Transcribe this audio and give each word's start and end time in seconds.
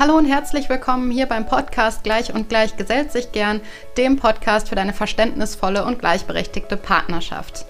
Hallo 0.00 0.16
und 0.16 0.24
herzlich 0.24 0.70
willkommen 0.70 1.10
hier 1.10 1.26
beim 1.26 1.44
Podcast 1.44 2.04
Gleich 2.04 2.32
und 2.32 2.48
Gleich 2.48 2.78
gesellt 2.78 3.12
sich 3.12 3.32
gern, 3.32 3.60
dem 3.98 4.16
Podcast 4.16 4.70
für 4.70 4.74
deine 4.74 4.94
verständnisvolle 4.94 5.84
und 5.84 5.98
gleichberechtigte 5.98 6.78
Partnerschaft. 6.78 7.66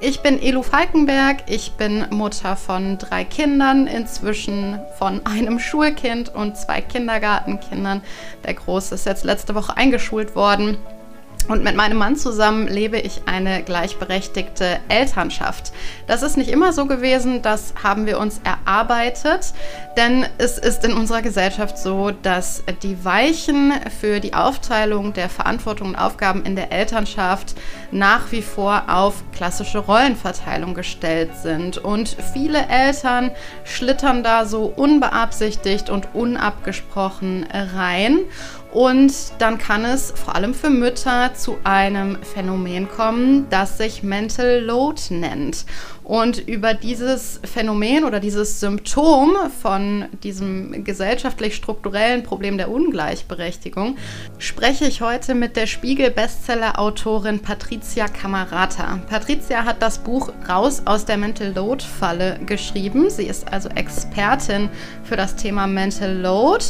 Ich 0.00 0.20
bin 0.20 0.40
Elu 0.40 0.62
Falkenberg, 0.62 1.42
ich 1.48 1.72
bin 1.72 2.06
Mutter 2.08 2.56
von 2.56 2.96
drei 2.96 3.24
Kindern, 3.24 3.88
inzwischen 3.88 4.80
von 4.96 5.26
einem 5.26 5.58
Schulkind 5.58 6.34
und 6.34 6.56
zwei 6.56 6.80
Kindergartenkindern. 6.80 8.00
Der 8.46 8.54
Große 8.54 8.94
ist 8.94 9.04
jetzt 9.04 9.24
letzte 9.24 9.54
Woche 9.54 9.76
eingeschult 9.76 10.34
worden 10.34 10.78
und 11.48 11.62
mit 11.62 11.76
meinem 11.76 11.98
Mann 11.98 12.16
zusammen 12.16 12.66
lebe 12.66 12.98
ich 12.98 13.22
eine 13.26 13.62
gleichberechtigte 13.62 14.78
Elternschaft. 14.88 15.72
Das 16.06 16.22
ist 16.22 16.36
nicht 16.36 16.50
immer 16.50 16.72
so 16.72 16.86
gewesen, 16.86 17.42
das 17.42 17.74
haben 17.82 18.06
wir 18.06 18.18
uns 18.18 18.40
erarbeitet, 18.44 19.52
denn 19.96 20.26
es 20.38 20.58
ist 20.58 20.84
in 20.84 20.92
unserer 20.92 21.22
Gesellschaft 21.22 21.78
so, 21.78 22.10
dass 22.10 22.62
die 22.82 23.04
Weichen 23.04 23.72
für 24.00 24.20
die 24.20 24.34
Aufteilung 24.34 25.12
der 25.12 25.28
Verantwortung 25.28 25.88
und 25.88 25.96
Aufgaben 25.96 26.44
in 26.44 26.56
der 26.56 26.72
Elternschaft 26.72 27.54
nach 27.90 28.32
wie 28.32 28.42
vor 28.42 28.84
auf 28.88 29.22
klassische 29.32 29.78
Rollenverteilung 29.78 30.74
gestellt 30.74 31.30
sind. 31.42 31.78
Und 31.78 32.16
viele 32.32 32.66
Eltern 32.68 33.30
schlittern 33.64 34.22
da 34.22 34.44
so 34.46 34.64
unbeabsichtigt 34.64 35.90
und 35.90 36.14
unabgesprochen 36.14 37.46
rein. 37.52 38.18
Und 38.72 39.12
dann 39.38 39.58
kann 39.58 39.84
es 39.84 40.12
vor 40.12 40.34
allem 40.34 40.52
für 40.52 40.70
Mütter 40.70 41.32
zu 41.34 41.56
einem 41.64 42.18
Phänomen 42.22 42.88
kommen, 42.88 43.46
das 43.48 43.78
sich 43.78 44.02
Mental 44.02 44.60
Load 44.60 45.00
nennt. 45.10 45.64
Und 46.06 46.38
über 46.46 46.72
dieses 46.74 47.40
Phänomen 47.42 48.04
oder 48.04 48.20
dieses 48.20 48.60
Symptom 48.60 49.34
von 49.60 50.04
diesem 50.22 50.84
gesellschaftlich-strukturellen 50.84 52.22
Problem 52.22 52.58
der 52.58 52.70
Ungleichberechtigung 52.70 53.96
spreche 54.38 54.84
ich 54.84 55.00
heute 55.00 55.34
mit 55.34 55.56
der 55.56 55.66
Spiegel-Bestseller-Autorin 55.66 57.40
Patricia 57.40 58.06
Camarata. 58.06 59.00
Patricia 59.08 59.64
hat 59.64 59.82
das 59.82 59.98
Buch 59.98 60.30
Raus 60.48 60.82
aus 60.84 61.06
der 61.06 61.16
Mental 61.16 61.52
Load-Falle 61.52 62.38
geschrieben. 62.46 63.10
Sie 63.10 63.26
ist 63.26 63.52
also 63.52 63.68
Expertin 63.70 64.68
für 65.02 65.16
das 65.16 65.34
Thema 65.34 65.66
Mental 65.66 66.14
Load. 66.16 66.66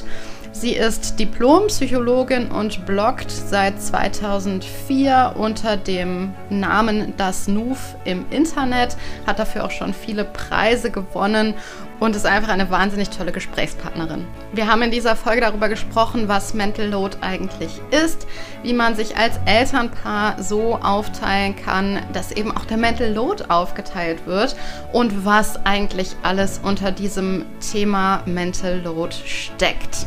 Sie 0.58 0.72
ist 0.72 1.20
Diplompsychologin 1.20 2.50
und 2.50 2.86
bloggt 2.86 3.30
seit 3.30 3.82
2004 3.82 5.34
unter 5.36 5.76
dem 5.76 6.32
Namen 6.48 7.12
Das 7.18 7.46
Nuf 7.46 7.94
im 8.06 8.24
Internet, 8.30 8.96
hat 9.27 9.38
dafür 9.38 9.66
auch 9.66 9.70
schon 9.70 9.92
viele 9.92 10.24
Preise 10.24 10.90
gewonnen 10.90 11.52
und 12.00 12.16
ist 12.16 12.24
einfach 12.24 12.48
eine 12.48 12.70
wahnsinnig 12.70 13.10
tolle 13.10 13.32
Gesprächspartnerin. 13.32 14.24
Wir 14.54 14.66
haben 14.66 14.80
in 14.80 14.90
dieser 14.90 15.14
Folge 15.14 15.42
darüber 15.42 15.68
gesprochen, 15.68 16.27
was 16.27 16.54
Mental 16.54 16.88
Load 16.88 17.18
eigentlich 17.20 17.82
ist, 17.90 18.27
wie 18.62 18.72
man 18.72 18.96
sich 18.96 19.14
als 19.18 19.38
Elternpaar 19.44 20.42
so 20.42 20.77
aufteilen 20.77 21.54
kann, 21.54 22.00
dass 22.14 22.32
eben 22.32 22.56
auch 22.56 22.64
der 22.64 22.78
Mental 22.78 23.12
Load 23.12 23.44
aufgeteilt 23.48 24.27
wird 24.27 24.56
und 24.94 25.27
was 25.27 25.66
eigentlich 25.66 26.16
alles 26.22 26.60
unter 26.62 26.92
diesem 26.92 27.44
Thema 27.60 28.22
Mental 28.24 28.80
Load 28.80 29.14
steckt. 29.27 30.06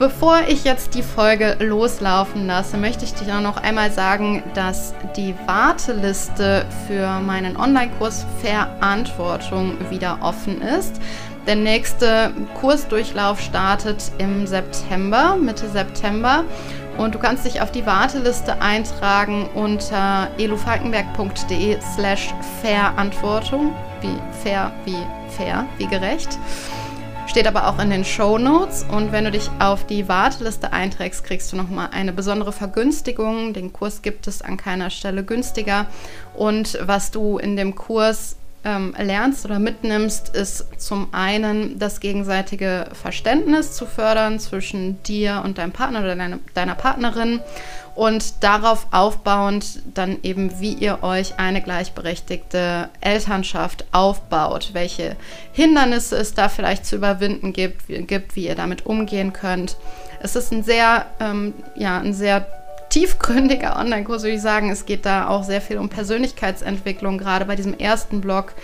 Bevor 0.00 0.40
ich 0.48 0.64
jetzt 0.64 0.94
die 0.94 1.02
Folge 1.02 1.58
loslaufen 1.60 2.46
lasse, 2.46 2.78
möchte 2.78 3.04
ich 3.04 3.12
dir 3.12 3.38
noch 3.42 3.58
einmal 3.58 3.92
sagen, 3.92 4.42
dass 4.54 4.94
die 5.14 5.34
Warteliste 5.44 6.64
für 6.86 7.20
meinen 7.20 7.54
Online-Kurs 7.54 8.24
Verantwortung 8.40 9.76
wieder 9.90 10.16
offen 10.22 10.62
ist. 10.62 10.98
Der 11.46 11.56
nächste 11.56 12.32
Kursdurchlauf 12.58 13.42
startet 13.42 14.10
im 14.16 14.46
September, 14.46 15.36
Mitte 15.36 15.68
September. 15.68 16.44
Und 16.96 17.14
du 17.14 17.18
kannst 17.18 17.44
dich 17.44 17.60
auf 17.60 17.70
die 17.70 17.84
Warteliste 17.84 18.62
eintragen 18.62 19.50
unter 19.54 20.28
elufalkenberg.de 20.38 21.76
slash 21.94 22.32
Verantwortung, 22.62 23.74
wie 24.00 24.16
fair, 24.42 24.72
wie 24.86 24.96
fair, 25.36 25.66
wie 25.76 25.86
gerecht. 25.86 26.38
Steht 27.30 27.46
aber 27.46 27.68
auch 27.68 27.78
in 27.78 27.90
den 27.90 28.04
Show 28.04 28.38
Notes. 28.38 28.84
Und 28.90 29.12
wenn 29.12 29.24
du 29.24 29.30
dich 29.30 29.48
auf 29.60 29.86
die 29.86 30.08
Warteliste 30.08 30.72
einträgst, 30.72 31.22
kriegst 31.22 31.52
du 31.52 31.56
nochmal 31.56 31.90
eine 31.92 32.12
besondere 32.12 32.50
Vergünstigung. 32.50 33.54
Den 33.54 33.72
Kurs 33.72 34.02
gibt 34.02 34.26
es 34.26 34.42
an 34.42 34.56
keiner 34.56 34.90
Stelle 34.90 35.22
günstiger. 35.22 35.86
Und 36.34 36.76
was 36.82 37.12
du 37.12 37.38
in 37.38 37.54
dem 37.54 37.76
Kurs 37.76 38.34
ähm, 38.64 38.94
lernst 38.98 39.44
oder 39.44 39.58
mitnimmst, 39.58 40.34
ist 40.36 40.66
zum 40.78 41.08
einen 41.12 41.78
das 41.78 42.00
gegenseitige 42.00 42.88
Verständnis 42.92 43.72
zu 43.72 43.86
fördern 43.86 44.38
zwischen 44.38 45.02
dir 45.04 45.42
und 45.44 45.58
deinem 45.58 45.72
Partner 45.72 46.00
oder 46.00 46.16
deine, 46.16 46.40
deiner 46.54 46.74
Partnerin 46.74 47.40
und 47.94 48.42
darauf 48.42 48.86
aufbauend 48.92 49.82
dann 49.94 50.18
eben, 50.22 50.60
wie 50.60 50.74
ihr 50.74 51.02
euch 51.02 51.38
eine 51.38 51.62
gleichberechtigte 51.62 52.88
Elternschaft 53.00 53.84
aufbaut, 53.92 54.70
welche 54.72 55.16
Hindernisse 55.52 56.16
es 56.16 56.34
da 56.34 56.48
vielleicht 56.48 56.86
zu 56.86 56.96
überwinden 56.96 57.52
gibt, 57.52 57.88
wie, 57.88 58.02
gibt, 58.02 58.36
wie 58.36 58.46
ihr 58.46 58.54
damit 58.54 58.86
umgehen 58.86 59.32
könnt. 59.32 59.76
Es 60.22 60.36
ist 60.36 60.52
ein 60.52 60.62
sehr, 60.62 61.06
ähm, 61.18 61.54
ja, 61.76 61.98
ein 61.98 62.12
sehr 62.12 62.46
tiefgründiger 62.90 63.76
Online-Kurs, 63.76 64.22
würde 64.22 64.36
ich 64.36 64.42
sagen. 64.42 64.70
Es 64.70 64.84
geht 64.84 65.06
da 65.06 65.28
auch 65.28 65.44
sehr 65.44 65.60
viel 65.60 65.78
um 65.78 65.88
Persönlichkeitsentwicklung, 65.88 67.18
gerade 67.18 67.44
bei 67.46 67.56
diesem 67.56 67.78
ersten 67.78 68.20
Blog 68.20 68.54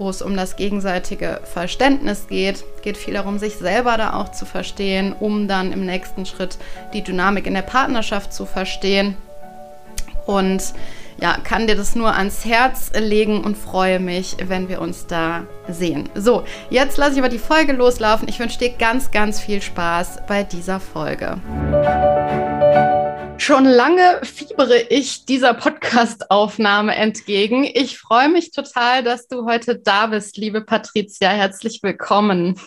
wo 0.00 0.08
es 0.08 0.22
um 0.22 0.34
das 0.34 0.56
gegenseitige 0.56 1.40
Verständnis 1.44 2.26
geht. 2.26 2.64
Es 2.76 2.82
geht 2.82 2.96
viel 2.96 3.14
darum, 3.14 3.38
sich 3.38 3.56
selber 3.56 3.98
da 3.98 4.14
auch 4.14 4.32
zu 4.32 4.46
verstehen, 4.46 5.12
um 5.12 5.46
dann 5.46 5.72
im 5.72 5.84
nächsten 5.84 6.24
Schritt 6.24 6.56
die 6.94 7.02
Dynamik 7.02 7.46
in 7.46 7.54
der 7.54 7.62
Partnerschaft 7.62 8.32
zu 8.32 8.46
verstehen. 8.46 9.16
Und 10.26 10.62
ja, 11.20 11.36
kann 11.44 11.66
dir 11.66 11.76
das 11.76 11.94
nur 11.94 12.14
ans 12.16 12.46
Herz 12.46 12.92
legen 12.98 13.44
und 13.44 13.58
freue 13.58 14.00
mich, 14.00 14.38
wenn 14.42 14.70
wir 14.70 14.80
uns 14.80 15.06
da 15.06 15.42
sehen. 15.68 16.08
So, 16.14 16.44
jetzt 16.70 16.96
lasse 16.96 17.12
ich 17.12 17.18
aber 17.18 17.28
die 17.28 17.38
Folge 17.38 17.74
loslaufen. 17.74 18.26
Ich 18.26 18.40
wünsche 18.40 18.58
dir 18.58 18.70
ganz, 18.70 19.10
ganz 19.10 19.38
viel 19.38 19.60
Spaß 19.60 20.20
bei 20.26 20.44
dieser 20.44 20.80
Folge. 20.80 21.36
Schon 23.40 23.64
lange 23.64 24.20
fiebere 24.22 24.78
ich 24.90 25.24
dieser 25.24 25.54
Podcast-Aufnahme 25.54 26.94
entgegen. 26.94 27.64
Ich 27.64 27.96
freue 27.96 28.28
mich 28.28 28.50
total, 28.50 29.02
dass 29.02 29.28
du 29.28 29.46
heute 29.46 29.78
da 29.78 30.08
bist, 30.08 30.36
liebe 30.36 30.60
Patricia. 30.60 31.30
Herzlich 31.30 31.80
willkommen. 31.82 32.60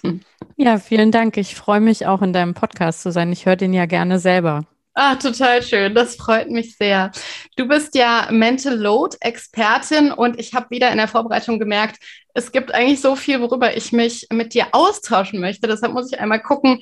Ja, 0.55 0.79
vielen 0.79 1.11
Dank. 1.11 1.37
Ich 1.37 1.53
freue 1.53 1.79
mich 1.79 2.07
auch 2.07 2.23
in 2.23 2.33
deinem 2.33 2.55
Podcast 2.55 3.03
zu 3.03 3.11
sein. 3.11 3.31
Ich 3.31 3.45
höre 3.45 3.55
den 3.55 3.71
ja 3.71 3.85
gerne 3.85 4.17
selber. 4.17 4.65
Ah, 4.95 5.15
total 5.15 5.61
schön. 5.61 5.93
Das 5.93 6.15
freut 6.15 6.49
mich 6.49 6.75
sehr. 6.75 7.11
Du 7.55 7.67
bist 7.67 7.93
ja 7.93 8.27
Mental 8.31 8.75
Load 8.75 9.17
Expertin 9.19 10.11
und 10.11 10.39
ich 10.39 10.55
habe 10.55 10.71
wieder 10.71 10.91
in 10.91 10.97
der 10.97 11.07
Vorbereitung 11.07 11.59
gemerkt, 11.59 11.97
es 12.33 12.51
gibt 12.51 12.73
eigentlich 12.73 12.99
so 12.99 13.15
viel, 13.15 13.41
worüber 13.41 13.77
ich 13.77 13.91
mich 13.91 14.27
mit 14.31 14.55
dir 14.55 14.67
austauschen 14.71 15.39
möchte. 15.39 15.67
Deshalb 15.67 15.93
muss 15.93 16.11
ich 16.11 16.19
einmal 16.19 16.41
gucken, 16.41 16.81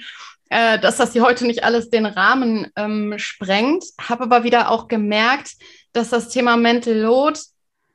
äh, 0.51 0.77
dass 0.79 0.97
das 0.97 1.13
hier 1.13 1.23
heute 1.23 1.47
nicht 1.47 1.63
alles 1.63 1.89
den 1.89 2.05
Rahmen 2.05 2.67
ähm, 2.75 3.13
sprengt. 3.15 3.85
Habe 3.99 4.23
aber 4.25 4.43
wieder 4.43 4.69
auch 4.69 4.89
gemerkt, 4.89 5.53
dass 5.93 6.09
das 6.09 6.27
Thema 6.27 6.57
Mental 6.57 6.93
Load 6.93 7.39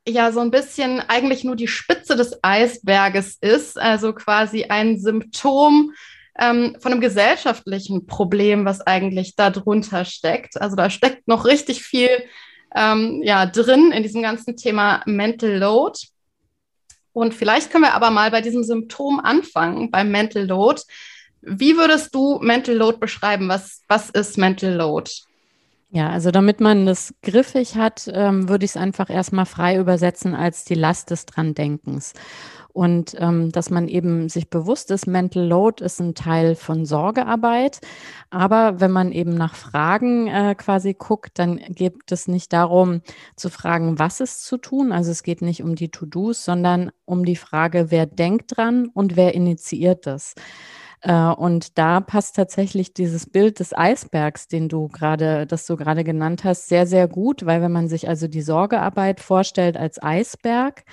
ja 0.08 0.32
so 0.32 0.40
ein 0.40 0.50
bisschen 0.50 1.00
eigentlich 1.00 1.44
nur 1.44 1.54
die 1.54 1.68
Spitze 1.68 2.16
des 2.16 2.38
Eisberges 2.42 3.36
ist, 3.42 3.78
also 3.78 4.14
quasi 4.14 4.64
ein 4.64 4.98
Symptom 4.98 5.92
ähm, 6.38 6.76
von 6.80 6.92
einem 6.92 7.02
gesellschaftlichen 7.02 8.06
Problem, 8.06 8.64
was 8.64 8.80
eigentlich 8.80 9.36
darunter 9.36 10.06
steckt. 10.06 10.58
Also 10.58 10.76
da 10.76 10.88
steckt 10.88 11.28
noch 11.28 11.44
richtig 11.44 11.82
viel 11.82 12.08
ähm, 12.74 13.20
ja, 13.22 13.44
drin 13.44 13.92
in 13.92 14.02
diesem 14.02 14.22
ganzen 14.22 14.56
Thema 14.56 15.02
Mental 15.04 15.58
Load. 15.58 15.98
Und 17.12 17.34
vielleicht 17.34 17.70
können 17.70 17.84
wir 17.84 17.94
aber 17.94 18.10
mal 18.10 18.30
bei 18.30 18.40
diesem 18.40 18.64
Symptom 18.64 19.20
anfangen, 19.20 19.90
beim 19.90 20.10
Mental 20.10 20.46
Load. 20.46 20.80
Wie 21.48 21.76
würdest 21.76 22.14
du 22.14 22.40
Mental 22.40 22.74
Load 22.74 22.98
beschreiben? 22.98 23.48
Was, 23.48 23.82
was 23.86 24.10
ist 24.10 24.36
Mental 24.36 24.74
Load? 24.74 25.10
Ja, 25.90 26.10
also 26.10 26.32
damit 26.32 26.60
man 26.60 26.84
das 26.84 27.14
griffig 27.22 27.76
hat, 27.76 28.10
ähm, 28.12 28.48
würde 28.48 28.64
ich 28.64 28.72
es 28.72 28.76
einfach 28.76 29.08
erstmal 29.08 29.46
frei 29.46 29.78
übersetzen 29.78 30.34
als 30.34 30.64
die 30.64 30.74
Last 30.74 31.10
des 31.10 31.24
Dran-Denkens. 31.26 32.12
Und 32.72 33.16
ähm, 33.18 33.52
dass 33.52 33.70
man 33.70 33.88
eben 33.88 34.28
sich 34.28 34.50
bewusst 34.50 34.90
ist, 34.90 35.06
Mental 35.06 35.46
Load 35.46 35.82
ist 35.82 36.00
ein 36.00 36.14
Teil 36.14 36.56
von 36.56 36.84
Sorgearbeit. 36.84 37.80
Aber 38.28 38.80
wenn 38.80 38.90
man 38.90 39.12
eben 39.12 39.34
nach 39.34 39.54
Fragen 39.54 40.26
äh, 40.26 40.54
quasi 40.54 40.92
guckt, 40.92 41.38
dann 41.38 41.58
geht 41.70 42.10
es 42.10 42.28
nicht 42.28 42.52
darum 42.52 43.00
zu 43.36 43.48
fragen, 43.48 43.98
was 43.98 44.20
ist 44.20 44.44
zu 44.44 44.58
tun. 44.58 44.92
Also 44.92 45.12
es 45.12 45.22
geht 45.22 45.40
nicht 45.40 45.62
um 45.62 45.76
die 45.76 45.88
To-Dos, 45.88 46.44
sondern 46.44 46.90
um 47.06 47.24
die 47.24 47.36
Frage, 47.36 47.90
wer 47.90 48.04
denkt 48.04 48.56
dran 48.58 48.90
und 48.92 49.16
wer 49.16 49.34
initiiert 49.34 50.04
das. 50.06 50.34
Äh, 51.02 51.12
und 51.12 51.78
da 51.78 52.00
passt 52.00 52.36
tatsächlich 52.36 52.94
dieses 52.94 53.28
Bild 53.28 53.60
des 53.60 53.76
Eisbergs, 53.76 54.48
den 54.48 54.68
du 54.68 54.88
gerade, 54.88 55.46
das 55.46 55.66
du 55.66 55.76
gerade 55.76 56.04
genannt 56.04 56.44
hast, 56.44 56.68
sehr, 56.68 56.86
sehr 56.86 57.08
gut, 57.08 57.46
weil 57.46 57.62
wenn 57.62 57.72
man 57.72 57.88
sich 57.88 58.08
also 58.08 58.28
die 58.28 58.42
Sorgearbeit 58.42 59.20
vorstellt 59.20 59.76
als 59.76 60.02
Eisberg, 60.02 60.84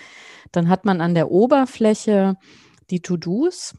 dann 0.52 0.70
hat 0.70 0.86
man 0.86 1.02
an 1.02 1.16
der 1.16 1.32
Oberfläche 1.32 2.36
die 2.90 3.02
To-Dos, 3.02 3.76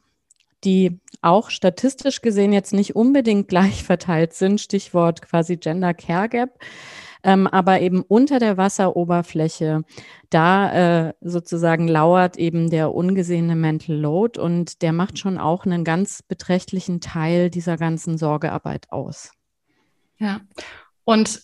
die 0.65 1.00
auch 1.21 1.50
statistisch 1.50 2.23
gesehen 2.23 2.53
jetzt 2.53 2.73
nicht 2.73 2.97
unbedingt 2.97 3.49
gleich 3.55 3.85
verteilt 3.85 4.32
sind, 4.32 4.61
Stichwort 4.61 5.23
quasi 5.23 5.56
Gender 5.56 5.94
Care 5.94 6.29
Gap. 6.29 6.59
Ähm, 7.26 7.47
aber 7.47 7.81
eben 7.81 8.03
unter 8.03 8.38
der 8.38 8.59
Wasseroberfläche, 8.59 9.82
da 10.29 11.09
äh, 11.09 11.15
sozusagen 11.23 11.88
lauert 11.88 12.37
eben 12.37 12.69
der 12.69 12.94
ungesehene 12.94 13.56
Mental 13.56 13.97
Load 13.97 14.38
und 14.38 14.82
der 14.82 14.93
macht 14.93 15.19
schon 15.19 15.38
auch 15.38 15.65
einen 15.65 15.85
ganz 15.85 16.23
beträchtlichen 16.23 17.00
Teil 17.00 17.49
dieser 17.49 17.79
ganzen 17.79 18.19
Sorgearbeit 18.19 18.93
aus. 18.93 19.32
Ja, 20.19 20.43
und 21.05 21.41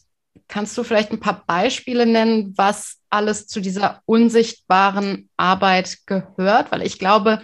kannst 0.49 0.77
du 0.77 0.85
vielleicht 0.85 1.13
ein 1.13 1.21
paar 1.21 1.45
Beispiele 1.47 2.05
nennen, 2.05 2.53
was 2.57 2.99
alles 3.09 3.47
zu 3.47 3.61
dieser 3.61 4.03
unsichtbaren 4.05 5.31
Arbeit 5.39 6.01
gehört? 6.05 6.73
Weil 6.73 6.83
ich 6.83 6.99
glaube, 6.99 7.41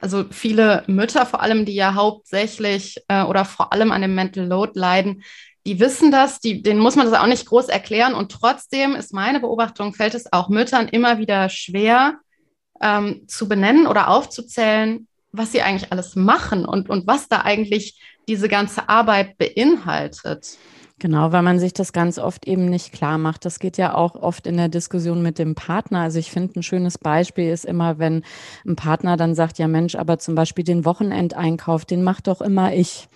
also 0.00 0.24
viele 0.30 0.82
Mütter 0.88 1.26
vor 1.26 1.42
allem, 1.42 1.64
die 1.64 1.74
ja 1.74 1.94
hauptsächlich 1.94 3.00
äh, 3.06 3.22
oder 3.22 3.44
vor 3.44 3.72
allem 3.72 3.92
an 3.92 4.02
dem 4.02 4.14
Mental 4.16 4.44
Load 4.44 4.72
leiden, 4.74 5.22
die 5.68 5.80
wissen 5.80 6.10
das, 6.10 6.40
die, 6.40 6.62
denen 6.62 6.80
muss 6.80 6.96
man 6.96 7.10
das 7.10 7.20
auch 7.20 7.26
nicht 7.26 7.44
groß 7.44 7.68
erklären. 7.68 8.14
Und 8.14 8.32
trotzdem 8.32 8.94
ist 8.94 9.12
meine 9.12 9.38
Beobachtung, 9.38 9.92
fällt 9.92 10.14
es 10.14 10.32
auch 10.32 10.48
Müttern 10.48 10.88
immer 10.88 11.18
wieder 11.18 11.50
schwer 11.50 12.14
ähm, 12.80 13.24
zu 13.28 13.48
benennen 13.48 13.86
oder 13.86 14.08
aufzuzählen, 14.08 15.06
was 15.30 15.52
sie 15.52 15.60
eigentlich 15.60 15.92
alles 15.92 16.16
machen 16.16 16.64
und, 16.64 16.88
und 16.88 17.06
was 17.06 17.28
da 17.28 17.42
eigentlich 17.42 18.00
diese 18.28 18.48
ganze 18.48 18.88
Arbeit 18.88 19.36
beinhaltet. 19.36 20.56
Genau, 21.00 21.32
weil 21.32 21.42
man 21.42 21.58
sich 21.58 21.74
das 21.74 21.92
ganz 21.92 22.18
oft 22.18 22.48
eben 22.48 22.64
nicht 22.64 22.92
klar 22.92 23.18
macht. 23.18 23.44
Das 23.44 23.58
geht 23.58 23.76
ja 23.76 23.94
auch 23.94 24.14
oft 24.14 24.46
in 24.46 24.56
der 24.56 24.70
Diskussion 24.70 25.22
mit 25.22 25.38
dem 25.38 25.54
Partner. 25.54 26.00
Also 26.00 26.18
ich 26.18 26.30
finde, 26.30 26.58
ein 26.58 26.62
schönes 26.62 26.96
Beispiel 26.96 27.50
ist 27.50 27.66
immer, 27.66 27.98
wenn 27.98 28.24
ein 28.66 28.74
Partner 28.74 29.18
dann 29.18 29.34
sagt, 29.34 29.58
ja 29.58 29.68
Mensch, 29.68 29.96
aber 29.96 30.18
zum 30.18 30.34
Beispiel 30.34 30.64
den 30.64 30.86
Wochenendeinkauf, 30.86 31.84
den 31.84 32.02
macht 32.02 32.26
doch 32.26 32.40
immer 32.40 32.72
ich. 32.72 33.08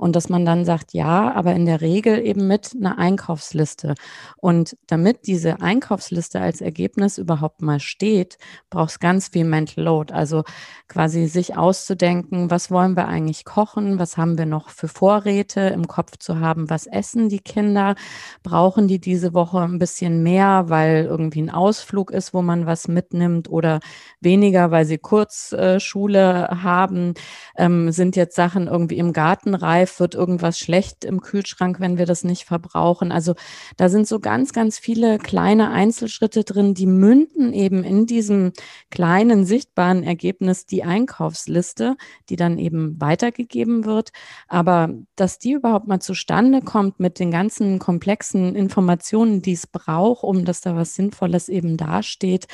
Und 0.00 0.16
dass 0.16 0.30
man 0.30 0.46
dann 0.46 0.64
sagt, 0.64 0.94
ja, 0.94 1.30
aber 1.34 1.52
in 1.52 1.66
der 1.66 1.82
Regel 1.82 2.24
eben 2.24 2.46
mit 2.46 2.74
einer 2.74 2.96
Einkaufsliste. 2.96 3.94
Und 4.38 4.74
damit 4.86 5.26
diese 5.26 5.60
Einkaufsliste 5.60 6.40
als 6.40 6.62
Ergebnis 6.62 7.18
überhaupt 7.18 7.60
mal 7.60 7.80
steht, 7.80 8.38
braucht 8.70 8.92
es 8.92 8.98
ganz 8.98 9.28
viel 9.28 9.44
Mental 9.44 9.84
Load. 9.84 10.14
Also 10.14 10.44
quasi 10.88 11.26
sich 11.26 11.58
auszudenken, 11.58 12.50
was 12.50 12.70
wollen 12.70 12.96
wir 12.96 13.08
eigentlich 13.08 13.44
kochen, 13.44 13.98
was 13.98 14.16
haben 14.16 14.38
wir 14.38 14.46
noch 14.46 14.70
für 14.70 14.88
Vorräte 14.88 15.60
im 15.60 15.86
Kopf 15.86 16.16
zu 16.16 16.40
haben, 16.40 16.70
was 16.70 16.86
essen 16.86 17.28
die 17.28 17.40
Kinder, 17.40 17.94
brauchen 18.42 18.88
die 18.88 19.00
diese 19.00 19.34
Woche 19.34 19.60
ein 19.60 19.78
bisschen 19.78 20.22
mehr, 20.22 20.64
weil 20.68 21.04
irgendwie 21.04 21.42
ein 21.42 21.50
Ausflug 21.50 22.10
ist, 22.10 22.32
wo 22.32 22.40
man 22.40 22.64
was 22.64 22.88
mitnimmt 22.88 23.50
oder 23.50 23.80
weniger, 24.20 24.70
weil 24.70 24.86
sie 24.86 24.96
Kurzschule 24.96 26.48
äh, 26.50 26.56
haben, 26.56 27.12
ähm, 27.58 27.92
sind 27.92 28.16
jetzt 28.16 28.34
Sachen 28.34 28.66
irgendwie 28.66 28.96
im 28.96 29.12
Garten 29.12 29.54
reif, 29.54 29.89
reif, 29.90 30.00
wird 30.00 30.14
irgendwas 30.14 30.58
schlecht 30.58 31.04
im 31.04 31.20
Kühlschrank, 31.20 31.80
wenn 31.80 31.98
wir 31.98 32.06
das 32.06 32.24
nicht 32.24 32.44
verbrauchen. 32.44 33.12
Also 33.12 33.34
da 33.76 33.88
sind 33.88 34.06
so 34.06 34.20
ganz, 34.20 34.52
ganz 34.52 34.78
viele 34.78 35.18
kleine 35.18 35.70
Einzelschritte 35.70 36.44
drin, 36.44 36.74
die 36.74 36.86
münden 36.86 37.52
eben 37.52 37.84
in 37.84 38.06
diesem 38.06 38.52
kleinen 38.90 39.44
sichtbaren 39.44 40.02
Ergebnis 40.02 40.66
die 40.66 40.84
Einkaufsliste, 40.84 41.96
die 42.28 42.36
dann 42.36 42.58
eben 42.58 43.00
weitergegeben 43.00 43.84
wird. 43.84 44.10
Aber 44.48 44.90
dass 45.16 45.38
die 45.38 45.52
überhaupt 45.52 45.88
mal 45.88 46.00
zustande 46.00 46.60
kommt 46.60 47.00
mit 47.00 47.18
den 47.18 47.30
ganzen 47.30 47.78
komplexen 47.78 48.54
Informationen, 48.54 49.42
die 49.42 49.52
es 49.52 49.66
braucht, 49.66 50.24
um 50.24 50.44
dass 50.44 50.60
da 50.60 50.76
was 50.76 50.94
Sinnvolles 50.94 51.48
eben 51.48 51.76
dasteht, 51.76 52.46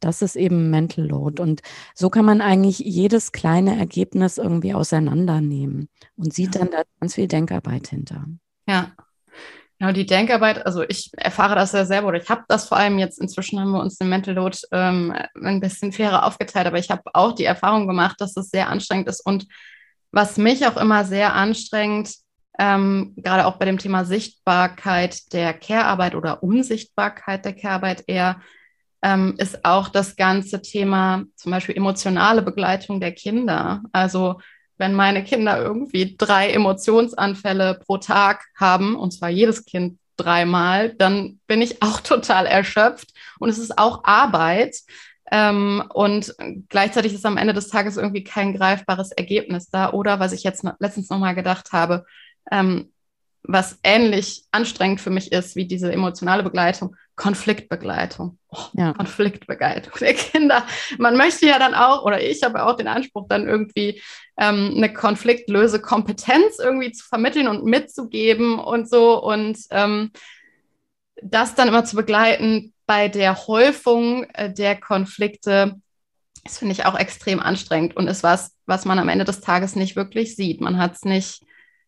das 0.00 0.22
ist 0.22 0.36
eben 0.36 0.70
Mental 0.70 1.06
Load. 1.06 1.42
Und 1.42 1.62
so 1.94 2.10
kann 2.10 2.24
man 2.24 2.40
eigentlich 2.40 2.78
jedes 2.78 3.32
kleine 3.32 3.78
Ergebnis 3.78 4.38
irgendwie 4.38 4.74
auseinandernehmen 4.74 5.88
und 6.16 6.32
sieht 6.32 6.54
dann 6.54 6.70
da 6.70 6.83
ganz 7.00 7.14
viel 7.14 7.28
Denkarbeit 7.28 7.88
hinter. 7.88 8.24
Ja. 8.66 8.92
Genau, 9.78 9.92
die 9.92 10.06
Denkarbeit, 10.06 10.64
also 10.64 10.82
ich 10.82 11.10
erfahre 11.16 11.56
das 11.56 11.72
ja 11.72 11.84
selber 11.84 12.08
oder 12.08 12.22
ich 12.22 12.30
habe 12.30 12.44
das 12.46 12.68
vor 12.68 12.78
allem 12.78 12.98
jetzt, 12.98 13.20
inzwischen 13.20 13.58
haben 13.58 13.72
wir 13.72 13.80
uns 13.80 13.98
den 13.98 14.08
Mental 14.08 14.34
Load 14.34 14.56
ähm, 14.70 15.12
ein 15.42 15.60
bisschen 15.60 15.92
fairer 15.92 16.24
aufgeteilt, 16.24 16.66
aber 16.66 16.78
ich 16.78 16.90
habe 16.90 17.02
auch 17.12 17.32
die 17.32 17.44
Erfahrung 17.44 17.88
gemacht, 17.88 18.20
dass 18.20 18.36
es 18.36 18.50
sehr 18.50 18.68
anstrengend 18.68 19.08
ist 19.08 19.20
und 19.26 19.46
was 20.12 20.36
mich 20.36 20.64
auch 20.64 20.76
immer 20.76 21.04
sehr 21.04 21.34
anstrengt, 21.34 22.14
ähm, 22.58 23.14
gerade 23.16 23.46
auch 23.46 23.56
bei 23.56 23.64
dem 23.64 23.78
Thema 23.78 24.04
Sichtbarkeit 24.04 25.32
der 25.32 25.52
Care-Arbeit 25.52 26.14
oder 26.14 26.42
Unsichtbarkeit 26.42 27.44
der 27.44 27.54
Care-Arbeit 27.54 28.04
eher, 28.06 28.40
ähm, 29.02 29.34
ist 29.38 29.64
auch 29.64 29.88
das 29.88 30.16
ganze 30.16 30.62
Thema 30.62 31.24
zum 31.34 31.50
Beispiel 31.50 31.76
emotionale 31.76 32.42
Begleitung 32.42 33.00
der 33.00 33.12
Kinder. 33.12 33.82
Also 33.92 34.40
wenn 34.76 34.92
meine 34.92 35.24
Kinder 35.24 35.60
irgendwie 35.60 36.16
drei 36.16 36.50
Emotionsanfälle 36.50 37.80
pro 37.84 37.98
Tag 37.98 38.44
haben, 38.56 38.96
und 38.96 39.12
zwar 39.12 39.28
jedes 39.28 39.64
Kind 39.64 39.98
dreimal, 40.16 40.94
dann 40.94 41.40
bin 41.46 41.62
ich 41.62 41.82
auch 41.82 42.00
total 42.02 42.46
erschöpft 42.46 43.12
und 43.38 43.48
es 43.48 43.58
ist 43.58 43.78
auch 43.78 44.04
Arbeit. 44.04 44.76
Ähm, 45.30 45.82
und 45.92 46.34
gleichzeitig 46.68 47.14
ist 47.14 47.24
am 47.24 47.38
Ende 47.38 47.54
des 47.54 47.68
Tages 47.68 47.96
irgendwie 47.96 48.24
kein 48.24 48.54
greifbares 48.54 49.10
Ergebnis 49.10 49.70
da. 49.70 49.92
Oder 49.92 50.20
was 50.20 50.32
ich 50.32 50.42
jetzt 50.42 50.64
letztens 50.80 51.08
nochmal 51.08 51.34
gedacht 51.34 51.72
habe, 51.72 52.04
ähm, 52.52 52.92
was 53.42 53.78
ähnlich 53.82 54.44
anstrengend 54.52 55.00
für 55.00 55.10
mich 55.10 55.32
ist 55.32 55.56
wie 55.56 55.66
diese 55.66 55.92
emotionale 55.92 56.42
Begleitung, 56.42 56.96
Konfliktbegleitung. 57.16 58.38
Ja. 58.74 58.92
Konfliktbegleitung 58.92 59.92
der 60.00 60.14
Kinder. 60.14 60.66
Man 60.98 61.16
möchte 61.16 61.46
ja 61.46 61.58
dann 61.58 61.74
auch, 61.74 62.04
oder 62.04 62.22
ich 62.22 62.42
habe 62.42 62.64
auch 62.64 62.76
den 62.76 62.88
Anspruch, 62.88 63.26
dann 63.28 63.46
irgendwie 63.46 64.00
ähm, 64.38 64.74
eine 64.76 64.92
Konfliktlösekompetenz 64.92 66.58
irgendwie 66.58 66.92
zu 66.92 67.04
vermitteln 67.06 67.48
und 67.48 67.64
mitzugeben 67.64 68.58
und 68.58 68.88
so. 68.88 69.22
Und 69.22 69.58
ähm, 69.70 70.10
das 71.22 71.54
dann 71.54 71.68
immer 71.68 71.84
zu 71.84 71.96
begleiten 71.96 72.72
bei 72.86 73.08
der 73.08 73.46
Häufung 73.46 74.24
äh, 74.34 74.52
der 74.52 74.78
Konflikte, 74.78 75.80
das 76.44 76.58
finde 76.58 76.72
ich 76.72 76.84
auch 76.84 76.98
extrem 76.98 77.40
anstrengend 77.40 77.96
und 77.96 78.08
ist 78.08 78.22
was, 78.22 78.54
was 78.66 78.84
man 78.84 78.98
am 78.98 79.08
Ende 79.08 79.24
des 79.24 79.40
Tages 79.40 79.76
nicht 79.76 79.96
wirklich 79.96 80.36
sieht. 80.36 80.60
Man 80.60 80.78
hat 80.78 80.94
es 80.94 81.02
nicht 81.04 81.44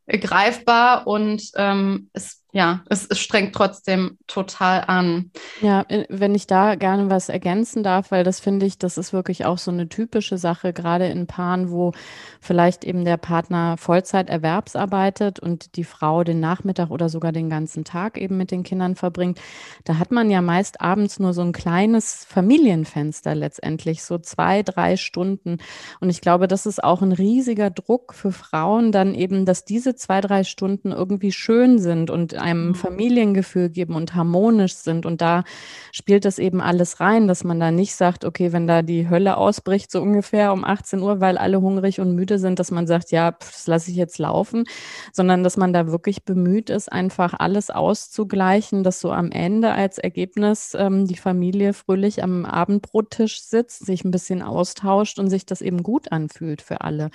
greifbar 0.07 1.07
und 1.07 1.51
ähm, 1.57 2.11
es 2.12 2.45
ja, 2.56 2.81
es, 2.88 3.05
es 3.05 3.19
strengt 3.19 3.55
trotzdem 3.55 4.17
total 4.26 4.85
an. 4.87 5.31
Ja, 5.61 5.85
wenn 6.08 6.35
ich 6.35 6.47
da 6.47 6.75
gerne 6.75 7.11
was 7.11 7.29
ergänzen 7.29 7.82
darf, 7.82 8.11
weil 8.11 8.25
das 8.25 8.41
finde 8.41 8.64
ich, 8.64 8.79
das 8.79 8.97
ist 8.97 9.12
wirklich 9.12 9.44
auch 9.44 9.58
so 9.58 9.70
eine 9.70 9.91
typische 9.91 10.38
Sache, 10.38 10.73
gerade 10.73 11.05
in 11.05 11.26
Paaren, 11.26 11.71
wo 11.71 11.92
vielleicht 12.40 12.85
eben 12.85 13.04
der 13.04 13.19
Partner 13.19 13.76
Vollzeit 13.76 14.31
erwerbsarbeitet 14.31 15.38
und 15.38 15.76
die 15.76 15.85
Frau 15.85 16.25
den 16.25 16.40
Nachmittag 16.40 16.90
oder 16.90 17.11
sogar 17.11 17.31
den 17.31 17.50
ganzen 17.50 17.85
Tag 17.85 18.16
eben 18.16 18.38
mit 18.38 18.50
den 18.50 18.62
Kindern 18.62 18.97
verbringt. 18.97 19.38
Da 19.85 19.99
hat 19.99 20.11
man 20.11 20.31
ja 20.31 20.40
meist 20.40 20.81
abends 20.81 21.19
nur 21.19 21.35
so 21.35 21.42
ein 21.42 21.52
kleines 21.52 22.25
Familienfenster 22.26 23.35
letztendlich, 23.35 24.02
so 24.02 24.16
zwei, 24.16 24.62
drei 24.62 24.97
Stunden. 24.97 25.59
Und 26.00 26.09
ich 26.09 26.23
glaube, 26.23 26.49
das 26.49 26.64
ist 26.64 26.83
auch 26.83 27.02
ein 27.02 27.12
riesiger 27.12 27.69
Druck 27.69 28.14
für 28.14 28.33
Frauen, 28.33 28.92
dann 28.92 29.14
eben, 29.14 29.45
dass 29.45 29.66
diese 29.66 29.95
zwei, 29.95 30.23
drei 30.23 30.42
Stunden 30.42 30.90
irgendwie 30.90 31.33
schön 31.33 31.78
sind 31.78 32.09
und 32.09 32.33
einem 32.47 32.69
mhm. 32.69 32.75
Familiengefühl 32.75 33.69
geben 33.69 33.95
und 33.95 34.15
harmonisch 34.15 34.75
sind. 34.75 35.05
Und 35.05 35.21
da 35.21 35.45
spielt 35.93 36.25
das 36.25 36.38
eben 36.38 36.61
alles 36.61 37.00
rein, 37.00 37.26
dass 37.26 37.45
man 37.45 37.59
da 37.59 37.71
nicht 37.71 37.95
sagt, 37.95 38.25
okay, 38.25 38.53
wenn 38.53 38.67
da 38.67 38.83
die 38.83 39.11
Hölle 39.11 39.37
ausbricht, 39.37 39.91
so 39.91 40.00
ungefähr 40.00 40.53
um 40.53 40.65
18 40.65 41.00
Uhr, 41.00 41.21
weil 41.21 41.38
alle 41.38 41.61
hungrig 41.61 42.00
und 42.00 42.15
müde 42.15 42.38
sind, 42.38 42.59
dass 42.59 42.71
man 42.71 42.87
sagt, 42.87 43.11
ja, 43.11 43.33
pff, 43.33 43.53
das 43.53 43.67
lasse 43.67 43.91
ich 43.91 43.97
jetzt 43.97 44.19
laufen, 44.19 44.65
sondern 45.12 45.43
dass 45.43 45.57
man 45.57 45.73
da 45.73 45.88
wirklich 45.88 46.25
bemüht 46.25 46.71
ist, 46.71 46.91
einfach 46.91 47.35
alles 47.38 47.71
auszugleichen, 47.71 48.85
dass 48.85 49.00
so 49.00 49.11
am 49.11 49.31
Ende 49.33 49.73
als 49.73 49.99
Ergebnis 49.99 50.76
ähm, 50.79 51.07
die 51.07 51.17
Familie 51.17 51.73
fröhlich 51.73 52.23
am 52.23 52.45
Abendbrottisch 52.45 53.43
sitzt, 53.43 53.85
sich 53.85 54.05
ein 54.05 54.11
bisschen 54.12 54.43
austauscht 54.43 55.19
und 55.19 55.31
sich 55.31 55.47
das 55.47 55.61
eben 55.62 55.83
gut 55.83 56.12
anfühlt 56.12 56.62
für 56.62 56.83
alle. 56.83 57.11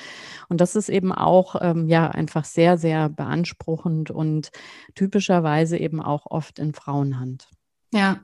Und 0.49 0.59
das 0.61 0.75
ist 0.75 0.89
eben 0.89 1.13
auch 1.13 1.55
ähm, 1.61 1.87
ja 1.87 2.09
einfach 2.09 2.43
sehr, 2.43 2.77
sehr 2.77 3.07
beanspruchend 3.09 4.11
und 4.11 4.51
typisch 4.95 5.20
typischerweise 5.21 5.77
eben 5.77 6.01
auch 6.01 6.25
oft 6.25 6.57
in 6.57 6.73
Frauenhand. 6.73 7.47
Ja, 7.93 8.19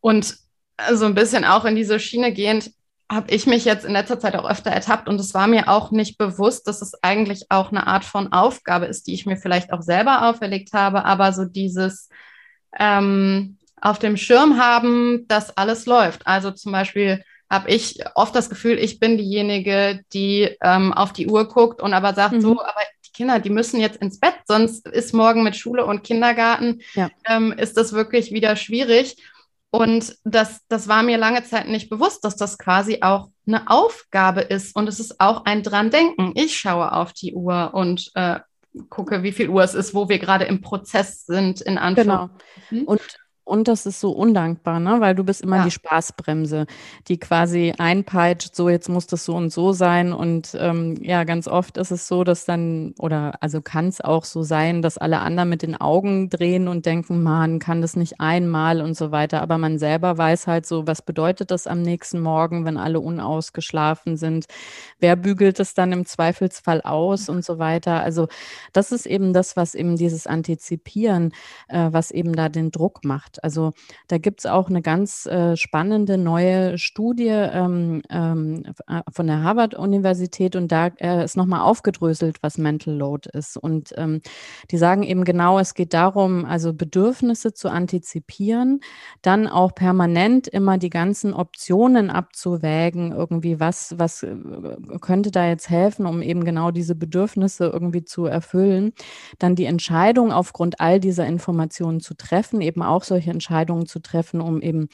und 0.00 0.36
so 0.92 1.04
ein 1.04 1.14
bisschen 1.14 1.44
auch 1.44 1.64
in 1.64 1.76
diese 1.76 2.00
Schiene 2.00 2.32
gehend, 2.32 2.70
habe 3.10 3.30
ich 3.30 3.46
mich 3.46 3.66
jetzt 3.66 3.84
in 3.84 3.92
letzter 3.92 4.18
Zeit 4.18 4.34
auch 4.34 4.48
öfter 4.48 4.70
ertappt 4.70 5.08
und 5.08 5.20
es 5.20 5.34
war 5.34 5.46
mir 5.46 5.68
auch 5.68 5.90
nicht 5.90 6.16
bewusst, 6.16 6.66
dass 6.66 6.80
es 6.80 6.94
eigentlich 7.02 7.50
auch 7.50 7.70
eine 7.70 7.86
Art 7.86 8.04
von 8.04 8.32
Aufgabe 8.32 8.86
ist, 8.86 9.06
die 9.06 9.12
ich 9.12 9.26
mir 9.26 9.36
vielleicht 9.36 9.72
auch 9.72 9.82
selber 9.82 10.26
auferlegt 10.28 10.72
habe, 10.72 11.04
aber 11.04 11.32
so 11.34 11.44
dieses 11.44 12.08
ähm, 12.78 13.58
auf 13.78 13.98
dem 13.98 14.16
Schirm 14.16 14.58
haben, 14.58 15.26
dass 15.28 15.54
alles 15.58 15.84
läuft. 15.84 16.26
Also 16.26 16.52
zum 16.52 16.72
Beispiel 16.72 17.22
habe 17.52 17.70
ich 17.70 17.98
oft 18.14 18.34
das 18.34 18.48
Gefühl, 18.48 18.78
ich 18.78 18.98
bin 18.98 19.18
diejenige, 19.18 20.00
die 20.12 20.56
ähm, 20.62 20.92
auf 20.92 21.12
die 21.12 21.28
Uhr 21.28 21.46
guckt 21.46 21.82
und 21.82 21.92
aber 21.92 22.14
sagt, 22.14 22.32
mhm. 22.32 22.40
so, 22.40 22.60
aber 22.62 22.80
Kinder, 23.12 23.40
die 23.40 23.50
müssen 23.50 23.78
jetzt 23.78 23.98
ins 23.98 24.18
Bett, 24.18 24.34
sonst 24.46 24.88
ist 24.88 25.12
morgen 25.12 25.42
mit 25.42 25.54
Schule 25.54 25.84
und 25.84 26.02
Kindergarten, 26.02 26.80
ja. 26.94 27.10
ähm, 27.26 27.52
ist 27.52 27.76
das 27.76 27.92
wirklich 27.92 28.32
wieder 28.32 28.56
schwierig. 28.56 29.16
Und 29.70 30.16
das, 30.24 30.60
das 30.68 30.88
war 30.88 31.02
mir 31.02 31.16
lange 31.18 31.44
Zeit 31.44 31.68
nicht 31.68 31.88
bewusst, 31.88 32.24
dass 32.24 32.36
das 32.36 32.58
quasi 32.58 32.98
auch 33.00 33.28
eine 33.46 33.70
Aufgabe 33.70 34.40
ist. 34.40 34.76
Und 34.76 34.88
es 34.88 35.00
ist 35.00 35.20
auch 35.20 35.44
ein 35.44 35.62
dran 35.62 35.90
denken. 35.90 36.32
Ich 36.34 36.58
schaue 36.58 36.92
auf 36.92 37.12
die 37.12 37.34
Uhr 37.34 37.72
und 37.72 38.10
äh, 38.14 38.40
gucke, 38.88 39.22
wie 39.22 39.32
viel 39.32 39.48
Uhr 39.48 39.62
es 39.62 39.74
ist, 39.74 39.94
wo 39.94 40.08
wir 40.08 40.18
gerade 40.18 40.44
im 40.44 40.60
Prozess 40.60 41.24
sind, 41.24 41.60
in 41.60 41.78
Anführungszeichen. 41.78 42.46
Genau. 42.70 42.90
Und 42.90 43.00
und 43.44 43.66
das 43.66 43.86
ist 43.86 43.98
so 43.98 44.12
undankbar, 44.12 44.78
ne? 44.78 45.00
weil 45.00 45.16
du 45.16 45.24
bist 45.24 45.40
immer 45.42 45.58
ja. 45.58 45.64
die 45.64 45.72
Spaßbremse, 45.72 46.66
die 47.08 47.18
quasi 47.18 47.74
einpeitscht, 47.76 48.54
so 48.54 48.68
jetzt 48.68 48.88
muss 48.88 49.08
das 49.08 49.24
so 49.24 49.34
und 49.34 49.50
so 49.50 49.72
sein. 49.72 50.12
Und 50.12 50.56
ähm, 50.58 50.96
ja, 51.02 51.24
ganz 51.24 51.48
oft 51.48 51.76
ist 51.76 51.90
es 51.90 52.06
so, 52.06 52.22
dass 52.22 52.44
dann, 52.44 52.94
oder 52.98 53.34
also 53.40 53.60
kann 53.60 53.88
es 53.88 54.00
auch 54.00 54.24
so 54.24 54.44
sein, 54.44 54.80
dass 54.80 54.96
alle 54.96 55.18
anderen 55.18 55.48
mit 55.48 55.62
den 55.62 55.74
Augen 55.74 56.30
drehen 56.30 56.68
und 56.68 56.86
denken, 56.86 57.22
man 57.24 57.58
kann 57.58 57.82
das 57.82 57.96
nicht 57.96 58.20
einmal 58.20 58.80
und 58.80 58.96
so 58.96 59.10
weiter. 59.10 59.42
Aber 59.42 59.58
man 59.58 59.76
selber 59.78 60.16
weiß 60.16 60.46
halt 60.46 60.64
so, 60.64 60.86
was 60.86 61.02
bedeutet 61.02 61.50
das 61.50 61.66
am 61.66 61.82
nächsten 61.82 62.20
Morgen, 62.20 62.64
wenn 62.64 62.76
alle 62.76 63.00
unausgeschlafen 63.00 64.16
sind? 64.16 64.46
Wer 65.00 65.16
bügelt 65.16 65.58
es 65.58 65.74
dann 65.74 65.90
im 65.90 66.06
Zweifelsfall 66.06 66.80
aus 66.82 67.28
und 67.28 67.44
so 67.44 67.58
weiter? 67.58 68.04
Also 68.04 68.28
das 68.72 68.92
ist 68.92 69.06
eben 69.06 69.32
das, 69.32 69.56
was 69.56 69.74
eben 69.74 69.96
dieses 69.96 70.28
Antizipieren, 70.28 71.32
äh, 71.66 71.88
was 71.90 72.12
eben 72.12 72.36
da 72.36 72.48
den 72.48 72.70
Druck 72.70 73.04
macht 73.04 73.31
macht. 73.32 73.44
Also 73.44 73.72
da 74.08 74.18
gibt 74.18 74.40
es 74.40 74.46
auch 74.46 74.68
eine 74.68 74.82
ganz 74.82 75.26
äh, 75.26 75.56
spannende 75.56 76.18
neue 76.18 76.78
Studie 76.78 77.28
ähm, 77.28 78.02
ähm, 78.10 78.62
äh, 78.88 79.00
von 79.10 79.26
der 79.26 79.42
Harvard-Universität 79.42 80.56
und 80.56 80.70
da 80.72 80.88
äh, 80.98 81.24
ist 81.24 81.36
nochmal 81.36 81.60
aufgedröselt, 81.60 82.42
was 82.42 82.58
Mental 82.58 82.94
Load 82.94 83.28
ist. 83.32 83.56
Und 83.56 83.92
ähm, 83.96 84.20
die 84.70 84.78
sagen 84.78 85.02
eben 85.02 85.24
genau, 85.24 85.58
es 85.58 85.74
geht 85.74 85.94
darum, 85.94 86.44
also 86.44 86.72
Bedürfnisse 86.72 87.52
zu 87.52 87.68
antizipieren, 87.68 88.80
dann 89.22 89.46
auch 89.46 89.74
permanent 89.74 90.48
immer 90.48 90.78
die 90.78 90.90
ganzen 90.90 91.34
Optionen 91.34 92.10
abzuwägen, 92.10 93.12
irgendwie 93.12 93.60
was, 93.60 93.94
was 93.98 94.22
äh, 94.22 94.36
könnte 95.00 95.30
da 95.30 95.46
jetzt 95.46 95.70
helfen, 95.70 96.06
um 96.06 96.22
eben 96.22 96.44
genau 96.44 96.70
diese 96.70 96.94
Bedürfnisse 96.94 97.66
irgendwie 97.66 98.04
zu 98.04 98.26
erfüllen. 98.26 98.92
Dann 99.38 99.54
die 99.54 99.64
Entscheidung 99.64 100.32
aufgrund 100.32 100.80
all 100.80 101.00
dieser 101.00 101.26
Informationen 101.26 102.00
zu 102.00 102.14
treffen, 102.14 102.60
eben 102.60 102.82
auch 102.82 103.04
solche 103.04 103.21
solche 103.22 103.30
Entscheidungen 103.30 103.86
zu 103.86 104.00
treffen, 104.00 104.40
um 104.40 104.60
eben 104.60 104.88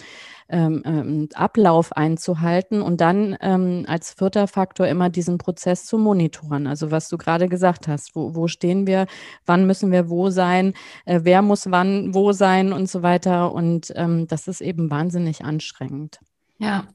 ähm, 0.49 0.82
ähm, 0.85 1.28
Ablauf 1.35 1.92
einzuhalten 1.92 2.82
und 2.82 3.00
dann 3.00 3.37
ähm, 3.40 3.85
als 3.88 4.12
vierter 4.12 4.47
Faktor 4.47 4.87
immer 4.87 5.08
diesen 5.08 5.38
Prozess 5.38 5.87
zu 5.87 5.99
monitoren. 5.99 6.66
Also 6.66 6.90
was 6.90 7.08
du 7.08 7.16
gerade 7.16 7.49
gesagt 7.49 7.88
hast, 7.88 8.14
wo, 8.14 8.35
wo 8.35 8.49
stehen 8.49 8.87
wir, 8.87 9.06
wann 9.47 9.66
müssen 9.66 9.90
wir 9.90 10.08
wo 10.08 10.30
sein, 10.30 10.75
äh, 11.06 11.20
wer 11.23 11.42
muss 11.42 11.70
wann 11.70 12.14
wo 12.14 12.32
sein 12.32 12.73
und 12.73 12.88
so 12.88 13.02
weiter. 13.02 13.52
Und 13.52 13.92
ähm, 13.97 14.26
das 14.26 14.47
ist 14.47 14.61
eben 14.61 14.90
wahnsinnig 14.90 15.44
anstrengend. 15.44 16.18
Ja. 16.58 16.87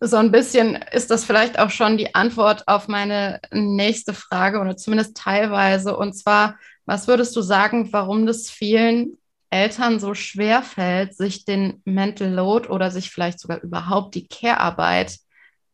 So 0.00 0.16
ein 0.16 0.30
bisschen 0.30 0.78
ist 0.92 1.10
das 1.10 1.24
vielleicht 1.24 1.58
auch 1.58 1.70
schon 1.70 1.96
die 1.96 2.14
Antwort 2.14 2.68
auf 2.68 2.86
meine 2.86 3.40
nächste 3.50 4.14
Frage 4.14 4.60
oder 4.60 4.76
zumindest 4.76 5.16
teilweise. 5.16 5.96
Und 5.96 6.12
zwar, 6.12 6.56
was 6.86 7.08
würdest 7.08 7.34
du 7.34 7.42
sagen, 7.42 7.92
warum 7.92 8.24
das 8.24 8.48
vielen 8.48 9.18
Eltern 9.50 9.98
so 9.98 10.14
schwer 10.14 10.62
fällt, 10.62 11.16
sich 11.16 11.44
den 11.44 11.80
Mental 11.84 12.30
Load 12.30 12.68
oder 12.68 12.90
sich 12.90 13.10
vielleicht 13.10 13.40
sogar 13.40 13.62
überhaupt 13.62 14.14
die 14.14 14.28
Care-Arbeit 14.28 15.18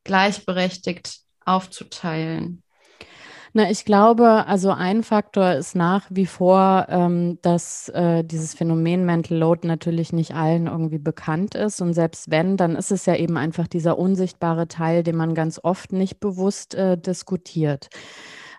gleichberechtigt 0.05 1.21
aufzuteilen? 1.45 2.63
Na, 3.57 3.71
ich 3.71 3.85
glaube, 3.85 4.47
also 4.49 4.73
ein 4.73 5.05
Faktor 5.05 5.53
ist 5.53 5.77
nach 5.77 6.07
wie 6.11 6.27
vor, 6.27 6.87
ähm, 6.89 7.39
dass 7.41 7.89
äh, 7.91 8.25
dieses 8.25 8.53
Phänomen 8.53 9.05
Mental 9.07 9.39
Load 9.39 9.67
natürlich 9.67 10.13
nicht 10.13 10.35
allen 10.35 10.67
irgendwie 10.67 10.99
bekannt 10.99 11.55
ist. 11.55 11.81
Und 11.81 11.95
selbst 11.95 12.33
wenn, 12.33 12.57
dann 12.57 12.75
ist 12.75 12.91
es 12.91 13.07
ja 13.07 13.15
eben 13.15 13.37
einfach 13.37 13.69
dieser 13.69 13.97
unsichtbare 13.97 14.67
Teil, 14.67 15.05
den 15.05 15.15
man 15.15 15.37
ganz 15.37 15.61
oft 15.63 15.93
nicht 15.93 16.19
bewusst 16.19 16.75
äh, 16.75 16.99
diskutiert. 16.99 17.91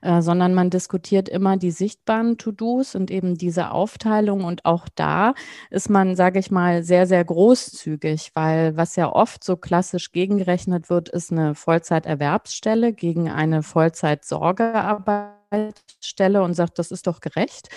Äh, 0.06 0.22
sondern 0.22 0.54
man 0.54 0.70
diskutiert 0.70 1.28
immer 1.28 1.58
die 1.58 1.72
sichtbaren 1.72 2.38
To-Dos 2.38 2.94
und 2.94 3.10
eben 3.10 3.40
diese 3.40 3.72
Aufteilung. 3.72 4.44
Und 4.44 4.64
auch 4.64 4.88
da 4.94 5.34
ist 5.72 5.90
man, 5.90 6.16
sage 6.16 6.38
ich 6.38 6.52
mal, 6.52 6.84
sehr, 6.84 7.08
sehr 7.08 7.26
großzügig, 7.26 8.30
weil 8.36 8.78
was 8.78 8.96
ja 8.96 9.12
oft 9.12 9.44
so 9.44 9.58
klassisch 9.58 10.12
gegengerechnet 10.12 10.92
wird, 10.92 11.10
ist 11.10 11.32
eine 11.32 11.56
Vollzeiterwerbsstelle 11.56 12.94
gegen 12.94 13.32
eine 13.32 13.64
Vollzeit-Sorgearbeitsstelle 13.64 16.44
und 16.44 16.54
sagt, 16.54 16.78
das 16.78 16.92
ist 16.92 17.08
doch 17.08 17.20
gerecht. 17.20 17.70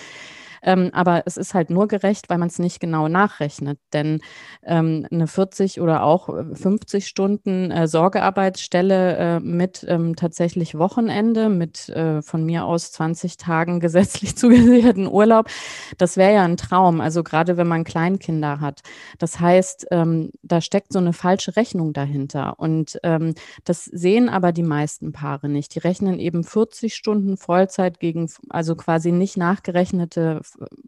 Ähm, 0.63 0.89
aber 0.93 1.23
es 1.25 1.37
ist 1.37 1.53
halt 1.53 1.69
nur 1.69 1.87
gerecht, 1.87 2.29
weil 2.29 2.37
man 2.37 2.49
es 2.49 2.59
nicht 2.59 2.79
genau 2.79 3.07
nachrechnet. 3.07 3.79
Denn 3.93 4.21
ähm, 4.63 5.07
eine 5.11 5.27
40 5.27 5.81
oder 5.81 6.03
auch 6.03 6.29
50 6.53 7.07
Stunden 7.07 7.71
äh, 7.71 7.87
Sorgearbeitsstelle 7.87 9.17
äh, 9.17 9.39
mit 9.39 9.85
ähm, 9.87 10.15
tatsächlich 10.15 10.77
Wochenende, 10.77 11.49
mit 11.49 11.89
äh, 11.89 12.21
von 12.21 12.45
mir 12.45 12.65
aus 12.65 12.91
20 12.91 13.37
Tagen 13.37 13.79
gesetzlich 13.89 14.35
zugesicherten 14.35 15.07
Urlaub, 15.07 15.49
das 15.97 16.17
wäre 16.17 16.33
ja 16.33 16.43
ein 16.43 16.57
Traum. 16.57 17.01
Also 17.01 17.23
gerade 17.23 17.57
wenn 17.57 17.67
man 17.67 17.83
Kleinkinder 17.83 18.59
hat. 18.59 18.81
Das 19.17 19.39
heißt, 19.39 19.87
ähm, 19.91 20.31
da 20.43 20.61
steckt 20.61 20.93
so 20.93 20.99
eine 20.99 21.13
falsche 21.13 21.55
Rechnung 21.55 21.93
dahinter. 21.93 22.59
Und 22.59 22.99
ähm, 23.03 23.33
das 23.63 23.85
sehen 23.85 24.29
aber 24.29 24.51
die 24.51 24.63
meisten 24.63 25.11
Paare 25.11 25.49
nicht. 25.49 25.75
Die 25.75 25.79
rechnen 25.79 26.19
eben 26.19 26.43
40 26.43 26.95
Stunden 26.95 27.37
Vollzeit 27.37 27.99
gegen, 27.99 28.29
also 28.49 28.75
quasi 28.75 29.11
nicht 29.11 29.37
nachgerechnete 29.37 30.41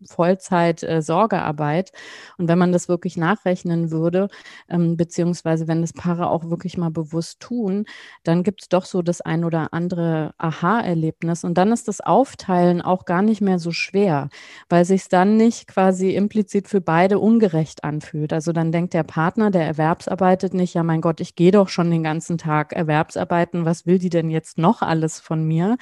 Vollzeit-Sorgearbeit. 0.05 1.89
Äh, 1.89 1.93
und 2.37 2.47
wenn 2.47 2.57
man 2.57 2.71
das 2.71 2.87
wirklich 2.87 3.17
nachrechnen 3.17 3.91
würde, 3.91 4.29
ähm, 4.69 4.97
beziehungsweise 4.97 5.67
wenn 5.67 5.81
das 5.81 5.93
Paare 5.93 6.29
auch 6.29 6.49
wirklich 6.49 6.77
mal 6.77 6.91
bewusst 6.91 7.39
tun, 7.39 7.85
dann 8.23 8.43
gibt 8.43 8.63
es 8.63 8.69
doch 8.69 8.85
so 8.85 9.01
das 9.01 9.21
ein 9.21 9.43
oder 9.43 9.73
andere 9.73 10.33
Aha-Erlebnis. 10.37 11.43
Und 11.43 11.57
dann 11.57 11.71
ist 11.71 11.87
das 11.87 12.01
Aufteilen 12.01 12.81
auch 12.81 13.05
gar 13.05 13.21
nicht 13.21 13.41
mehr 13.41 13.59
so 13.59 13.71
schwer, 13.71 14.29
weil 14.69 14.85
sich 14.85 15.07
dann 15.07 15.37
nicht 15.37 15.67
quasi 15.67 16.15
implizit 16.15 16.67
für 16.67 16.81
beide 16.81 17.19
ungerecht 17.19 17.83
anfühlt. 17.83 18.33
Also 18.33 18.51
dann 18.53 18.71
denkt 18.71 18.93
der 18.93 19.03
Partner, 19.03 19.51
der 19.51 19.65
erwerbsarbeitet 19.65 20.53
nicht, 20.53 20.73
ja 20.73 20.83
mein 20.83 21.01
Gott, 21.01 21.21
ich 21.21 21.35
gehe 21.35 21.51
doch 21.51 21.69
schon 21.69 21.91
den 21.91 22.03
ganzen 22.03 22.37
Tag 22.37 22.73
Erwerbsarbeiten, 22.73 23.65
was 23.65 23.85
will 23.85 23.99
die 23.99 24.09
denn 24.09 24.29
jetzt 24.29 24.57
noch 24.57 24.81
alles 24.81 25.19
von 25.19 25.43
mir? 25.43 25.77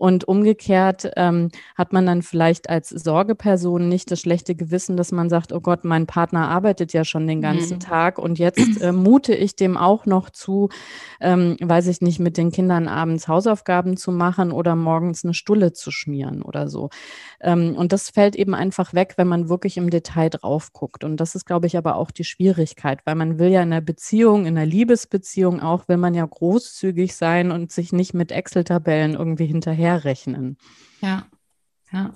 Und 0.00 0.26
umgekehrt 0.26 1.10
ähm, 1.16 1.50
hat 1.76 1.92
man 1.92 2.06
dann 2.06 2.22
vielleicht 2.22 2.70
als 2.70 2.88
Sorgeperson 2.88 3.86
nicht 3.86 4.10
das 4.10 4.20
schlechte 4.20 4.54
Gewissen, 4.54 4.96
dass 4.96 5.12
man 5.12 5.28
sagt, 5.28 5.52
oh 5.52 5.60
Gott, 5.60 5.84
mein 5.84 6.06
Partner 6.06 6.48
arbeitet 6.48 6.94
ja 6.94 7.04
schon 7.04 7.26
den 7.26 7.42
ganzen 7.42 7.74
mhm. 7.74 7.80
Tag 7.80 8.18
und 8.18 8.38
jetzt 8.38 8.58
äh, 8.80 8.92
mute 8.92 9.34
ich 9.34 9.56
dem 9.56 9.76
auch 9.76 10.06
noch 10.06 10.30
zu, 10.30 10.70
ähm, 11.20 11.58
weiß 11.60 11.86
ich 11.88 12.00
nicht, 12.00 12.18
mit 12.18 12.38
den 12.38 12.50
Kindern 12.50 12.88
abends 12.88 13.28
Hausaufgaben 13.28 13.98
zu 13.98 14.10
machen 14.10 14.52
oder 14.52 14.74
morgens 14.74 15.22
eine 15.22 15.34
Stulle 15.34 15.74
zu 15.74 15.90
schmieren 15.90 16.40
oder 16.40 16.68
so. 16.68 16.88
Ähm, 17.42 17.76
und 17.76 17.92
das 17.92 18.08
fällt 18.08 18.36
eben 18.36 18.54
einfach 18.54 18.94
weg, 18.94 19.12
wenn 19.18 19.28
man 19.28 19.50
wirklich 19.50 19.76
im 19.76 19.90
Detail 19.90 20.30
drauf 20.30 20.72
guckt. 20.72 21.04
Und 21.04 21.18
das 21.18 21.34
ist, 21.34 21.44
glaube 21.44 21.66
ich, 21.66 21.76
aber 21.76 21.96
auch 21.96 22.10
die 22.10 22.24
Schwierigkeit, 22.24 23.00
weil 23.04 23.16
man 23.16 23.38
will 23.38 23.50
ja 23.50 23.60
in 23.60 23.70
einer 23.70 23.82
Beziehung, 23.82 24.46
in 24.46 24.56
einer 24.56 24.64
Liebesbeziehung 24.64 25.60
auch, 25.60 25.88
will 25.88 25.98
man 25.98 26.14
ja 26.14 26.24
großzügig 26.24 27.14
sein 27.14 27.50
und 27.50 27.70
sich 27.70 27.92
nicht 27.92 28.14
mit 28.14 28.32
Excel-Tabellen 28.32 29.12
irgendwie 29.12 29.44
hinterher 29.44 29.89
rechnen. 29.96 30.56
Ja, 31.00 31.26
ja. 31.92 32.12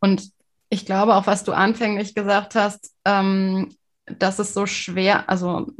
Und 0.00 0.30
ich 0.70 0.86
glaube 0.86 1.14
auch, 1.14 1.26
was 1.26 1.44
du 1.44 1.52
anfänglich 1.52 2.14
gesagt 2.14 2.54
hast, 2.54 2.94
ähm, 3.04 3.74
dass 4.06 4.38
es 4.38 4.54
so 4.54 4.66
schwer, 4.66 5.28
also 5.28 5.70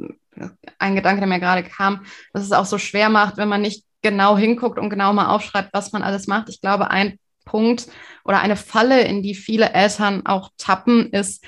ein 0.79 0.95
Gedanke, 0.95 1.21
der 1.21 1.29
mir 1.29 1.41
gerade 1.41 1.65
kam, 1.65 2.05
dass 2.33 2.45
es 2.45 2.53
auch 2.53 2.67
so 2.67 2.79
schwer 2.79 3.09
macht, 3.09 3.37
wenn 3.37 3.49
man 3.49 3.63
nicht 3.63 3.85
genau 4.03 4.37
hinguckt 4.37 4.79
und 4.79 4.91
genau 4.91 5.13
mal 5.13 5.29
aufschreibt, 5.29 5.71
was 5.73 5.93
man 5.93 6.03
alles 6.03 6.27
macht. 6.27 6.49
Ich 6.49 6.61
glaube, 6.61 6.91
ein 6.91 7.19
Punkt 7.45 7.89
oder 8.25 8.41
eine 8.41 8.57
Falle, 8.57 9.03
in 9.03 9.23
die 9.23 9.35
viele 9.35 9.73
Eltern 9.73 10.27
auch 10.27 10.51
tappen, 10.59 11.11
ist, 11.11 11.45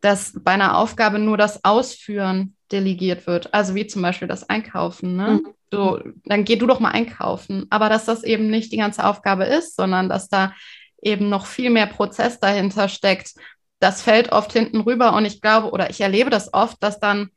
dass 0.00 0.32
bei 0.34 0.52
einer 0.52 0.76
Aufgabe 0.76 1.18
nur 1.18 1.36
das 1.36 1.64
Ausführen 1.64 2.56
delegiert 2.72 3.26
wird. 3.26 3.54
Also 3.54 3.74
wie 3.74 3.86
zum 3.86 4.02
Beispiel 4.02 4.28
das 4.28 4.48
Einkaufen. 4.48 5.16
Ne? 5.16 5.40
Mhm. 5.42 5.54
So, 5.72 6.00
dann 6.24 6.44
geh 6.44 6.56
du 6.56 6.66
doch 6.66 6.80
mal 6.80 6.90
einkaufen. 6.90 7.66
Aber 7.70 7.88
dass 7.88 8.04
das 8.04 8.24
eben 8.24 8.48
nicht 8.48 8.72
die 8.72 8.76
ganze 8.76 9.06
Aufgabe 9.06 9.44
ist, 9.44 9.74
sondern 9.74 10.10
dass 10.10 10.28
da 10.28 10.52
eben 11.00 11.30
noch 11.30 11.46
viel 11.46 11.70
mehr 11.70 11.86
Prozess 11.86 12.38
dahinter 12.38 12.90
steckt, 12.90 13.32
das 13.80 14.02
fällt 14.02 14.32
oft 14.32 14.52
hinten 14.52 14.82
rüber. 14.82 15.14
Und 15.14 15.24
ich 15.24 15.40
glaube, 15.40 15.70
oder 15.70 15.88
ich 15.88 16.02
erlebe 16.02 16.28
das 16.28 16.52
oft, 16.52 16.82
dass 16.82 17.00
dann 17.00 17.30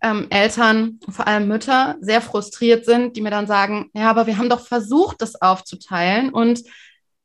ähm, 0.00 0.28
Eltern, 0.30 0.98
vor 1.10 1.26
allem 1.26 1.46
Mütter, 1.46 1.96
sehr 2.00 2.22
frustriert 2.22 2.86
sind, 2.86 3.16
die 3.16 3.20
mir 3.20 3.30
dann 3.30 3.46
sagen, 3.46 3.90
ja, 3.92 4.08
aber 4.08 4.26
wir 4.26 4.38
haben 4.38 4.48
doch 4.48 4.66
versucht, 4.66 5.20
das 5.20 5.40
aufzuteilen 5.42 6.30
und 6.30 6.62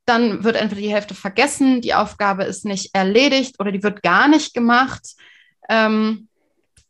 dann 0.05 0.43
wird 0.43 0.57
entweder 0.57 0.81
die 0.81 0.91
Hälfte 0.91 1.15
vergessen, 1.15 1.79
die 1.79 1.93
Aufgabe 1.93 2.43
ist 2.43 2.65
nicht 2.65 2.93
erledigt 2.93 3.55
oder 3.59 3.71
die 3.71 3.83
wird 3.83 4.03
gar 4.03 4.27
nicht 4.27 4.53
gemacht. 4.53 5.15
Ähm, 5.69 6.27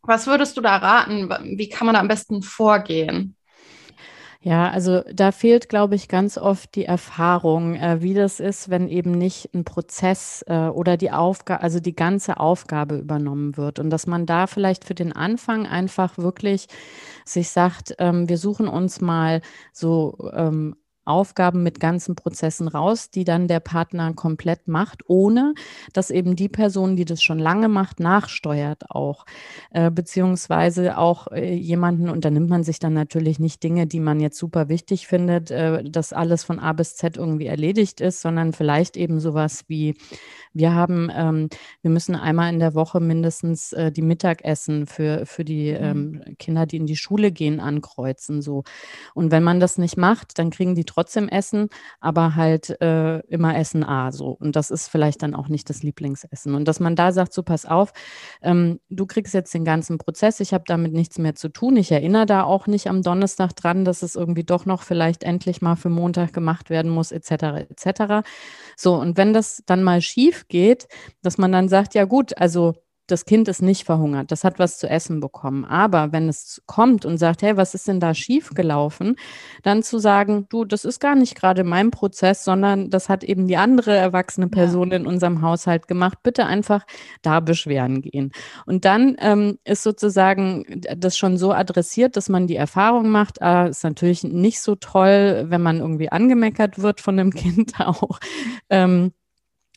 was 0.02 0.26
würdest 0.26 0.58
du 0.58 0.62
da 0.62 0.78
raten? 0.78 1.30
Wie 1.58 1.70
kann 1.70 1.86
man 1.86 1.94
da 1.94 2.00
am 2.00 2.08
besten 2.08 2.42
vorgehen? 2.42 3.36
Ja, 4.46 4.70
also 4.70 5.04
da 5.14 5.32
fehlt, 5.32 5.70
glaube 5.70 5.96
ich, 5.96 6.10
ganz 6.10 6.38
oft 6.38 6.76
die 6.76 6.84
Erfahrung, 6.84 7.76
äh, 7.76 8.02
wie 8.02 8.14
das 8.14 8.42
ist, 8.42 8.70
wenn 8.70 8.90
eben 8.90 9.12
nicht 9.12 9.54
ein 9.54 9.64
Prozess 9.64 10.44
äh, 10.48 10.68
oder 10.68 10.98
die 10.98 11.12
Aufgabe, 11.12 11.64
also 11.64 11.80
die 11.80 11.96
ganze 11.96 12.42
Aufgabe 12.42 12.98
übernommen 12.98 13.56
wird. 13.56 13.80
Und 13.80 13.90
dass 13.90 14.06
man 14.06 14.26
da 14.26 14.46
vielleicht 14.48 14.84
für 14.84 14.96
den 14.96 15.14
Anfang 15.14 15.66
einfach 15.66 16.18
wirklich 16.18 16.68
sich 17.24 17.50
sagt, 17.52 17.96
ähm, 18.00 18.28
wir 18.28 18.38
suchen 18.38 18.68
uns 18.68 19.00
mal 19.00 19.40
so 19.72 20.18
ähm, 20.34 20.76
Aufgaben 21.06 21.64
mit 21.64 21.80
ganzen 21.80 22.16
Prozessen 22.16 22.68
raus, 22.68 23.10
die 23.10 23.24
dann 23.24 23.48
der 23.48 23.60
Partner 23.60 24.14
komplett 24.14 24.68
macht, 24.68 25.04
ohne 25.08 25.54
dass 25.94 26.12
eben 26.12 26.36
die 26.36 26.50
Person, 26.50 26.96
die 26.96 27.06
das 27.06 27.22
schon 27.22 27.40
lange 27.40 27.68
macht, 27.68 28.00
nachsteuert 28.00 28.90
auch. 28.92 29.26
Äh, 29.72 29.92
beziehungsweise 29.92 30.98
auch 30.98 31.28
äh, 31.32 31.54
jemanden, 31.54 32.10
und 32.10 32.26
da 32.26 32.30
nimmt 32.30 32.50
man 32.50 32.64
sich 32.64 32.80
dann 32.80 32.94
natürlich 32.94 33.40
nicht 33.40 33.64
Dinge, 33.64 33.88
die 33.88 34.00
man 34.00 34.20
jetzt 34.20 34.38
super 34.38 34.70
wichtig 34.70 35.08
findet, 35.08 35.52
äh, 35.52 35.84
dass 35.84 36.14
alles 36.14 36.44
von 36.44 36.60
A 36.60 36.74
bis 36.74 36.96
Z 36.96 37.18
irgendwie 37.18 37.48
erledigt 37.48 38.02
ist, 38.02 38.22
sondern 38.22 38.54
vielleicht 38.54 38.98
eben 38.98 39.20
sowas 39.20 39.66
wie 39.68 39.96
wir 40.54 40.74
haben, 40.74 41.10
ähm, 41.14 41.50
wir 41.82 41.92
müssen 41.92 42.16
einmal 42.16 42.54
in 42.54 42.60
der 42.60 42.76
Woche 42.76 43.00
mindestens 43.00 43.74
äh, 43.74 43.92
die 43.92 44.02
Mittagessen 44.02 44.86
für, 44.86 45.26
für 45.26 45.44
die 45.44 45.72
mhm. 45.72 46.22
ähm, 46.26 46.36
Kinder, 46.38 46.66
die 46.66 46.78
in 46.78 46.86
die 46.86 46.96
Schule 46.96 47.32
gehen, 47.32 47.60
ankreuzen. 47.60 48.42
So. 48.42 48.64
Und 49.14 49.32
wenn 49.32 49.44
man 49.44 49.60
das 49.60 49.78
nicht 49.78 49.98
macht, 49.98 50.38
dann 50.38 50.52
kriegen 50.52 50.76
die 50.76 50.86
trotzdem 50.94 51.28
Essen, 51.30 51.70
aber 52.00 52.36
halt 52.36 52.82
äh, 52.82 53.20
immer 53.28 53.58
Essen 53.58 53.84
A. 53.84 54.12
So. 54.12 54.28
Und 54.28 54.56
das 54.56 54.72
ist 54.72 54.88
vielleicht 54.88 55.24
dann 55.24 55.36
auch 55.36 55.48
nicht 55.48 55.70
das 55.70 55.84
Lieblingsessen. 55.84 56.56
Und 56.56 56.68
dass 56.68 56.80
man 56.80 56.96
da 56.96 57.12
sagt, 57.12 57.34
so 57.34 57.44
pass 57.44 57.66
auf, 57.66 57.94
ähm, 58.42 58.80
du 58.90 59.06
kriegst 59.06 59.34
jetzt 59.34 59.54
den 59.54 59.66
ganzen 59.66 59.98
Prozess, 59.98 60.40
ich 60.40 60.54
habe 60.54 60.64
damit 60.68 60.94
nichts 60.94 61.18
mehr 61.18 61.36
zu 61.36 61.50
tun. 61.50 61.78
Ich 61.78 61.92
erinnere 61.92 62.26
da 62.26 62.44
auch 62.44 62.68
nicht 62.68 62.88
am 62.88 63.02
Donnerstag 63.02 63.54
dran, 63.56 63.86
dass 63.86 64.04
es 64.04 64.16
irgendwie 64.16 64.44
doch 64.44 64.66
noch 64.66 64.84
vielleicht 64.84 65.24
endlich 65.24 65.62
mal 65.62 65.76
für 65.76 65.90
Montag 65.90 66.34
gemacht 66.34 66.70
werden 66.70 66.92
muss, 66.92 67.12
etc. 67.12 67.68
etc. 67.70 68.28
So, 68.76 68.96
und 68.96 69.18
wenn 69.18 69.34
das 69.34 69.64
dann 69.66 69.84
mal 69.84 70.02
schief 70.02 70.48
geht, 70.48 70.88
dass 71.22 71.38
man 71.38 71.52
dann 71.52 71.70
sagt, 71.70 71.94
ja 71.96 72.06
gut, 72.06 72.38
also 72.38 72.76
das 73.08 73.26
Kind 73.26 73.48
ist 73.48 73.62
nicht 73.62 73.84
verhungert, 73.84 74.32
das 74.32 74.44
hat 74.44 74.60
was 74.60 74.78
zu 74.78 74.90
essen 74.90 75.20
bekommen. 75.20 75.66
Aber 75.66 76.12
wenn 76.12 76.30
es 76.30 76.62
kommt 76.66 77.06
und 77.06 77.18
sagt, 77.18 77.42
hey, 77.42 77.58
was 77.58 77.74
ist 77.74 77.88
denn 77.88 78.00
da 78.00 78.14
schiefgelaufen, 78.14 79.18
dann 79.62 79.84
zu 79.84 80.00
sagen, 80.00 80.46
du, 80.50 80.64
das 80.64 80.86
ist 80.86 81.00
gar 81.00 81.16
nicht 81.16 81.36
gerade 81.36 81.64
mein 81.64 81.92
Prozess, 81.92 82.44
sondern 82.44 82.90
das 82.90 83.10
hat 83.10 83.24
eben 83.24 83.48
die 83.48 83.58
andere 83.58 83.96
erwachsene 83.96 84.48
Person 84.48 84.92
ja. 84.92 84.98
in 84.98 85.08
unserem 85.08 85.42
Haushalt 85.42 85.88
gemacht. 85.88 86.20
Bitte 86.24 86.46
einfach 86.46 86.86
da 87.22 87.40
beschweren 87.42 88.02
gehen. 88.02 88.32
Und 88.66 88.86
dann 88.86 89.18
ähm, 89.20 89.60
ist 89.66 89.84
sozusagen 89.84 90.82
das 90.98 91.18
schon 91.18 91.38
so 91.38 91.52
adressiert, 91.52 92.16
dass 92.16 92.30
man 92.30 92.48
die 92.48 92.56
Erfahrung 92.56 93.10
macht, 93.10 93.42
ah, 93.42 93.68
ist 93.68 93.84
natürlich 93.84 94.24
nicht 94.24 94.62
so 94.62 94.76
toll, 94.76 95.46
wenn 95.48 95.62
man 95.62 95.80
irgendwie 95.80 96.10
angemeckert 96.10 96.80
wird 96.80 97.02
von 97.02 97.18
dem 97.18 97.32
Kind 97.34 97.80
auch. 97.80 98.20
Ähm, 98.70 99.12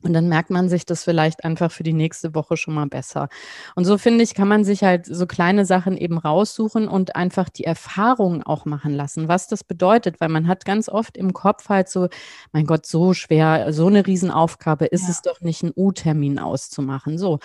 und 0.07 0.13
dann 0.13 0.29
merkt 0.29 0.51
man 0.51 0.69
sich 0.69 0.87
das 0.87 1.05
vielleicht 1.05 1.45
einfach 1.45 1.71
für 1.71 1.83
die 1.83 1.93
nächste 1.93 2.35
Woche 2.35 2.57
schon 2.57 2.75
mal 2.75 2.87
besser. 2.87 3.29
Und 3.75 3.85
so 3.85 3.99
finde 3.99 4.23
ich, 4.23 4.35
kann 4.35 4.49
man 4.49 4.65
sich 4.65 4.83
halt 4.85 5.07
so 5.07 5.27
kleine 5.27 5.67
Sachen 5.67 5.97
eben 5.97 6.17
raussuchen 6.17 6.89
und 6.89 7.17
einfach 7.17 7.49
die 7.49 7.65
Erfahrung 7.65 8.43
auch 8.43 8.65
machen 8.65 8.95
lassen, 8.95 9.29
was 9.29 9.49
das 9.49 9.65
bedeutet, 9.65 10.21
weil 10.21 10.29
man 10.29 10.47
hat 10.47 10.65
ganz 10.65 10.89
oft 10.89 11.17
im 11.17 11.33
Kopf 11.33 11.69
halt 11.69 11.89
so, 11.89 12.09
mein 12.53 12.67
Gott, 12.67 12.87
so 12.87 13.15
schwer, 13.15 13.73
so 13.73 13.89
eine 13.89 14.07
Riesenaufgabe 14.07 14.87
ist 14.87 15.05
ja. 15.05 15.11
es 15.11 15.23
doch 15.23 15.41
nicht, 15.41 15.63
einen 15.63 15.73
U-Termin 15.75 16.39
auszumachen. 16.39 17.19
So, 17.19 17.41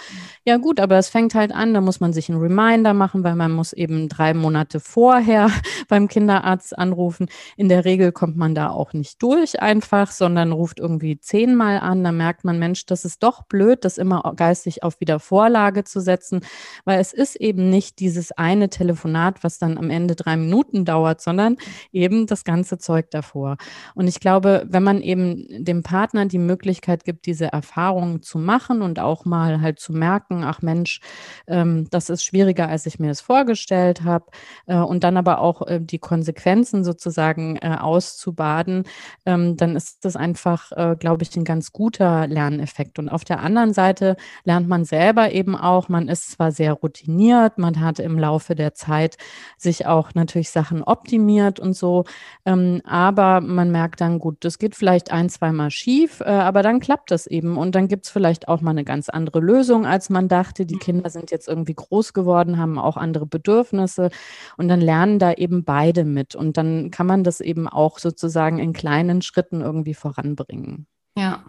ja 0.45 0.57
gut, 0.57 0.79
aber 0.79 0.97
es 0.97 1.09
fängt 1.09 1.33
halt 1.35 1.51
an, 1.51 1.73
da 1.73 1.81
muss 1.81 1.99
man 1.99 2.13
sich 2.13 2.29
einen 2.29 2.39
Reminder 2.39 2.93
machen, 2.93 3.23
weil 3.23 3.35
man 3.35 3.51
muss 3.51 3.73
eben 3.73 4.07
drei 4.07 4.33
Monate 4.33 4.79
vorher 4.79 5.49
beim 5.87 6.07
Kinderarzt 6.07 6.77
anrufen. 6.77 7.27
In 7.57 7.69
der 7.69 7.85
Regel 7.85 8.11
kommt 8.11 8.37
man 8.37 8.53
da 8.53 8.69
auch 8.69 8.93
nicht 8.93 9.21
durch 9.23 9.61
einfach, 9.61 10.11
sondern 10.11 10.51
ruft 10.51 10.79
irgendwie 10.79 11.19
zehnmal 11.19 11.79
an, 11.79 12.03
da 12.03 12.11
merkt 12.11 12.43
man, 12.43 12.50
Mensch, 12.59 12.85
das 12.85 13.05
ist 13.05 13.23
doch 13.23 13.43
blöd, 13.43 13.85
das 13.85 13.97
immer 13.97 14.33
geistig 14.35 14.83
auf 14.83 14.99
Wiedervorlage 14.99 15.83
zu 15.83 15.99
setzen, 15.99 16.41
weil 16.85 16.99
es 16.99 17.13
ist 17.13 17.35
eben 17.35 17.69
nicht 17.69 17.99
dieses 17.99 18.31
eine 18.31 18.69
Telefonat, 18.69 19.43
was 19.43 19.59
dann 19.59 19.77
am 19.77 19.89
Ende 19.89 20.15
drei 20.15 20.37
Minuten 20.37 20.85
dauert, 20.85 21.21
sondern 21.21 21.57
eben 21.91 22.27
das 22.27 22.43
ganze 22.43 22.77
Zeug 22.77 23.11
davor. 23.11 23.57
Und 23.95 24.07
ich 24.07 24.19
glaube, 24.19 24.65
wenn 24.67 24.83
man 24.83 25.01
eben 25.01 25.45
dem 25.49 25.83
Partner 25.83 26.25
die 26.25 26.39
Möglichkeit 26.39 27.03
gibt, 27.03 27.25
diese 27.25 27.47
Erfahrungen 27.47 28.21
zu 28.21 28.39
machen 28.39 28.81
und 28.81 28.99
auch 28.99 29.25
mal 29.25 29.61
halt 29.61 29.79
zu 29.79 29.93
merken, 29.93 30.43
ach 30.43 30.61
Mensch, 30.61 30.99
ähm, 31.47 31.87
das 31.89 32.09
ist 32.09 32.23
schwieriger, 32.23 32.69
als 32.69 32.85
ich 32.85 32.99
mir 32.99 33.11
es 33.11 33.21
vorgestellt 33.21 34.03
habe, 34.03 34.25
äh, 34.67 34.77
und 34.77 35.03
dann 35.03 35.17
aber 35.17 35.39
auch 35.39 35.67
äh, 35.67 35.79
die 35.81 35.99
Konsequenzen 35.99 36.83
sozusagen 36.83 37.57
äh, 37.57 37.77
auszubaden, 37.79 38.83
ähm, 39.25 39.57
dann 39.57 39.75
ist 39.75 40.05
das 40.05 40.15
einfach, 40.15 40.71
äh, 40.71 40.95
glaube 40.97 41.23
ich, 41.23 41.35
ein 41.35 41.43
ganz 41.43 41.71
guter 41.71 42.27
Lerneffekt. 42.31 42.97
Und 42.97 43.09
auf 43.09 43.23
der 43.23 43.41
anderen 43.41 43.73
Seite 43.73 44.15
lernt 44.43 44.67
man 44.67 44.85
selber 44.85 45.31
eben 45.31 45.55
auch, 45.55 45.89
man 45.89 46.07
ist 46.07 46.31
zwar 46.31 46.51
sehr 46.51 46.73
routiniert, 46.73 47.57
man 47.57 47.79
hat 47.79 47.99
im 47.99 48.17
Laufe 48.17 48.55
der 48.55 48.73
Zeit 48.73 49.17
sich 49.57 49.85
auch 49.85 50.13
natürlich 50.13 50.49
Sachen 50.49 50.83
optimiert 50.83 51.59
und 51.59 51.73
so, 51.73 52.05
ähm, 52.45 52.81
aber 52.85 53.41
man 53.41 53.71
merkt 53.71 54.01
dann, 54.01 54.19
gut, 54.19 54.37
das 54.41 54.57
geht 54.57 54.75
vielleicht 54.75 55.11
ein, 55.11 55.29
zweimal 55.29 55.71
schief, 55.71 56.21
äh, 56.21 56.25
aber 56.25 56.63
dann 56.63 56.79
klappt 56.79 57.11
das 57.11 57.27
eben 57.27 57.57
und 57.57 57.75
dann 57.75 57.87
gibt 57.87 58.05
es 58.05 58.11
vielleicht 58.11 58.47
auch 58.47 58.61
mal 58.61 58.71
eine 58.71 58.83
ganz 58.83 59.09
andere 59.09 59.39
Lösung, 59.39 59.85
als 59.85 60.09
man 60.09 60.27
dachte. 60.27 60.65
Die 60.65 60.77
Kinder 60.77 61.09
sind 61.09 61.31
jetzt 61.31 61.47
irgendwie 61.47 61.75
groß 61.75 62.13
geworden, 62.13 62.57
haben 62.57 62.79
auch 62.79 62.97
andere 62.97 63.25
Bedürfnisse 63.25 64.09
und 64.57 64.67
dann 64.67 64.81
lernen 64.81 65.19
da 65.19 65.33
eben 65.33 65.63
beide 65.63 66.05
mit 66.05 66.35
und 66.35 66.57
dann 66.57 66.91
kann 66.91 67.07
man 67.07 67.23
das 67.23 67.41
eben 67.41 67.67
auch 67.67 67.99
sozusagen 67.99 68.59
in 68.59 68.73
kleinen 68.73 69.21
Schritten 69.21 69.61
irgendwie 69.61 69.93
voranbringen. 69.93 70.87
Ja, 71.17 71.43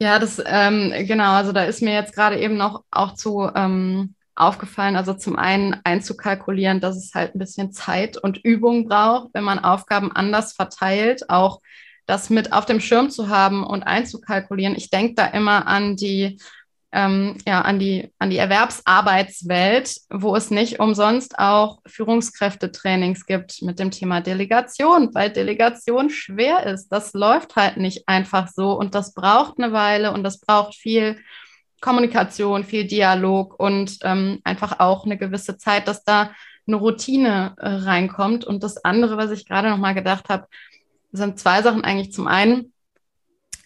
ja, 0.00 0.18
das, 0.18 0.42
ähm, 0.46 0.92
genau, 1.06 1.32
also 1.32 1.52
da 1.52 1.64
ist 1.64 1.82
mir 1.82 1.92
jetzt 1.92 2.14
gerade 2.14 2.38
eben 2.38 2.56
noch 2.56 2.84
auch 2.90 3.14
zu 3.14 3.50
ähm, 3.54 4.14
aufgefallen, 4.34 4.96
also 4.96 5.12
zum 5.12 5.36
einen 5.36 5.76
einzukalkulieren, 5.84 6.80
dass 6.80 6.96
es 6.96 7.12
halt 7.14 7.34
ein 7.34 7.38
bisschen 7.38 7.72
Zeit 7.72 8.16
und 8.16 8.38
Übung 8.38 8.88
braucht, 8.88 9.28
wenn 9.34 9.44
man 9.44 9.58
Aufgaben 9.58 10.10
anders 10.10 10.54
verteilt, 10.54 11.28
auch 11.28 11.60
das 12.06 12.30
mit 12.30 12.52
auf 12.52 12.64
dem 12.64 12.80
Schirm 12.80 13.10
zu 13.10 13.28
haben 13.28 13.62
und 13.62 13.82
einzukalkulieren. 13.82 14.74
Ich 14.74 14.88
denke 14.90 15.14
da 15.14 15.26
immer 15.26 15.66
an 15.66 15.96
die 15.96 16.38
ähm, 16.92 17.38
ja, 17.46 17.60
an 17.60 17.78
die, 17.78 18.12
an 18.18 18.30
die 18.30 18.38
Erwerbsarbeitswelt, 18.38 19.94
wo 20.10 20.34
es 20.34 20.50
nicht 20.50 20.80
umsonst 20.80 21.38
auch 21.38 21.80
Führungskräftetrainings 21.86 23.26
gibt 23.26 23.62
mit 23.62 23.78
dem 23.78 23.90
Thema 23.90 24.20
Delegation, 24.20 25.14
weil 25.14 25.30
Delegation 25.30 26.10
schwer 26.10 26.66
ist. 26.66 26.88
Das 26.88 27.12
läuft 27.12 27.54
halt 27.56 27.76
nicht 27.76 28.08
einfach 28.08 28.48
so 28.48 28.72
und 28.72 28.94
das 28.94 29.14
braucht 29.14 29.58
eine 29.58 29.72
Weile 29.72 30.12
und 30.12 30.24
das 30.24 30.40
braucht 30.40 30.74
viel 30.74 31.18
Kommunikation, 31.80 32.64
viel 32.64 32.86
Dialog 32.86 33.58
und 33.58 33.98
ähm, 34.02 34.40
einfach 34.44 34.80
auch 34.80 35.04
eine 35.04 35.16
gewisse 35.16 35.56
Zeit, 35.56 35.88
dass 35.88 36.04
da 36.04 36.30
eine 36.66 36.76
Routine 36.76 37.54
äh, 37.58 37.68
reinkommt. 37.68 38.44
Und 38.44 38.62
das 38.62 38.84
andere, 38.84 39.16
was 39.16 39.30
ich 39.30 39.46
gerade 39.46 39.70
noch 39.70 39.78
mal 39.78 39.94
gedacht 39.94 40.28
habe, 40.28 40.46
sind 41.12 41.38
zwei 41.38 41.62
Sachen 41.62 41.84
eigentlich. 41.84 42.12
Zum 42.12 42.26
einen, 42.26 42.72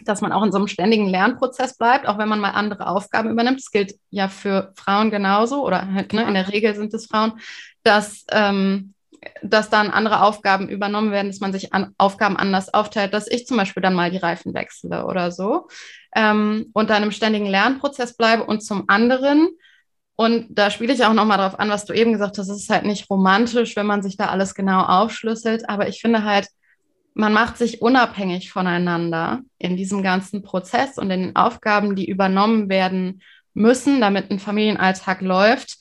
dass 0.05 0.21
man 0.21 0.33
auch 0.33 0.43
in 0.43 0.53
so 0.53 0.59
einem 0.59 0.69
ständigen 0.69 1.07
Lernprozess 1.07 1.77
bleibt, 1.77 2.07
auch 2.07 2.19
wenn 2.19 2.29
man 2.29 2.41
mal 2.41 2.51
andere 2.51 2.89
Aufgaben 2.89 3.31
übernimmt. 3.31 3.59
Das 3.59 3.71
gilt 3.71 3.95
ja 4.11 4.29
für 4.29 4.73
Frauen 4.77 5.11
genauso 5.11 5.65
oder 5.65 5.93
halt, 5.93 6.13
ne, 6.13 6.23
in 6.27 6.35
der 6.35 6.53
Regel 6.53 6.75
sind 6.75 6.95
es 6.95 7.07
Frauen, 7.07 7.33
dass, 7.83 8.25
ähm, 8.31 8.95
dass 9.43 9.71
dann 9.71 9.91
andere 9.91 10.23
Aufgaben 10.23 10.69
übernommen 10.69 11.11
werden, 11.11 11.29
dass 11.29 11.41
man 11.41 11.53
sich 11.53 11.73
an 11.73 11.95
Aufgaben 11.99 12.37
anders 12.37 12.73
aufteilt, 12.73 13.15
dass 13.15 13.29
ich 13.29 13.47
zum 13.47 13.57
Beispiel 13.57 13.83
dann 13.83 13.95
mal 13.95 14.11
die 14.11 14.19
Reifen 14.19 14.55
wechsle 14.55 15.07
oder 15.07 15.31
so 15.31 15.69
ähm, 16.15 16.71
und 16.73 16.91
dann 16.91 17.03
im 17.03 17.13
ständigen 17.13 17.47
Lernprozess 17.47 18.17
bleibe 18.17 18.45
und 18.45 18.63
zum 18.63 18.85
anderen 18.89 19.49
und 20.17 20.47
da 20.51 20.71
spiele 20.71 20.93
ich 20.93 21.05
auch 21.05 21.13
nochmal 21.13 21.39
drauf 21.39 21.59
an, 21.59 21.71
was 21.71 21.87
du 21.87 21.93
eben 21.93 22.13
gesagt 22.13 22.39
hast. 22.39 22.49
Es 22.49 22.63
ist 22.63 22.71
halt 22.71 22.85
nicht 22.85 23.11
romantisch, 23.11 23.75
wenn 23.75 23.87
man 23.87 24.03
sich 24.03 24.17
da 24.17 24.27
alles 24.27 24.55
genau 24.55 24.83
aufschlüsselt. 24.83 25.69
Aber 25.69 25.89
ich 25.89 26.01
finde 26.01 26.25
halt, 26.25 26.49
man 27.15 27.33
macht 27.33 27.57
sich 27.57 27.81
unabhängig 27.81 28.51
voneinander 28.51 29.43
in 29.59 29.77
diesem 29.77 30.03
ganzen 30.03 30.43
Prozess 30.43 30.99
und 30.99 31.11
in 31.11 31.23
den 31.23 31.37
Aufgaben, 31.37 31.95
die 31.95 32.09
übernommen 32.09 32.69
werden 32.69 33.23
müssen, 33.55 34.01
damit 34.01 34.31
ein 34.31 34.41
Familienalltag 34.41 35.21
läuft. 35.21 35.79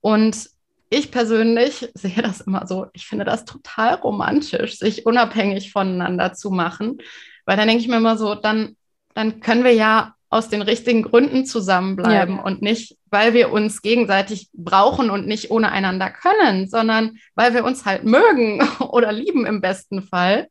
Und 0.00 0.48
ich 0.88 1.10
persönlich 1.10 1.88
sehe 1.94 2.22
das 2.22 2.40
immer 2.40 2.66
so, 2.66 2.86
ich 2.92 3.06
finde 3.06 3.24
das 3.24 3.44
total 3.44 3.94
romantisch, 3.94 4.78
sich 4.78 5.06
unabhängig 5.06 5.72
voneinander 5.72 6.32
zu 6.32 6.50
machen, 6.50 6.98
weil 7.44 7.56
dann 7.56 7.68
denke 7.68 7.82
ich 7.82 7.88
mir 7.88 7.96
immer 7.96 8.16
so, 8.16 8.34
dann, 8.34 8.76
dann 9.14 9.40
können 9.40 9.64
wir 9.64 9.74
ja 9.74 10.15
aus 10.28 10.48
den 10.48 10.62
richtigen 10.62 11.02
Gründen 11.02 11.46
zusammenbleiben 11.46 12.36
ja. 12.36 12.42
und 12.42 12.60
nicht, 12.60 12.96
weil 13.10 13.32
wir 13.32 13.52
uns 13.52 13.80
gegenseitig 13.82 14.48
brauchen 14.52 15.10
und 15.10 15.26
nicht 15.26 15.50
ohne 15.50 15.70
einander 15.70 16.10
können, 16.10 16.68
sondern 16.68 17.18
weil 17.34 17.54
wir 17.54 17.64
uns 17.64 17.84
halt 17.84 18.04
mögen 18.04 18.66
oder 18.80 19.12
lieben 19.12 19.46
im 19.46 19.60
besten 19.60 20.02
Fall. 20.02 20.48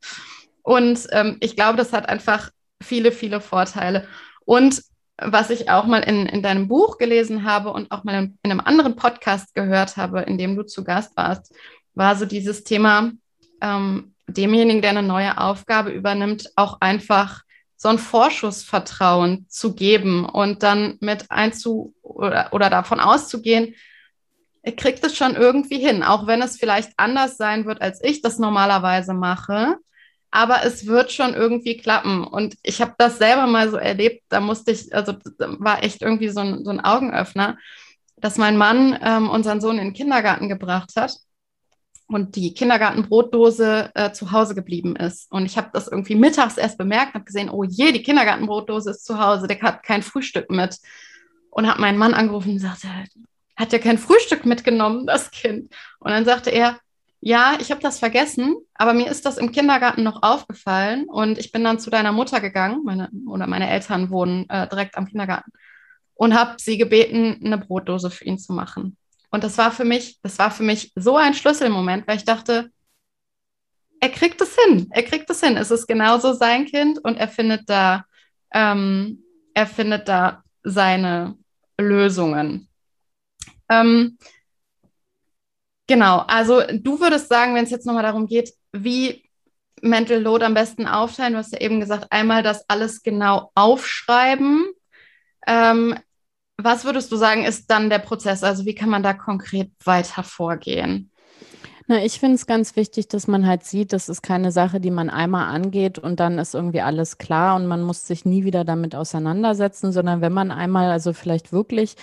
Und 0.62 1.06
ähm, 1.12 1.36
ich 1.40 1.56
glaube, 1.56 1.76
das 1.76 1.92
hat 1.92 2.08
einfach 2.08 2.50
viele, 2.82 3.12
viele 3.12 3.40
Vorteile. 3.40 4.06
Und 4.44 4.82
was 5.18 5.50
ich 5.50 5.70
auch 5.70 5.86
mal 5.86 6.00
in, 6.00 6.26
in 6.26 6.42
deinem 6.42 6.68
Buch 6.68 6.98
gelesen 6.98 7.44
habe 7.44 7.72
und 7.72 7.90
auch 7.90 8.04
mal 8.04 8.14
in, 8.14 8.38
in 8.42 8.50
einem 8.50 8.60
anderen 8.60 8.96
Podcast 8.96 9.54
gehört 9.54 9.96
habe, 9.96 10.22
in 10.22 10.38
dem 10.38 10.56
du 10.56 10.64
zu 10.64 10.84
Gast 10.84 11.16
warst, 11.16 11.54
war 11.94 12.16
so 12.16 12.26
dieses 12.26 12.64
Thema, 12.64 13.12
ähm, 13.60 14.14
demjenigen, 14.28 14.82
der 14.82 14.90
eine 14.90 15.02
neue 15.02 15.38
Aufgabe 15.38 15.90
übernimmt, 15.90 16.50
auch 16.56 16.80
einfach 16.80 17.42
so 17.76 17.88
ein 17.88 17.98
Vorschussvertrauen 17.98 19.46
zu 19.48 19.74
geben 19.74 20.24
und 20.24 20.62
dann 20.62 20.96
mit 21.00 21.30
einzu 21.30 21.94
oder, 22.02 22.48
oder 22.52 22.70
davon 22.70 23.00
auszugehen, 23.00 23.74
er 24.62 24.72
kriegt 24.72 25.04
es 25.04 25.16
schon 25.16 25.36
irgendwie 25.36 25.78
hin, 25.78 26.02
auch 26.02 26.26
wenn 26.26 26.42
es 26.42 26.56
vielleicht 26.56 26.92
anders 26.96 27.36
sein 27.36 27.66
wird, 27.66 27.82
als 27.82 28.02
ich 28.02 28.22
das 28.22 28.38
normalerweise 28.38 29.14
mache. 29.14 29.76
Aber 30.32 30.64
es 30.64 30.86
wird 30.86 31.12
schon 31.12 31.34
irgendwie 31.34 31.76
klappen. 31.76 32.24
Und 32.24 32.56
ich 32.64 32.80
habe 32.80 32.94
das 32.98 33.18
selber 33.18 33.46
mal 33.46 33.70
so 33.70 33.76
erlebt, 33.76 34.24
da 34.28 34.40
musste 34.40 34.72
ich, 34.72 34.92
also 34.92 35.14
war 35.38 35.84
echt 35.84 36.02
irgendwie 36.02 36.30
so 36.30 36.40
ein, 36.40 36.64
so 36.64 36.70
ein 36.70 36.80
Augenöffner, 36.80 37.58
dass 38.16 38.38
mein 38.38 38.56
Mann 38.56 38.98
ähm, 39.00 39.30
unseren 39.30 39.60
Sohn 39.60 39.78
in 39.78 39.84
den 39.84 39.92
Kindergarten 39.92 40.48
gebracht 40.48 40.90
hat 40.96 41.12
und 42.08 42.36
die 42.36 42.54
Kindergartenbrotdose 42.54 43.90
äh, 43.94 44.12
zu 44.12 44.32
Hause 44.32 44.54
geblieben 44.54 44.96
ist. 44.96 45.30
Und 45.30 45.44
ich 45.46 45.56
habe 45.56 45.70
das 45.72 45.88
irgendwie 45.88 46.14
mittags 46.14 46.56
erst 46.56 46.78
bemerkt, 46.78 47.14
habe 47.14 47.24
gesehen, 47.24 47.50
oh 47.50 47.64
je, 47.64 47.92
die 47.92 48.02
Kindergartenbrotdose 48.02 48.90
ist 48.90 49.04
zu 49.04 49.18
Hause, 49.18 49.46
der 49.48 49.60
hat 49.60 49.82
kein 49.82 50.02
Frühstück 50.02 50.50
mit. 50.50 50.78
Und 51.50 51.66
habe 51.66 51.80
meinen 51.80 51.98
Mann 51.98 52.14
angerufen 52.14 52.52
und 52.52 52.58
sagte, 52.58 52.88
hat 53.56 53.72
ja 53.72 53.78
kein 53.78 53.98
Frühstück 53.98 54.44
mitgenommen, 54.44 55.06
das 55.06 55.30
Kind. 55.30 55.74
Und 55.98 56.10
dann 56.10 56.24
sagte 56.26 56.50
er, 56.50 56.78
ja, 57.20 57.56
ich 57.60 57.70
habe 57.70 57.80
das 57.80 57.98
vergessen, 57.98 58.56
aber 58.74 58.92
mir 58.92 59.10
ist 59.10 59.24
das 59.24 59.38
im 59.38 59.50
Kindergarten 59.50 60.02
noch 60.02 60.22
aufgefallen 60.22 61.06
und 61.08 61.38
ich 61.38 61.50
bin 61.50 61.64
dann 61.64 61.80
zu 61.80 61.90
deiner 61.90 62.12
Mutter 62.12 62.40
gegangen, 62.40 62.82
meine, 62.84 63.10
oder 63.26 63.46
meine 63.46 63.70
Eltern 63.70 64.10
wohnen 64.10 64.48
äh, 64.50 64.68
direkt 64.68 64.96
am 64.96 65.06
Kindergarten 65.06 65.50
und 66.14 66.34
habe 66.34 66.56
sie 66.58 66.78
gebeten, 66.78 67.40
eine 67.42 67.58
Brotdose 67.58 68.10
für 68.10 68.24
ihn 68.24 68.38
zu 68.38 68.52
machen. 68.52 68.96
Und 69.30 69.44
das 69.44 69.58
war 69.58 69.72
für 69.72 69.84
mich, 69.84 70.18
das 70.22 70.38
war 70.38 70.50
für 70.50 70.62
mich 70.62 70.92
so 70.94 71.16
ein 71.16 71.34
Schlüsselmoment, 71.34 72.06
weil 72.06 72.16
ich 72.16 72.24
dachte, 72.24 72.70
er 74.00 74.10
kriegt 74.10 74.40
es 74.40 74.56
hin, 74.56 74.88
er 74.90 75.02
kriegt 75.02 75.28
es 75.30 75.40
hin. 75.40 75.56
Es 75.56 75.70
ist 75.70 75.86
genauso 75.86 76.32
sein 76.32 76.66
Kind 76.66 76.98
und 77.02 77.16
er 77.16 77.28
findet 77.28 77.68
da, 77.68 78.04
ähm, 78.52 79.22
er 79.54 79.66
findet 79.66 80.08
da 80.08 80.42
seine 80.62 81.36
Lösungen. 81.78 82.68
Ähm, 83.68 84.18
genau, 85.86 86.18
also 86.26 86.62
du 86.72 87.00
würdest 87.00 87.28
sagen, 87.28 87.54
wenn 87.54 87.64
es 87.64 87.70
jetzt 87.70 87.86
nochmal 87.86 88.02
darum 88.02 88.26
geht, 88.26 88.52
wie 88.72 89.28
Mental 89.82 90.20
Load 90.20 90.44
am 90.44 90.54
besten 90.54 90.86
aufteilen, 90.86 91.32
du 91.34 91.38
hast 91.38 91.52
ja 91.52 91.60
eben 91.60 91.80
gesagt, 91.80 92.06
einmal 92.10 92.42
das 92.42 92.68
alles 92.68 93.02
genau 93.02 93.50
aufschreiben. 93.54 94.66
Ähm, 95.46 95.98
was 96.58 96.84
würdest 96.84 97.12
du 97.12 97.16
sagen, 97.16 97.44
ist 97.44 97.70
dann 97.70 97.90
der 97.90 97.98
Prozess? 97.98 98.42
Also 98.42 98.64
wie 98.64 98.74
kann 98.74 98.88
man 98.88 99.02
da 99.02 99.12
konkret 99.12 99.70
weiter 99.84 100.22
vorgehen? 100.22 101.10
Na, 101.88 102.02
ich 102.04 102.18
finde 102.18 102.34
es 102.34 102.46
ganz 102.48 102.74
wichtig, 102.74 103.06
dass 103.06 103.28
man 103.28 103.46
halt 103.46 103.62
sieht, 103.62 103.92
das 103.92 104.08
ist 104.08 104.20
keine 104.20 104.50
Sache, 104.50 104.80
die 104.80 104.90
man 104.90 105.08
einmal 105.08 105.54
angeht 105.54 106.00
und 106.00 106.18
dann 106.18 106.36
ist 106.38 106.52
irgendwie 106.52 106.80
alles 106.80 107.16
klar 107.18 107.54
und 107.54 107.68
man 107.68 107.80
muss 107.82 108.08
sich 108.08 108.24
nie 108.24 108.42
wieder 108.42 108.64
damit 108.64 108.96
auseinandersetzen, 108.96 109.92
sondern 109.92 110.20
wenn 110.20 110.32
man 110.32 110.50
einmal 110.50 110.90
also 110.90 111.12
vielleicht 111.12 111.52
wirklich 111.52 111.94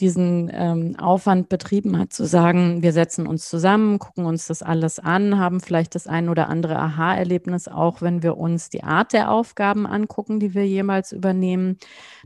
diesen 0.00 0.50
ähm, 0.54 0.96
Aufwand 0.98 1.50
betrieben 1.50 1.98
hat, 1.98 2.14
zu 2.14 2.24
sagen, 2.24 2.82
wir 2.82 2.94
setzen 2.94 3.26
uns 3.26 3.48
zusammen, 3.50 3.98
gucken 3.98 4.24
uns 4.24 4.46
das 4.46 4.62
alles 4.62 4.98
an, 4.98 5.38
haben 5.38 5.60
vielleicht 5.60 5.94
das 5.96 6.06
ein 6.06 6.30
oder 6.30 6.48
andere 6.48 6.76
Aha-Erlebnis, 6.78 7.68
auch 7.68 8.00
wenn 8.00 8.22
wir 8.22 8.38
uns 8.38 8.70
die 8.70 8.84
Art 8.84 9.12
der 9.12 9.30
Aufgaben 9.30 9.86
angucken, 9.86 10.40
die 10.40 10.54
wir 10.54 10.66
jemals 10.66 11.12
übernehmen, 11.12 11.76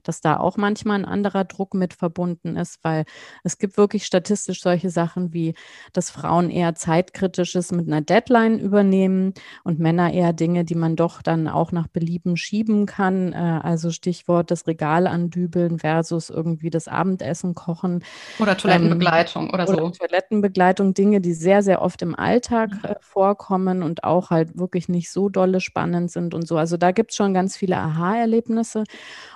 dass 0.02 0.20
da 0.20 0.38
auch 0.38 0.56
manchmal 0.56 0.98
ein 1.00 1.04
anderer 1.04 1.44
Druck 1.44 1.74
mit 1.74 1.94
verbunden 1.94 2.56
ist, 2.56 2.78
weil 2.82 3.04
es 3.44 3.58
gibt 3.58 3.76
wirklich 3.76 4.06
statistisch 4.06 4.62
solche 4.62 4.90
Sachen 4.90 5.32
wie, 5.32 5.54
dass 5.92 6.10
Frauen 6.10 6.50
eher 6.50 6.74
zeitkritisches 7.00 7.72
mit 7.72 7.86
einer 7.86 8.00
Deadline 8.00 8.58
übernehmen 8.58 9.32
und 9.64 9.78
Männer 9.78 10.12
eher 10.12 10.32
Dinge, 10.32 10.64
die 10.64 10.74
man 10.74 10.96
doch 10.96 11.22
dann 11.22 11.48
auch 11.48 11.72
nach 11.72 11.88
Belieben 11.88 12.36
schieben 12.36 12.86
kann. 12.86 13.32
Äh, 13.32 13.60
also 13.62 13.90
Stichwort 13.90 14.50
das 14.50 14.66
Regal 14.66 15.06
andübeln 15.06 15.78
versus 15.78 16.30
irgendwie 16.30 16.70
das 16.70 16.88
Abendessen 16.88 17.54
kochen. 17.54 18.04
Oder 18.38 18.56
Toilettenbegleitung 18.56 19.44
ähm, 19.44 19.54
oder 19.54 19.66
so. 19.66 19.74
Oder 19.74 19.92
Toilettenbegleitung, 19.92 20.94
Dinge, 20.94 21.20
die 21.20 21.32
sehr, 21.32 21.62
sehr 21.62 21.82
oft 21.82 22.02
im 22.02 22.14
Alltag 22.14 22.70
äh, 22.82 22.94
vorkommen 23.00 23.82
und 23.82 24.04
auch 24.04 24.30
halt 24.30 24.58
wirklich 24.58 24.88
nicht 24.88 25.10
so 25.10 25.28
dolle 25.28 25.60
spannend 25.60 26.10
sind 26.10 26.34
und 26.34 26.46
so. 26.46 26.56
Also 26.56 26.76
da 26.76 26.90
gibt 26.92 27.12
es 27.12 27.16
schon 27.16 27.32
ganz 27.32 27.56
viele 27.56 27.78
Aha-Erlebnisse 27.78 28.84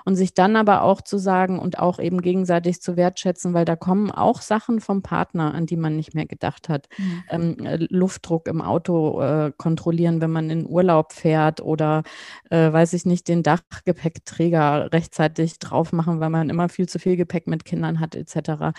und 0.05 0.17
sich 0.17 0.35
dann 0.35 0.57
aber 0.57 0.83
auch 0.83 1.01
zu 1.01 1.19
sagen 1.19 1.59
und 1.59 1.79
auch 1.79 1.99
eben 1.99 2.21
gegenseitig 2.21 2.83
zu 2.83 2.97
wertschätzen, 2.97 3.55
weil 3.55 3.65
da 3.65 3.77
kommen 3.77 4.11
auch 4.11 4.43
Sachen 4.43 4.81
vom 4.81 5.03
Partner, 5.03 5.55
an 5.55 5.67
die 5.67 5.77
man 5.77 5.97
nicht 5.97 6.15
mehr 6.15 6.27
gedacht 6.27 6.69
hat. 6.69 6.89
Mhm. 6.99 7.23
Ähm, 7.31 7.54
äh, 7.59 7.87
Luftdruck 7.91 8.49
im 8.49 8.61
Auto 8.61 9.21
äh, 9.21 9.53
kontrollieren, 9.57 10.21
wenn 10.21 10.31
man 10.31 10.51
in 10.51 10.67
Urlaub 10.67 11.13
fährt 11.13 11.61
oder 11.61 12.03
äh, 12.51 12.73
weiß 12.73 12.93
ich 12.95 13.05
nicht, 13.07 13.29
den 13.29 13.43
Dachgepäckträger 13.43 14.93
rechtzeitig 14.93 15.59
drauf 15.59 15.93
machen, 15.93 16.21
weil 16.21 16.31
man 16.31 16.51
immer 16.51 16.69
viel 16.69 16.89
zu 16.89 16.99
viel 16.99 17.17
Gepäck 17.17 17.47
mit 17.47 17.65
Kindern 17.65 18.01
hat, 18.01 18.15
etc. 18.15 18.73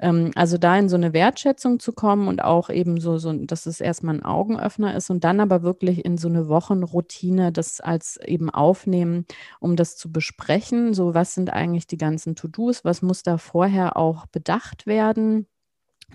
Ähm, 0.00 0.30
also 0.34 0.58
da 0.58 0.76
in 0.76 0.88
so 0.88 0.96
eine 0.96 1.12
Wertschätzung 1.12 1.80
zu 1.80 1.92
kommen 1.92 2.28
und 2.28 2.42
auch 2.42 2.70
eben 2.70 3.00
so, 3.00 3.18
so, 3.18 3.32
dass 3.32 3.66
es 3.66 3.80
erstmal 3.80 4.16
ein 4.16 4.24
Augenöffner 4.24 4.96
ist 4.96 5.10
und 5.10 5.24
dann 5.24 5.40
aber 5.40 5.62
wirklich 5.62 6.04
in 6.04 6.18
so 6.18 6.28
eine 6.28 6.48
Wochenroutine 6.48 7.52
das 7.52 7.80
als 7.80 8.18
eben 8.24 8.50
aufnehmen, 8.50 9.26
um 9.60 9.76
das 9.76 9.96
zu 9.96 10.12
besprechen. 10.12 10.94
So, 10.94 11.14
was 11.14 11.34
sind 11.34 11.52
eigentlich 11.52 11.86
die 11.86 11.98
ganzen 11.98 12.36
To-Dos? 12.36 12.84
Was 12.84 13.02
muss 13.02 13.22
da 13.22 13.38
vorher 13.38 13.96
auch 13.96 14.26
bedacht 14.26 14.86
werden? 14.86 15.46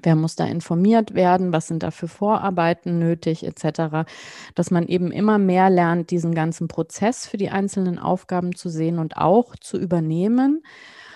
Wer 0.02 0.16
muss 0.16 0.36
da 0.36 0.46
informiert 0.46 1.14
werden? 1.14 1.54
Was 1.54 1.68
sind 1.68 1.84
da 1.84 1.92
für 1.92 2.08
Vorarbeiten 2.08 3.00
nötig, 3.00 3.46
etc. 3.46 4.06
Dass 4.56 4.72
man 4.72 4.88
eben 4.88 5.12
immer 5.12 5.38
mehr 5.38 5.70
lernt, 5.70 6.12
diesen 6.12 6.34
ganzen 6.34 6.68
Prozess 6.68 7.28
für 7.28 7.38
die 7.38 7.50
einzelnen 7.50 8.00
Aufgaben 8.00 8.56
zu 8.56 8.70
sehen 8.70 9.00
und 9.00 9.18
auch 9.18 9.56
zu 9.56 9.78
übernehmen 9.78 10.64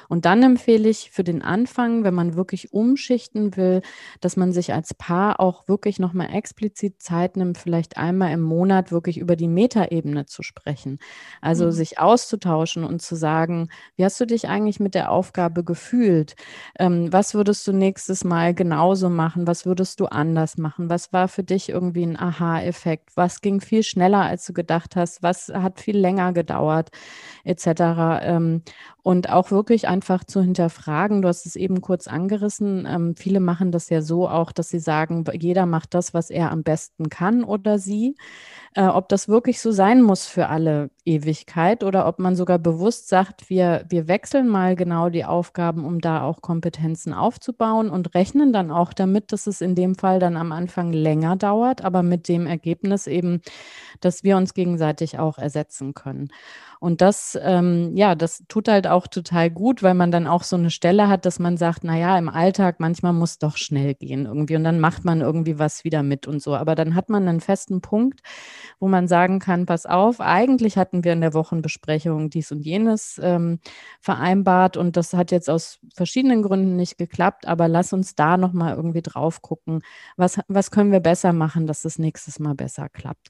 und 0.09 0.25
dann 0.25 0.43
empfehle 0.43 0.89
ich 0.89 1.11
für 1.11 1.23
den 1.23 1.41
Anfang, 1.41 2.03
wenn 2.03 2.13
man 2.13 2.35
wirklich 2.35 2.73
umschichten 2.73 3.55
will, 3.57 3.81
dass 4.21 4.37
man 4.37 4.51
sich 4.51 4.73
als 4.73 4.93
Paar 4.93 5.39
auch 5.39 5.67
wirklich 5.67 5.99
nochmal 5.99 6.33
explizit 6.33 7.01
Zeit 7.01 7.37
nimmt, 7.37 7.57
vielleicht 7.57 7.97
einmal 7.97 8.31
im 8.31 8.41
Monat 8.41 8.91
wirklich 8.91 9.17
über 9.17 9.35
die 9.35 9.47
Metaebene 9.47 10.25
zu 10.25 10.43
sprechen. 10.43 10.99
Also 11.41 11.65
mhm. 11.65 11.71
sich 11.71 11.99
auszutauschen 11.99 12.83
und 12.83 13.01
zu 13.01 13.15
sagen, 13.15 13.69
wie 13.95 14.05
hast 14.05 14.19
du 14.19 14.25
dich 14.25 14.47
eigentlich 14.47 14.79
mit 14.79 14.95
der 14.95 15.11
Aufgabe 15.11 15.63
gefühlt? 15.63 16.35
Ähm, 16.79 17.11
was 17.11 17.33
würdest 17.33 17.67
du 17.67 17.73
nächstes 17.73 18.23
Mal 18.23 18.53
genauso 18.53 19.09
machen? 19.09 19.47
Was 19.47 19.65
würdest 19.65 19.99
du 19.99 20.05
anders 20.05 20.57
machen? 20.57 20.89
Was 20.89 21.13
war 21.13 21.27
für 21.27 21.43
dich 21.43 21.69
irgendwie 21.69 22.03
ein 22.03 22.17
Aha-Effekt? 22.17 23.11
Was 23.15 23.41
ging 23.41 23.61
viel 23.61 23.83
schneller, 23.83 24.21
als 24.21 24.45
du 24.45 24.53
gedacht 24.53 24.95
hast? 24.95 25.23
Was 25.23 25.49
hat 25.49 25.79
viel 25.79 25.97
länger 25.97 26.33
gedauert? 26.33 26.89
Etc. 27.43 27.65
Ähm, 28.21 28.61
und 29.03 29.29
auch 29.29 29.51
wirklich 29.51 29.87
einfach 29.97 30.23
zu 30.23 30.41
hinterfragen. 30.43 31.23
Du 31.23 31.27
hast 31.27 31.47
es 31.47 31.55
eben 31.55 31.81
kurz 31.81 32.05
angerissen. 32.07 32.85
Ähm, 32.87 33.15
viele 33.15 33.39
machen 33.39 33.71
das 33.71 33.89
ja 33.89 34.03
so 34.03 34.29
auch, 34.29 34.51
dass 34.51 34.69
sie 34.69 34.79
sagen, 34.79 35.25
jeder 35.33 35.65
macht 35.65 35.95
das, 35.95 36.13
was 36.13 36.29
er 36.29 36.51
am 36.51 36.61
besten 36.61 37.09
kann 37.09 37.43
oder 37.43 37.79
sie. 37.79 38.15
Äh, 38.75 38.85
ob 38.85 39.09
das 39.09 39.27
wirklich 39.27 39.59
so 39.59 39.71
sein 39.71 40.03
muss 40.03 40.27
für 40.27 40.49
alle 40.49 40.91
Ewigkeit 41.07 41.83
oder 41.83 42.07
ob 42.07 42.19
man 42.19 42.35
sogar 42.35 42.59
bewusst 42.59 43.07
sagt, 43.07 43.49
wir, 43.49 43.85
wir 43.89 44.07
wechseln 44.07 44.47
mal 44.47 44.75
genau 44.75 45.09
die 45.09 45.25
Aufgaben, 45.25 45.85
um 45.85 46.01
da 46.01 46.21
auch 46.21 46.41
Kompetenzen 46.41 47.13
aufzubauen 47.13 47.89
und 47.89 48.13
rechnen 48.13 48.51
dann 48.51 48.69
auch 48.69 48.93
damit, 48.93 49.31
dass 49.31 49.47
es 49.47 49.61
in 49.61 49.73
dem 49.73 49.95
Fall 49.95 50.19
dann 50.19 50.35
am 50.35 50.51
Anfang 50.51 50.91
länger 50.91 51.37
dauert, 51.37 51.83
aber 51.83 52.03
mit 52.03 52.27
dem 52.27 52.45
Ergebnis 52.45 53.07
eben, 53.07 53.41
dass 54.01 54.23
wir 54.23 54.37
uns 54.37 54.53
gegenseitig 54.53 55.17
auch 55.17 55.37
ersetzen 55.37 55.93
können. 55.93 56.29
Und 56.79 57.01
das, 57.01 57.37
ähm, 57.41 57.95
ja, 57.95 58.13
das 58.13 58.43
tut 58.47 58.67
halt 58.67 58.85
auch 58.87 59.07
total 59.07 59.49
gut, 59.49 59.81
weil 59.81 59.95
man 59.95 60.11
dann 60.11 60.27
auch 60.27 60.43
so 60.43 60.55
eine 60.55 60.69
Stelle 60.69 61.07
hat, 61.07 61.25
dass 61.25 61.39
man 61.39 61.57
sagt, 61.57 61.83
naja, 61.83 62.17
im 62.17 62.29
Alltag 62.29 62.79
manchmal 62.79 63.13
muss 63.13 63.39
doch 63.39 63.57
schnell 63.57 63.95
gehen 63.95 64.25
irgendwie 64.25 64.55
und 64.55 64.63
dann 64.63 64.79
macht 64.79 65.03
man 65.03 65.21
irgendwie 65.21 65.57
was 65.57 65.83
wieder 65.83 66.03
mit 66.03 66.27
und 66.27 66.41
so. 66.41 66.55
Aber 66.55 66.75
dann 66.75 66.93
hat 66.93 67.09
man 67.09 67.27
einen 67.27 67.41
festen 67.41 67.81
Punkt, 67.81 68.21
wo 68.79 68.87
man 68.87 69.07
sagen 69.07 69.39
kann, 69.39 69.65
pass 69.65 69.85
auf, 69.87 70.21
eigentlich 70.21 70.77
hatten 70.97 71.03
wir 71.03 71.13
in 71.13 71.21
der 71.21 71.33
Wochenbesprechung 71.33 72.29
dies 72.31 72.51
und 72.51 72.61
jenes 72.61 73.19
ähm, 73.23 73.59
vereinbart 74.01 74.77
und 74.77 74.97
das 74.97 75.13
hat 75.13 75.31
jetzt 75.31 75.49
aus 75.49 75.79
verschiedenen 75.93 76.41
Gründen 76.41 76.75
nicht 76.75 76.97
geklappt, 76.97 77.47
aber 77.47 77.67
lass 77.67 77.93
uns 77.93 78.15
da 78.15 78.37
nochmal 78.37 78.75
irgendwie 78.75 79.03
drauf 79.03 79.41
gucken, 79.43 79.81
was, 80.15 80.39
was 80.47 80.71
können 80.71 80.91
wir 80.91 80.99
besser 80.99 81.33
machen, 81.33 81.67
dass 81.67 81.83
das 81.83 81.99
nächstes 81.99 82.39
Mal 82.39 82.55
besser 82.55 82.89
klappt. 82.89 83.29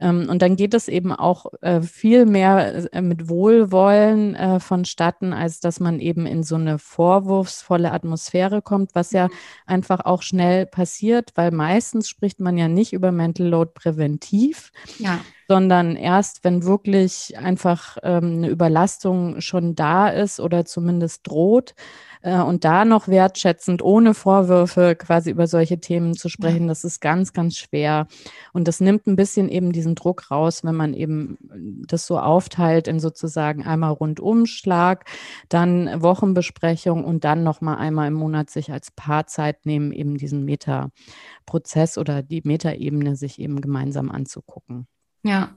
Ähm, 0.00 0.28
und 0.30 0.40
dann 0.42 0.54
geht 0.54 0.72
es 0.72 0.86
eben 0.86 1.12
auch 1.12 1.46
äh, 1.62 1.80
viel 1.82 2.26
mehr 2.26 2.92
äh, 2.94 3.02
mit 3.02 3.28
Wohlwollen 3.28 4.36
äh, 4.36 4.60
vonstatten, 4.60 5.32
als 5.32 5.58
dass 5.58 5.80
man 5.80 5.98
eben 5.98 6.26
in 6.26 6.44
so 6.44 6.54
eine 6.54 6.78
vorwurfsvolle 6.78 7.90
Atmosphäre 7.90 8.62
kommt, 8.62 8.94
was 8.94 9.10
ja 9.10 9.26
mhm. 9.26 9.32
einfach 9.66 10.04
auch 10.04 10.22
schnell 10.22 10.66
passiert, 10.66 11.32
weil 11.34 11.50
meistens 11.50 12.08
spricht 12.08 12.38
man 12.40 12.56
ja 12.56 12.68
nicht 12.68 12.92
über 12.92 13.10
Mental 13.10 13.48
Load 13.48 13.72
präventiv, 13.74 14.70
ja. 14.98 15.18
Sondern 15.50 15.96
erst, 15.96 16.44
wenn 16.44 16.62
wirklich 16.62 17.36
einfach 17.36 17.96
ähm, 18.04 18.34
eine 18.34 18.48
Überlastung 18.50 19.40
schon 19.40 19.74
da 19.74 20.08
ist 20.08 20.38
oder 20.38 20.64
zumindest 20.64 21.26
droht, 21.26 21.74
äh, 22.22 22.40
und 22.40 22.64
da 22.64 22.84
noch 22.84 23.08
wertschätzend, 23.08 23.82
ohne 23.82 24.14
Vorwürfe 24.14 24.94
quasi 24.96 25.30
über 25.30 25.46
solche 25.46 25.80
Themen 25.80 26.14
zu 26.14 26.28
sprechen, 26.28 26.62
ja. 26.62 26.68
das 26.68 26.84
ist 26.84 27.00
ganz, 27.00 27.32
ganz 27.32 27.56
schwer. 27.56 28.06
Und 28.52 28.68
das 28.68 28.80
nimmt 28.80 29.06
ein 29.06 29.16
bisschen 29.16 29.48
eben 29.48 29.72
diesen 29.72 29.94
Druck 29.94 30.30
raus, 30.30 30.62
wenn 30.64 30.74
man 30.74 30.94
eben 30.94 31.38
das 31.86 32.06
so 32.06 32.18
aufteilt 32.18 32.88
in 32.88 33.00
sozusagen 33.00 33.64
einmal 33.64 33.92
Rundumschlag, 33.92 35.04
dann 35.48 36.02
Wochenbesprechung 36.02 37.04
und 37.04 37.24
dann 37.24 37.42
nochmal 37.42 37.78
einmal 37.78 38.08
im 38.08 38.14
Monat 38.14 38.50
sich 38.50 38.70
als 38.72 38.90
Paar 38.90 39.26
Zeit 39.26 39.66
nehmen, 39.66 39.92
eben 39.92 40.16
diesen 40.16 40.44
Meta-Prozess 40.44 41.98
oder 41.98 42.22
die 42.22 42.42
Metaebene 42.44 43.16
sich 43.16 43.40
eben 43.40 43.60
gemeinsam 43.60 44.10
anzugucken. 44.10 44.86
Ja. 45.22 45.54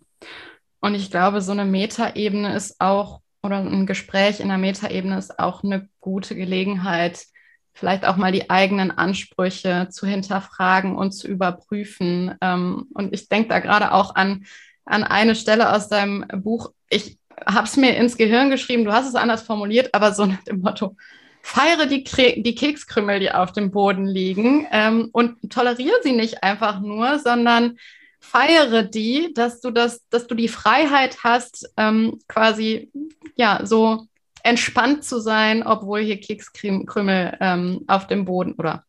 Und 0.79 0.95
ich 0.95 1.11
glaube, 1.11 1.41
so 1.41 1.51
eine 1.51 1.65
Metaebene 1.65 2.55
ist 2.55 2.79
auch 2.79 3.21
oder 3.43 3.57
ein 3.57 3.85
Gespräch 3.85 4.39
in 4.39 4.47
der 4.47 4.57
Metaebene 4.57 5.17
ist 5.17 5.37
auch 5.37 5.63
eine 5.63 5.89
gute 5.99 6.35
Gelegenheit, 6.35 7.25
vielleicht 7.73 8.05
auch 8.05 8.15
mal 8.15 8.31
die 8.31 8.49
eigenen 8.49 8.91
Ansprüche 8.91 9.89
zu 9.91 10.07
hinterfragen 10.07 10.95
und 10.95 11.11
zu 11.11 11.27
überprüfen. 11.27 12.35
Ähm, 12.39 12.85
und 12.93 13.13
ich 13.13 13.27
denke 13.27 13.49
da 13.49 13.59
gerade 13.59 13.91
auch 13.91 14.15
an, 14.15 14.45
an 14.85 15.03
eine 15.03 15.35
Stelle 15.35 15.73
aus 15.73 15.89
deinem 15.89 16.25
Buch. 16.41 16.71
Ich 16.89 17.17
habe 17.45 17.67
es 17.67 17.75
mir 17.75 17.97
ins 17.97 18.15
Gehirn 18.15 18.49
geschrieben, 18.49 18.85
du 18.85 18.93
hast 18.93 19.07
es 19.07 19.15
anders 19.15 19.41
formuliert, 19.41 19.93
aber 19.93 20.13
so 20.13 20.25
nach 20.25 20.43
dem 20.43 20.61
Motto, 20.61 20.95
feiere 21.41 21.87
die, 21.87 22.03
die 22.41 22.55
Kekskrümel, 22.55 23.19
die 23.19 23.31
auf 23.31 23.51
dem 23.51 23.71
Boden 23.71 24.05
liegen 24.05 24.65
ähm, 24.71 25.09
und 25.11 25.51
toleriere 25.51 25.97
sie 26.01 26.13
nicht 26.13 26.41
einfach 26.41 26.79
nur, 26.79 27.19
sondern 27.19 27.77
feiere 28.23 28.83
die, 28.83 29.33
dass 29.33 29.59
du 29.59 29.69
das, 29.69 30.07
dass 30.09 30.27
du 30.27 30.33
die 30.33 30.47
Freiheit 30.47 31.23
hast, 31.23 31.69
ähm, 31.75 32.19
quasi 32.27 32.89
ja 33.35 33.65
so 33.65 34.07
entspannt 34.43 35.03
zu 35.03 35.19
sein, 35.19 35.61
obwohl 35.61 36.01
hier 36.01 36.19
Kekskrümel 36.19 37.37
ähm, 37.39 37.83
auf 37.87 38.07
dem 38.07 38.25
Boden 38.25 38.53
oder 38.53 38.85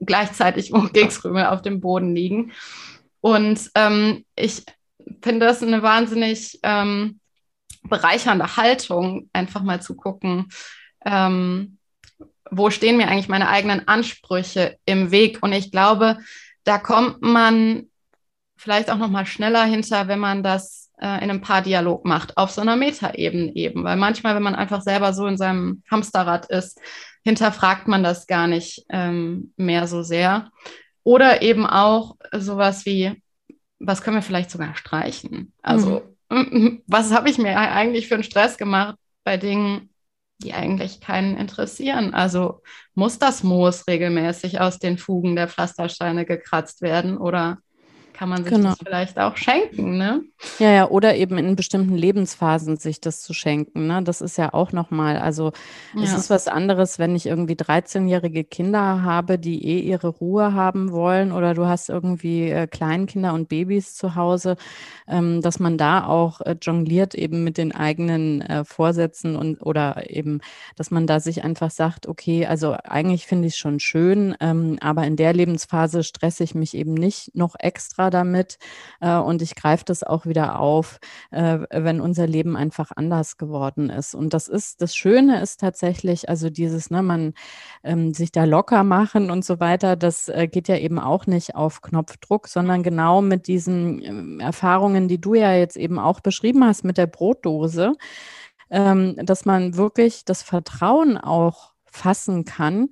gleichzeitig 0.00 0.70
Kekskrümel 0.92 1.46
auf 1.46 1.62
dem 1.62 1.80
Boden 1.80 2.14
liegen. 2.14 2.52
Und 3.20 3.70
ähm, 3.74 4.24
ich 4.36 4.64
finde 5.22 5.46
das 5.46 5.62
eine 5.62 5.82
wahnsinnig 5.82 6.60
ähm, 6.62 7.20
bereichernde 7.84 8.56
Haltung, 8.56 9.30
einfach 9.32 9.62
mal 9.62 9.80
zu 9.80 9.96
gucken, 9.96 10.50
ähm, 11.04 11.78
wo 12.50 12.68
stehen 12.68 12.98
mir 12.98 13.08
eigentlich 13.08 13.28
meine 13.28 13.48
eigenen 13.48 13.88
Ansprüche 13.88 14.76
im 14.84 15.10
Weg. 15.10 15.42
Und 15.42 15.52
ich 15.52 15.72
glaube, 15.72 16.18
da 16.64 16.78
kommt 16.78 17.22
man 17.22 17.88
vielleicht 18.62 18.90
auch 18.90 18.96
noch 18.96 19.10
mal 19.10 19.26
schneller 19.26 19.64
hinter, 19.64 20.06
wenn 20.08 20.20
man 20.20 20.42
das 20.42 20.90
äh, 21.00 21.22
in 21.22 21.30
einem 21.30 21.40
Paar-Dialog 21.40 22.04
macht, 22.04 22.36
auf 22.36 22.52
so 22.52 22.60
einer 22.60 22.76
Metaebene 22.76 23.54
eben. 23.56 23.82
Weil 23.82 23.96
manchmal, 23.96 24.36
wenn 24.36 24.42
man 24.42 24.54
einfach 24.54 24.82
selber 24.82 25.12
so 25.12 25.26
in 25.26 25.36
seinem 25.36 25.82
Hamsterrad 25.90 26.46
ist, 26.46 26.80
hinterfragt 27.24 27.88
man 27.88 28.04
das 28.04 28.26
gar 28.26 28.46
nicht 28.46 28.84
ähm, 28.88 29.52
mehr 29.56 29.86
so 29.88 30.02
sehr. 30.02 30.50
Oder 31.02 31.42
eben 31.42 31.66
auch 31.66 32.16
sowas 32.32 32.86
wie, 32.86 33.20
was 33.80 34.02
können 34.02 34.16
wir 34.16 34.22
vielleicht 34.22 34.52
sogar 34.52 34.76
streichen? 34.76 35.52
Also, 35.60 36.02
mhm. 36.30 36.82
was 36.86 37.12
habe 37.12 37.28
ich 37.28 37.38
mir 37.38 37.58
eigentlich 37.58 38.06
für 38.06 38.14
einen 38.14 38.22
Stress 38.22 38.56
gemacht 38.56 38.96
bei 39.24 39.36
Dingen, 39.36 39.90
die 40.38 40.54
eigentlich 40.54 41.00
keinen 41.00 41.36
interessieren? 41.36 42.14
Also, 42.14 42.62
muss 42.94 43.18
das 43.18 43.42
Moos 43.42 43.88
regelmäßig 43.88 44.60
aus 44.60 44.78
den 44.78 44.98
Fugen 44.98 45.34
der 45.34 45.48
Pflastersteine 45.48 46.24
gekratzt 46.24 46.80
werden 46.80 47.18
oder 47.18 47.58
kann 48.12 48.28
man 48.28 48.44
sich 48.44 48.52
genau. 48.52 48.70
das 48.70 48.78
vielleicht 48.78 49.18
auch 49.18 49.36
schenken, 49.36 49.98
ne? 49.98 50.22
Ja, 50.58 50.70
ja, 50.70 50.88
oder 50.88 51.16
eben 51.16 51.38
in 51.38 51.56
bestimmten 51.56 51.96
Lebensphasen 51.96 52.76
sich 52.76 53.00
das 53.00 53.20
zu 53.20 53.32
schenken, 53.34 53.86
ne? 53.86 54.02
Das 54.02 54.20
ist 54.20 54.38
ja 54.38 54.52
auch 54.52 54.72
nochmal, 54.72 55.18
also 55.18 55.52
ja. 55.94 56.02
es 56.02 56.12
ist 56.12 56.30
was 56.30 56.48
anderes, 56.48 56.98
wenn 56.98 57.14
ich 57.16 57.26
irgendwie 57.26 57.54
13-jährige 57.54 58.44
Kinder 58.44 59.02
habe, 59.02 59.38
die 59.38 59.64
eh 59.66 59.80
ihre 59.80 60.08
Ruhe 60.08 60.54
haben 60.54 60.92
wollen 60.92 61.32
oder 61.32 61.54
du 61.54 61.66
hast 61.66 61.88
irgendwie 61.88 62.50
äh, 62.50 62.66
Kleinkinder 62.66 63.34
und 63.34 63.48
Babys 63.48 63.94
zu 63.94 64.14
Hause, 64.14 64.56
ähm, 65.08 65.42
dass 65.42 65.58
man 65.58 65.78
da 65.78 66.06
auch 66.06 66.40
äh, 66.40 66.56
jongliert 66.60 67.14
eben 67.14 67.44
mit 67.44 67.58
den 67.58 67.72
eigenen 67.72 68.42
äh, 68.42 68.64
Vorsätzen 68.64 69.36
und 69.36 69.62
oder 69.62 70.10
eben, 70.10 70.40
dass 70.76 70.90
man 70.90 71.06
da 71.06 71.20
sich 71.20 71.44
einfach 71.44 71.70
sagt, 71.70 72.06
okay, 72.06 72.46
also 72.46 72.76
eigentlich 72.84 73.26
finde 73.26 73.48
ich 73.48 73.54
es 73.54 73.58
schon 73.58 73.80
schön, 73.80 74.34
ähm, 74.40 74.78
aber 74.80 75.04
in 75.04 75.16
der 75.16 75.32
Lebensphase 75.32 76.02
stresse 76.02 76.44
ich 76.44 76.54
mich 76.54 76.74
eben 76.76 76.94
nicht 76.94 77.34
noch 77.34 77.54
extra 77.58 78.01
damit 78.10 78.58
äh, 79.00 79.16
und 79.16 79.42
ich 79.42 79.54
greife 79.54 79.84
das 79.84 80.02
auch 80.02 80.26
wieder 80.26 80.58
auf, 80.58 80.98
äh, 81.30 81.58
wenn 81.70 82.00
unser 82.00 82.26
Leben 82.26 82.56
einfach 82.56 82.90
anders 82.94 83.36
geworden 83.36 83.90
ist. 83.90 84.14
Und 84.14 84.34
das 84.34 84.48
ist, 84.48 84.80
das 84.82 84.94
Schöne 84.94 85.40
ist 85.40 85.60
tatsächlich, 85.60 86.28
also 86.28 86.50
dieses, 86.50 86.90
ne, 86.90 87.02
man 87.02 87.34
ähm, 87.84 88.14
sich 88.14 88.32
da 88.32 88.44
locker 88.44 88.84
machen 88.84 89.30
und 89.30 89.44
so 89.44 89.60
weiter, 89.60 89.96
das 89.96 90.28
äh, 90.28 90.48
geht 90.48 90.68
ja 90.68 90.76
eben 90.76 90.98
auch 90.98 91.26
nicht 91.26 91.54
auf 91.54 91.82
Knopfdruck, 91.82 92.48
sondern 92.48 92.82
genau 92.82 93.22
mit 93.22 93.46
diesen 93.46 94.38
äh, 94.40 94.44
Erfahrungen, 94.44 95.08
die 95.08 95.20
du 95.20 95.34
ja 95.34 95.54
jetzt 95.54 95.76
eben 95.76 95.98
auch 95.98 96.20
beschrieben 96.20 96.64
hast 96.64 96.84
mit 96.84 96.98
der 96.98 97.06
Brotdose, 97.06 97.92
ähm, 98.70 99.16
dass 99.16 99.44
man 99.44 99.76
wirklich 99.76 100.24
das 100.24 100.42
Vertrauen 100.42 101.18
auch 101.18 101.71
fassen 101.92 102.44
kann, 102.44 102.88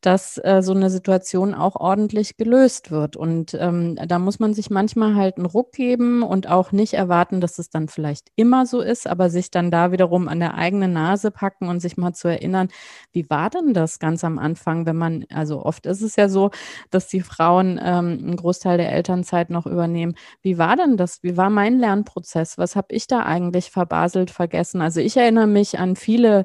dass 0.00 0.38
äh, 0.38 0.60
so 0.62 0.72
eine 0.72 0.90
Situation 0.90 1.54
auch 1.54 1.76
ordentlich 1.76 2.36
gelöst 2.36 2.90
wird. 2.90 3.16
Und 3.16 3.54
ähm, 3.58 3.96
da 3.96 4.18
muss 4.18 4.38
man 4.38 4.54
sich 4.54 4.70
manchmal 4.70 5.16
halt 5.16 5.38
einen 5.38 5.46
Ruck 5.46 5.72
geben 5.72 6.22
und 6.22 6.48
auch 6.48 6.70
nicht 6.70 6.94
erwarten, 6.94 7.40
dass 7.40 7.58
es 7.58 7.70
dann 7.70 7.88
vielleicht 7.88 8.28
immer 8.36 8.64
so 8.66 8.80
ist, 8.80 9.06
aber 9.08 9.28
sich 9.28 9.50
dann 9.50 9.70
da 9.70 9.92
wiederum 9.92 10.28
an 10.28 10.40
der 10.40 10.54
eigenen 10.54 10.92
Nase 10.92 11.30
packen 11.30 11.68
und 11.68 11.80
sich 11.80 11.96
mal 11.96 12.12
zu 12.12 12.28
erinnern, 12.28 12.68
wie 13.12 13.28
war 13.28 13.50
denn 13.50 13.74
das 13.74 13.98
ganz 13.98 14.24
am 14.24 14.38
Anfang, 14.38 14.86
wenn 14.86 14.96
man, 14.96 15.24
also 15.32 15.64
oft 15.64 15.86
ist 15.86 16.02
es 16.02 16.16
ja 16.16 16.28
so, 16.28 16.50
dass 16.90 17.08
die 17.08 17.22
Frauen 17.22 17.80
ähm, 17.82 18.18
einen 18.20 18.36
Großteil 18.36 18.78
der 18.78 18.92
Elternzeit 18.92 19.50
noch 19.50 19.66
übernehmen. 19.66 20.14
Wie 20.42 20.58
war 20.58 20.76
denn 20.76 20.96
das? 20.96 21.22
Wie 21.22 21.36
war 21.36 21.50
mein 21.50 21.78
Lernprozess? 21.78 22.56
Was 22.58 22.76
habe 22.76 22.94
ich 22.94 23.08
da 23.08 23.24
eigentlich 23.24 23.70
verbaselt, 23.70 24.30
vergessen? 24.30 24.80
Also 24.80 25.00
ich 25.00 25.16
erinnere 25.16 25.46
mich 25.46 25.78
an 25.78 25.96
viele 25.96 26.44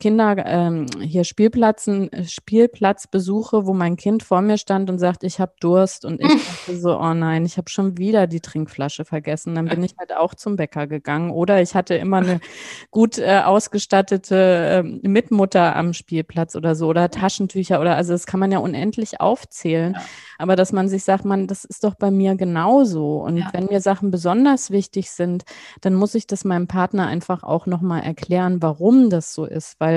Kinder 0.00 0.34
ähm, 0.46 0.86
hier 1.00 1.24
Spielplatzen, 1.24 2.10
Spielplatzbesuche, 2.26 3.66
wo 3.66 3.74
mein 3.74 3.96
Kind 3.96 4.22
vor 4.22 4.40
mir 4.40 4.58
stand 4.58 4.90
und 4.90 4.98
sagt, 4.98 5.22
ich 5.22 5.38
habe 5.38 5.52
Durst 5.60 6.04
und 6.04 6.20
ich 6.20 6.28
dachte 6.66 6.76
so, 6.76 6.98
oh 6.98 7.14
nein, 7.14 7.44
ich 7.44 7.58
habe 7.58 7.70
schon 7.70 7.98
wieder 7.98 8.26
die 8.26 8.40
Trinkflasche 8.40 9.04
vergessen. 9.04 9.54
Dann 9.54 9.66
bin 9.66 9.84
ich 9.84 9.94
halt 9.98 10.16
auch 10.16 10.34
zum 10.34 10.56
Bäcker 10.56 10.86
gegangen 10.86 11.30
oder 11.30 11.60
ich 11.60 11.74
hatte 11.74 11.94
immer 11.94 12.16
eine 12.16 12.40
gut 12.90 13.18
äh, 13.18 13.42
ausgestattete 13.44 14.82
äh, 14.82 14.82
Mitmutter 14.82 15.76
am 15.76 15.92
Spielplatz 15.92 16.56
oder 16.56 16.74
so 16.74 16.88
oder 16.88 17.10
Taschentücher 17.10 17.80
oder 17.80 17.96
also 17.96 18.12
das 18.12 18.26
kann 18.26 18.40
man 18.40 18.50
ja 18.50 18.58
unendlich 18.58 19.20
aufzählen. 19.20 19.92
Ja. 19.94 20.02
Aber 20.38 20.56
dass 20.56 20.72
man 20.72 20.88
sich 20.88 21.04
sagt, 21.04 21.26
man, 21.26 21.46
das 21.46 21.66
ist 21.66 21.84
doch 21.84 21.94
bei 21.94 22.10
mir 22.10 22.34
genauso. 22.34 23.18
Und 23.18 23.36
ja. 23.36 23.50
wenn 23.52 23.66
mir 23.66 23.82
Sachen 23.82 24.10
besonders 24.10 24.70
wichtig 24.70 25.10
sind, 25.10 25.44
dann 25.82 25.94
muss 25.94 26.14
ich 26.14 26.26
das 26.26 26.44
meinem 26.44 26.66
Partner 26.66 27.06
einfach 27.06 27.42
auch 27.42 27.66
nochmal 27.66 28.02
erklären, 28.02 28.62
warum 28.62 29.10
das 29.10 29.34
so 29.34 29.44
ist. 29.44 29.78
Weil 29.78 29.89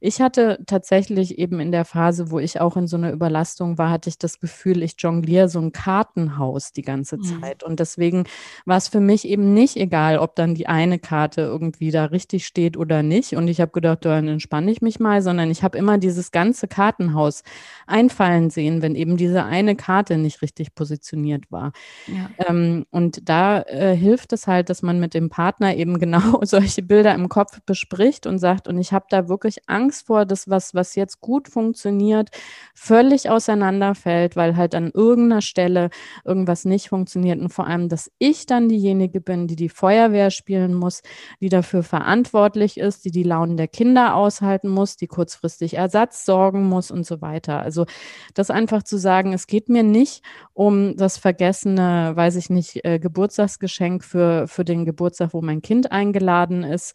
ich 0.00 0.20
hatte 0.20 0.58
tatsächlich 0.66 1.38
eben 1.38 1.60
in 1.60 1.72
der 1.72 1.84
Phase, 1.84 2.30
wo 2.30 2.38
ich 2.38 2.60
auch 2.60 2.76
in 2.76 2.86
so 2.86 2.96
einer 2.96 3.12
Überlastung 3.12 3.78
war, 3.78 3.90
hatte 3.90 4.08
ich 4.08 4.18
das 4.18 4.40
Gefühl, 4.40 4.82
ich 4.82 4.94
jongliere 4.98 5.48
so 5.48 5.60
ein 5.60 5.72
Kartenhaus 5.72 6.72
die 6.72 6.82
ganze 6.82 7.18
mhm. 7.18 7.40
Zeit. 7.40 7.62
Und 7.62 7.80
deswegen 7.80 8.24
war 8.64 8.76
es 8.76 8.88
für 8.88 9.00
mich 9.00 9.26
eben 9.26 9.54
nicht 9.54 9.76
egal, 9.76 10.18
ob 10.18 10.34
dann 10.36 10.54
die 10.54 10.66
eine 10.66 10.98
Karte 10.98 11.42
irgendwie 11.42 11.90
da 11.90 12.06
richtig 12.06 12.46
steht 12.46 12.76
oder 12.76 13.02
nicht. 13.02 13.36
Und 13.36 13.48
ich 13.48 13.60
habe 13.60 13.72
gedacht, 13.72 14.04
dann 14.04 14.28
entspanne 14.28 14.70
ich 14.70 14.82
mich 14.82 14.98
mal, 14.98 15.22
sondern 15.22 15.50
ich 15.50 15.62
habe 15.62 15.78
immer 15.78 15.98
dieses 15.98 16.30
ganze 16.30 16.68
Kartenhaus 16.68 17.42
einfallen 17.86 18.50
sehen, 18.50 18.82
wenn 18.82 18.94
eben 18.94 19.16
diese 19.16 19.44
eine 19.44 19.76
Karte 19.76 19.90
Karte 19.90 20.18
nicht 20.18 20.40
richtig 20.40 20.74
positioniert 20.74 21.50
war. 21.50 21.72
Ja. 22.06 22.30
Ähm, 22.46 22.86
und 22.90 23.28
da 23.28 23.62
äh, 23.62 23.96
hilft 23.96 24.32
es 24.32 24.46
halt, 24.46 24.70
dass 24.70 24.82
man 24.82 25.00
mit 25.00 25.14
dem 25.14 25.28
Partner 25.30 25.74
eben 25.76 25.98
genau 26.00 26.40
solche 26.42 26.82
Bilder 26.82 27.14
im 27.14 27.28
Kopf 27.28 27.60
bespricht 27.66 28.26
und 28.26 28.38
sagt, 28.38 28.68
und 28.68 28.78
ich 28.78 28.92
habe 28.92 29.06
da 29.10 29.28
wirklich 29.28 29.39
Angst 29.66 30.06
vor, 30.06 30.24
dass 30.24 30.48
was, 30.48 30.74
was 30.74 30.94
jetzt 30.94 31.20
gut 31.20 31.48
funktioniert, 31.48 32.30
völlig 32.74 33.28
auseinanderfällt, 33.28 34.36
weil 34.36 34.56
halt 34.56 34.76
an 34.76 34.92
irgendeiner 34.94 35.42
Stelle 35.42 35.90
irgendwas 36.24 36.64
nicht 36.64 36.90
funktioniert. 36.90 37.40
Und 37.40 37.48
vor 37.50 37.66
allem, 37.66 37.88
dass 37.88 38.12
ich 38.18 38.46
dann 38.46 38.68
diejenige 38.68 39.20
bin, 39.20 39.48
die 39.48 39.56
die 39.56 39.68
Feuerwehr 39.68 40.30
spielen 40.30 40.74
muss, 40.74 41.02
die 41.40 41.48
dafür 41.48 41.82
verantwortlich 41.82 42.78
ist, 42.78 43.04
die 43.04 43.10
die 43.10 43.24
Launen 43.24 43.56
der 43.56 43.68
Kinder 43.68 44.14
aushalten 44.14 44.68
muss, 44.68 44.96
die 44.96 45.08
kurzfristig 45.08 45.74
Ersatz 45.74 46.24
sorgen 46.24 46.68
muss 46.68 46.92
und 46.92 47.04
so 47.04 47.20
weiter. 47.20 47.60
Also 47.60 47.86
das 48.34 48.50
einfach 48.50 48.84
zu 48.84 48.96
sagen, 48.96 49.32
es 49.32 49.48
geht 49.48 49.68
mir 49.68 49.80
mir 49.82 49.88
nicht 49.90 50.22
um 50.52 50.96
das 50.96 51.16
vergessene, 51.18 52.12
weiß 52.14 52.36
ich 52.36 52.50
nicht, 52.50 52.84
äh, 52.84 52.98
Geburtstagsgeschenk 52.98 54.04
für, 54.04 54.46
für 54.48 54.64
den 54.64 54.84
Geburtstag, 54.84 55.32
wo 55.32 55.42
mein 55.42 55.62
Kind 55.62 55.92
eingeladen 55.92 56.64
ist. 56.64 56.94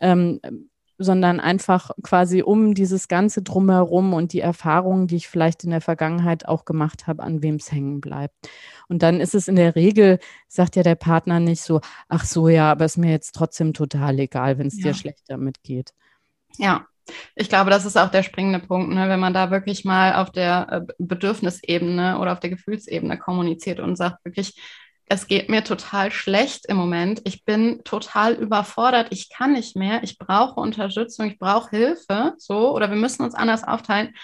Ähm, 0.00 0.40
sondern 0.98 1.38
einfach 1.38 1.90
quasi 2.02 2.42
um 2.42 2.74
dieses 2.74 3.08
ganze 3.08 3.42
drumherum 3.42 4.12
und 4.12 4.32
die 4.32 4.40
Erfahrungen, 4.40 5.06
die 5.06 5.16
ich 5.16 5.28
vielleicht 5.28 5.64
in 5.64 5.70
der 5.70 5.80
Vergangenheit 5.80 6.46
auch 6.46 6.64
gemacht 6.64 7.06
habe, 7.06 7.22
an 7.22 7.40
wem 7.42 7.54
es 7.54 7.70
hängen 7.70 8.00
bleibt. 8.00 8.34
Und 8.88 9.02
dann 9.02 9.20
ist 9.20 9.34
es 9.34 9.48
in 9.48 9.56
der 9.56 9.76
Regel, 9.76 10.18
sagt 10.48 10.76
ja 10.76 10.82
der 10.82 10.96
Partner 10.96 11.38
nicht 11.40 11.62
so, 11.62 11.80
ach 12.08 12.24
so, 12.24 12.48
ja, 12.48 12.70
aber 12.70 12.84
ist 12.84 12.98
mir 12.98 13.12
jetzt 13.12 13.34
trotzdem 13.34 13.72
total 13.72 14.18
egal, 14.18 14.58
wenn 14.58 14.66
es 14.66 14.78
ja. 14.78 14.84
dir 14.84 14.94
schlecht 14.94 15.24
damit 15.28 15.62
geht. 15.62 15.92
Ja, 16.56 16.86
ich 17.34 17.48
glaube, 17.48 17.70
das 17.70 17.86
ist 17.86 17.96
auch 17.96 18.10
der 18.10 18.22
springende 18.22 18.58
Punkt, 18.58 18.92
ne? 18.92 19.08
wenn 19.08 19.20
man 19.20 19.34
da 19.34 19.50
wirklich 19.50 19.84
mal 19.84 20.14
auf 20.14 20.30
der 20.30 20.66
äh, 20.70 20.92
Bedürfnisebene 20.98 22.18
oder 22.18 22.32
auf 22.32 22.40
der 22.40 22.50
Gefühlsebene 22.50 23.18
kommuniziert 23.18 23.80
und 23.80 23.96
sagt 23.96 24.24
wirklich, 24.24 24.60
es 25.08 25.26
geht 25.26 25.48
mir 25.48 25.64
total 25.64 26.10
schlecht 26.12 26.66
im 26.66 26.76
Moment, 26.76 27.22
ich 27.24 27.44
bin 27.44 27.82
total 27.84 28.34
überfordert, 28.34 29.08
ich 29.10 29.30
kann 29.30 29.52
nicht 29.52 29.76
mehr, 29.76 30.02
ich 30.02 30.18
brauche 30.18 30.60
Unterstützung, 30.60 31.26
ich 31.26 31.38
brauche 31.38 31.70
Hilfe, 31.70 32.34
so, 32.36 32.74
oder 32.74 32.90
wir 32.90 32.96
müssen 32.96 33.22
uns 33.22 33.34
anders 33.34 33.64
aufteilen. 33.64 34.14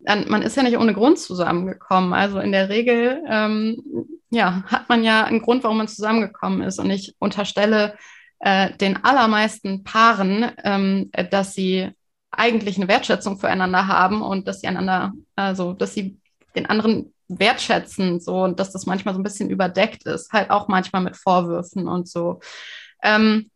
Dann, 0.00 0.28
man 0.28 0.42
ist 0.42 0.56
ja 0.56 0.62
nicht 0.62 0.78
ohne 0.78 0.94
Grund 0.94 1.18
zusammengekommen. 1.18 2.12
Also 2.12 2.38
in 2.38 2.52
der 2.52 2.68
Regel, 2.68 3.22
ähm, 3.28 3.82
ja, 4.30 4.62
hat 4.66 4.88
man 4.88 5.02
ja 5.02 5.24
einen 5.24 5.42
Grund, 5.42 5.64
warum 5.64 5.78
man 5.78 5.88
zusammengekommen 5.88 6.62
ist. 6.62 6.78
Und 6.78 6.90
ich 6.90 7.16
unterstelle 7.18 7.96
äh, 8.38 8.72
den 8.76 9.04
allermeisten 9.04 9.82
Paaren, 9.82 10.52
ähm, 10.62 11.10
dass 11.30 11.54
sie 11.54 11.90
eigentlich 12.30 12.76
eine 12.76 12.86
Wertschätzung 12.86 13.38
füreinander 13.38 13.88
haben 13.88 14.22
und 14.22 14.46
dass 14.46 14.60
sie 14.60 14.68
einander, 14.68 15.12
also 15.34 15.72
dass 15.72 15.94
sie 15.94 16.20
den 16.54 16.66
anderen 16.66 17.12
wertschätzen 17.28 18.20
so 18.20 18.42
und 18.42 18.58
dass 18.58 18.72
das 18.72 18.86
manchmal 18.86 19.14
so 19.14 19.20
ein 19.20 19.24
bisschen 19.24 19.50
überdeckt 19.50 20.04
ist, 20.04 20.32
halt 20.32 20.50
auch 20.50 20.68
manchmal 20.68 21.02
mit 21.02 21.16
Vorwürfen 21.16 21.88
und 21.88 22.08
so. 22.08 22.40
Ähm, 23.02 23.50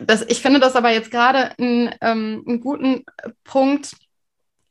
das, 0.00 0.22
ich 0.28 0.40
finde 0.40 0.60
das 0.60 0.76
aber 0.76 0.90
jetzt 0.90 1.10
gerade 1.10 1.52
ähm, 1.58 1.92
einen 2.00 2.60
guten 2.60 3.04
Punkt, 3.44 3.96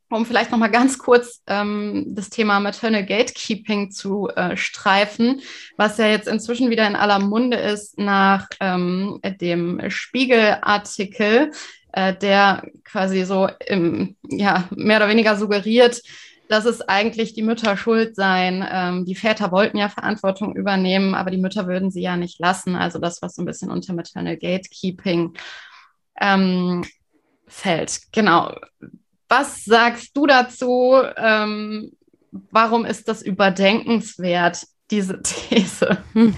um 0.10 0.26
vielleicht 0.26 0.52
noch 0.52 0.58
mal 0.58 0.70
ganz 0.70 0.98
kurz 0.98 1.42
ähm, 1.48 2.06
das 2.08 2.30
Thema 2.30 2.60
Maternal 2.60 3.06
Gatekeeping 3.06 3.92
zu 3.92 4.30
äh, 4.30 4.56
streifen, 4.56 5.42
was 5.76 5.98
ja 5.98 6.08
jetzt 6.08 6.30
inzwischen 6.30 6.70
wieder 6.70 6.88
in 6.88 6.96
aller 6.96 7.20
Munde 7.20 7.58
ist 7.58 7.98
nach 7.98 8.48
ähm, 8.62 9.20
dem 9.42 9.82
Spiegelartikel, 9.90 11.52
äh, 11.92 12.16
der 12.16 12.64
quasi 12.86 13.26
so 13.26 13.50
im, 13.66 14.16
ja, 14.30 14.70
mehr 14.74 14.98
oder 14.98 15.10
weniger 15.10 15.36
suggeriert, 15.36 16.02
dass 16.50 16.66
es 16.66 16.82
eigentlich 16.82 17.34
die 17.34 17.44
Mütter 17.44 17.78
schuld 17.78 18.16
seien. 18.16 18.66
Ähm, 18.70 19.06
die 19.06 19.16
Väter 19.16 19.52
wollten 19.52 19.78
ja 19.78 19.90
Verantwortung 19.90 20.56
übernehmen, 20.56 21.16
aber 21.16 21.32
die 21.32 21.38
Mütter 21.38 21.68
würden 21.68 21.92
sie 21.92 22.02
ja 22.02 22.18
nicht 22.18 22.40
lassen. 22.40 22.76
Also 22.76 23.00
das, 23.00 23.22
was 23.22 23.36
so 23.36 23.42
ein 23.42 23.46
bisschen 23.46 23.70
unter 23.70 23.94
Maternal 23.94 24.38
Gatekeeping 24.38 25.34
ähm, 26.20 26.86
fällt. 27.48 28.00
Genau. 28.12 28.54
Was 29.30 29.66
sagst 29.66 30.16
du 30.16 30.26
dazu? 30.26 30.96
Ähm, 31.18 31.92
warum 32.32 32.86
ist 32.86 33.08
das 33.08 33.22
überdenkenswert, 33.22 34.64
diese 34.90 35.22
These? 35.24 35.98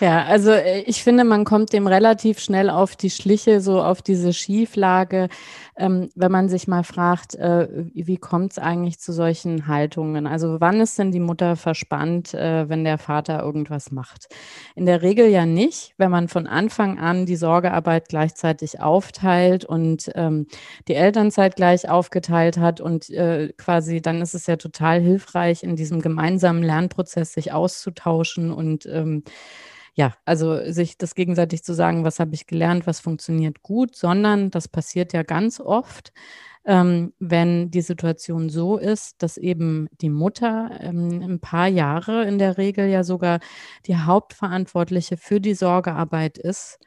Ja, 0.00 0.24
also 0.24 0.50
äh, 0.50 0.80
ich 0.82 1.02
finde, 1.02 1.24
man 1.24 1.44
kommt 1.44 1.72
dem 1.72 1.86
relativ 1.86 2.38
schnell 2.38 2.70
auf 2.70 2.96
die 2.96 3.10
Schliche, 3.10 3.60
so 3.60 3.82
auf 3.82 4.02
diese 4.02 4.32
Schieflage, 4.32 5.28
ähm, 5.76 6.08
wenn 6.14 6.32
man 6.32 6.48
sich 6.48 6.68
mal 6.68 6.84
fragt, 6.84 7.34
äh, 7.34 7.68
wie 7.92 8.16
kommt 8.16 8.52
es 8.52 8.58
eigentlich 8.58 8.98
zu 8.98 9.12
solchen 9.12 9.66
Haltungen? 9.66 10.26
Also 10.26 10.60
wann 10.60 10.80
ist 10.80 10.98
denn 10.98 11.12
die 11.12 11.20
Mutter 11.20 11.56
verspannt, 11.56 12.32
äh, 12.34 12.68
wenn 12.68 12.84
der 12.84 12.98
Vater 12.98 13.42
irgendwas 13.42 13.90
macht? 13.90 14.28
In 14.74 14.86
der 14.86 15.02
Regel 15.02 15.28
ja 15.28 15.44
nicht, 15.44 15.94
wenn 15.98 16.10
man 16.10 16.28
von 16.28 16.46
Anfang 16.46 16.98
an 16.98 17.26
die 17.26 17.36
Sorgearbeit 17.36 18.08
gleichzeitig 18.08 18.80
aufteilt 18.80 19.64
und 19.64 20.10
ähm, 20.14 20.46
die 20.88 20.94
Elternzeit 20.94 21.56
gleich 21.56 21.88
aufgeteilt 21.88 22.56
hat 22.56 22.80
und 22.80 23.10
äh, 23.10 23.52
quasi 23.58 24.00
dann 24.00 24.22
ist 24.22 24.34
es 24.34 24.46
ja 24.46 24.56
total 24.56 25.00
hilfreich, 25.00 25.62
in 25.62 25.76
diesem 25.76 26.00
gemeinsamen 26.00 26.62
Lernprozess 26.62 27.34
sich 27.34 27.52
auszutauschen 27.52 28.50
und 28.50 28.86
ähm, 28.86 29.24
ja, 29.96 30.14
also 30.26 30.70
sich 30.70 30.98
das 30.98 31.14
gegenseitig 31.14 31.64
zu 31.64 31.74
sagen, 31.74 32.04
was 32.04 32.20
habe 32.20 32.34
ich 32.34 32.46
gelernt, 32.46 32.86
was 32.86 33.00
funktioniert 33.00 33.62
gut, 33.62 33.96
sondern 33.96 34.50
das 34.50 34.68
passiert 34.68 35.14
ja 35.14 35.22
ganz 35.22 35.58
oft, 35.58 36.12
ähm, 36.66 37.14
wenn 37.18 37.70
die 37.70 37.80
Situation 37.80 38.50
so 38.50 38.76
ist, 38.76 39.22
dass 39.22 39.38
eben 39.38 39.88
die 40.02 40.10
Mutter 40.10 40.70
ähm, 40.82 41.22
ein 41.22 41.40
paar 41.40 41.68
Jahre 41.68 42.24
in 42.26 42.38
der 42.38 42.58
Regel 42.58 42.88
ja 42.88 43.04
sogar 43.04 43.40
die 43.86 43.96
Hauptverantwortliche 43.96 45.16
für 45.16 45.40
die 45.40 45.54
Sorgearbeit 45.54 46.36
ist 46.38 46.78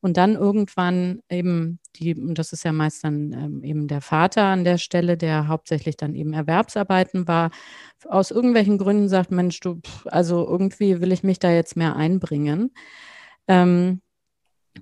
und 0.00 0.16
dann 0.16 0.34
irgendwann 0.34 1.20
eben 1.30 1.78
die, 1.96 2.14
und 2.14 2.38
das 2.38 2.52
ist 2.52 2.64
ja 2.64 2.72
meist 2.72 3.04
dann 3.04 3.32
ähm, 3.32 3.64
eben 3.64 3.88
der 3.88 4.00
Vater 4.00 4.44
an 4.44 4.64
der 4.64 4.78
Stelle, 4.78 5.16
der 5.16 5.48
hauptsächlich 5.48 5.96
dann 5.96 6.14
eben 6.14 6.32
Erwerbsarbeiten 6.32 7.26
war, 7.28 7.50
aus 8.08 8.30
irgendwelchen 8.30 8.78
Gründen 8.78 9.08
sagt, 9.08 9.30
Mensch, 9.30 9.60
du, 9.60 9.80
also 10.06 10.46
irgendwie 10.46 11.00
will 11.00 11.12
ich 11.12 11.22
mich 11.22 11.38
da 11.38 11.50
jetzt 11.50 11.76
mehr 11.76 11.96
einbringen. 11.96 12.72
Ähm, 13.48 14.00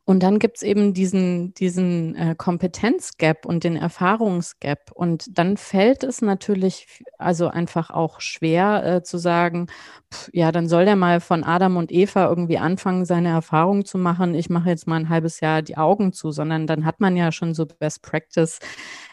und 0.04 0.22
dann 0.22 0.38
gibt 0.38 0.56
es 0.56 0.62
eben 0.62 0.92
diesen, 0.92 1.54
diesen 1.54 2.16
äh, 2.16 2.34
Kompetenzgap 2.36 3.46
und 3.46 3.64
den 3.64 3.76
Erfahrungsgap. 3.76 4.90
Und 4.92 5.38
dann 5.38 5.56
fällt 5.56 6.02
es 6.02 6.20
natürlich 6.20 7.02
also 7.18 7.48
einfach 7.48 7.90
auch 7.90 8.20
schwer 8.20 8.84
äh, 8.84 9.02
zu 9.02 9.18
sagen, 9.18 9.68
pff, 10.12 10.30
ja, 10.32 10.52
dann 10.52 10.68
soll 10.68 10.84
der 10.84 10.96
mal 10.96 11.20
von 11.20 11.44
Adam 11.44 11.76
und 11.76 11.92
Eva 11.92 12.28
irgendwie 12.28 12.58
anfangen, 12.58 13.04
seine 13.04 13.28
Erfahrungen 13.28 13.84
zu 13.84 13.98
machen. 13.98 14.34
Ich 14.34 14.50
mache 14.50 14.68
jetzt 14.70 14.86
mal 14.86 14.96
ein 14.96 15.08
halbes 15.08 15.40
Jahr 15.40 15.62
die 15.62 15.76
Augen 15.76 16.12
zu, 16.12 16.32
sondern 16.32 16.66
dann 16.66 16.84
hat 16.84 17.00
man 17.00 17.16
ja 17.16 17.30
schon 17.32 17.54
so 17.54 17.66
Best 17.66 18.02
Practice 18.02 18.58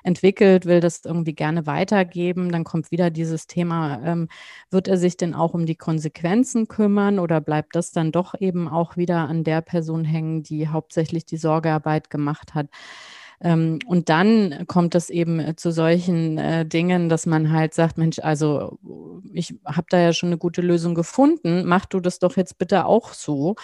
entwickelt, 0.03 0.65
will 0.65 0.79
das 0.79 1.01
irgendwie 1.05 1.33
gerne 1.33 1.65
weitergeben. 1.67 2.51
Dann 2.51 2.63
kommt 2.63 2.91
wieder 2.91 3.09
dieses 3.11 3.47
Thema, 3.47 4.01
ähm, 4.03 4.27
wird 4.71 4.87
er 4.87 4.97
sich 4.97 5.17
denn 5.17 5.33
auch 5.33 5.53
um 5.53 5.65
die 5.65 5.75
Konsequenzen 5.75 6.67
kümmern 6.67 7.19
oder 7.19 7.39
bleibt 7.39 7.75
das 7.75 7.91
dann 7.91 8.11
doch 8.11 8.33
eben 8.39 8.67
auch 8.67 8.97
wieder 8.97 9.29
an 9.29 9.43
der 9.43 9.61
Person 9.61 10.03
hängen, 10.05 10.43
die 10.43 10.70
hauptsächlich 10.73 11.25
die 11.25 11.37
Sorgearbeit 11.37 12.09
gemacht 12.09 12.53
hat. 12.55 12.67
Ähm, 13.43 13.79
und 13.87 14.09
dann 14.09 14.65
kommt 14.67 14.93
es 14.95 15.09
eben 15.09 15.39
äh, 15.39 15.55
zu 15.55 15.71
solchen 15.71 16.37
äh, 16.37 16.65
Dingen, 16.65 17.09
dass 17.09 17.25
man 17.25 17.51
halt 17.51 17.73
sagt, 17.73 17.97
Mensch, 17.97 18.19
also 18.19 18.77
ich 19.33 19.55
habe 19.65 19.87
da 19.89 19.99
ja 19.99 20.13
schon 20.13 20.29
eine 20.29 20.37
gute 20.37 20.61
Lösung 20.61 20.95
gefunden, 20.95 21.63
mach 21.65 21.85
du 21.85 21.99
das 21.99 22.19
doch 22.19 22.37
jetzt 22.37 22.57
bitte 22.57 22.85
auch 22.85 23.13
so. 23.13 23.55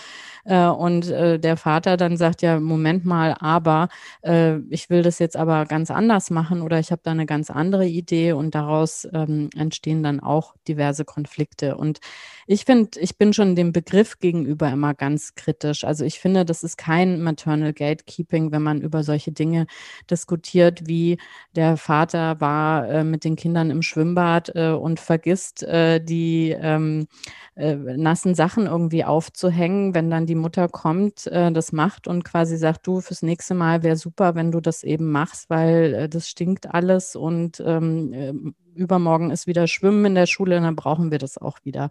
Äh, 0.47 0.67
und 0.67 1.09
äh, 1.09 1.39
der 1.39 1.57
Vater 1.57 1.97
dann 1.97 2.15
sagt, 2.17 2.41
ja, 2.41 2.59
Moment 2.59 3.05
mal, 3.05 3.35
aber 3.39 3.89
äh, 4.23 4.59
ich 4.69 4.89
will 4.89 5.01
das 5.01 5.19
jetzt 5.19 5.35
aber 5.35 5.65
ganz 5.65 5.91
anders 5.91 6.29
machen 6.29 6.61
oder 6.61 6.79
ich 6.79 6.91
habe 6.91 7.01
da 7.03 7.11
eine 7.11 7.25
ganz 7.25 7.49
andere 7.49 7.85
Idee 7.85 8.31
und 8.31 8.55
daraus 8.55 9.07
ähm, 9.13 9.49
entstehen 9.55 10.03
dann 10.03 10.19
auch 10.21 10.55
diverse 10.67 11.03
Konflikte. 11.03 11.75
Und 11.75 11.99
ich 12.47 12.63
finde, 12.63 12.99
ich 12.99 13.17
bin 13.17 13.33
schon 13.33 13.55
dem 13.55 13.73
Begriff 13.73 14.19
gegenüber 14.19 14.69
immer 14.69 14.93
ganz 14.93 15.35
kritisch. 15.35 15.83
Also 15.83 16.05
ich 16.05 16.19
finde, 16.19 16.45
das 16.45 16.63
ist 16.63 16.77
kein 16.77 17.21
Maternal 17.21 17.73
Gatekeeping, 17.73 18.51
wenn 18.53 18.63
man 18.63 18.81
über 18.81 19.03
solche 19.03 19.33
Dinge 19.33 19.67
diskutiert, 20.09 20.87
wie 20.87 21.17
der 21.55 21.75
Vater 21.75 22.39
war 22.39 23.03
mit 23.03 23.25
den 23.25 23.35
Kindern 23.35 23.69
im 23.69 23.81
Schwimmbad 23.81 24.49
und 24.49 24.99
vergisst 24.99 25.56
äh, 25.63 25.99
die 25.99 26.55
ähm, 26.59 27.07
äh, 27.55 27.75
nassen 27.75 28.35
Sachen 28.35 28.65
irgendwie 28.67 29.03
aufzuhängen, 29.03 29.95
wenn 29.95 30.09
dann 30.09 30.25
die 30.25 30.35
Mutter 30.35 30.67
kommt, 30.67 31.27
äh, 31.27 31.51
das 31.51 31.71
macht 31.71 32.07
und 32.07 32.23
quasi 32.23 32.57
sagt, 32.57 32.85
du, 32.87 33.01
fürs 33.01 33.21
nächste 33.21 33.55
Mal 33.55 33.83
wäre 33.83 33.95
super, 33.95 34.35
wenn 34.35 34.51
du 34.51 34.61
das 34.61 34.83
eben 34.83 35.11
machst, 35.11 35.49
weil 35.49 35.93
äh, 35.93 36.09
das 36.09 36.29
stinkt 36.29 36.73
alles 36.73 37.15
und 37.15 37.61
ähm, 37.65 38.53
übermorgen 38.77 39.31
ist 39.31 39.47
wieder 39.47 39.67
Schwimmen 39.67 40.05
in 40.05 40.15
der 40.15 40.25
Schule, 40.27 40.59
dann 40.59 40.75
brauchen 40.75 41.11
wir 41.11 41.17
das 41.17 41.37
auch 41.37 41.59
wieder. 41.63 41.89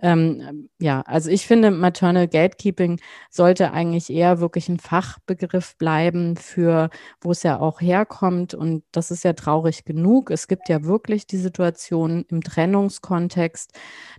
Ähm, 0.00 0.68
ja, 0.78 1.02
also 1.02 1.30
ich 1.30 1.46
finde, 1.46 1.70
Maternal 1.70 2.28
Gatekeeping 2.28 3.00
sollte 3.30 3.72
eigentlich 3.72 4.10
eher 4.10 4.40
wirklich 4.40 4.68
ein 4.68 4.78
Fachbegriff 4.78 5.76
bleiben 5.76 6.36
für, 6.36 6.90
wo 7.20 7.30
es 7.30 7.42
ja 7.42 7.58
auch 7.58 7.80
herkommt. 7.80 8.54
Und 8.54 8.84
das 8.92 9.10
ist 9.10 9.24
ja 9.24 9.32
traurig 9.32 9.84
genug. 9.84 10.30
Es 10.30 10.48
gibt 10.48 10.68
ja 10.68 10.84
wirklich 10.84 11.26
die 11.26 11.38
Situation 11.38 12.24
im 12.28 12.42
Trennungskontext, 12.42 13.72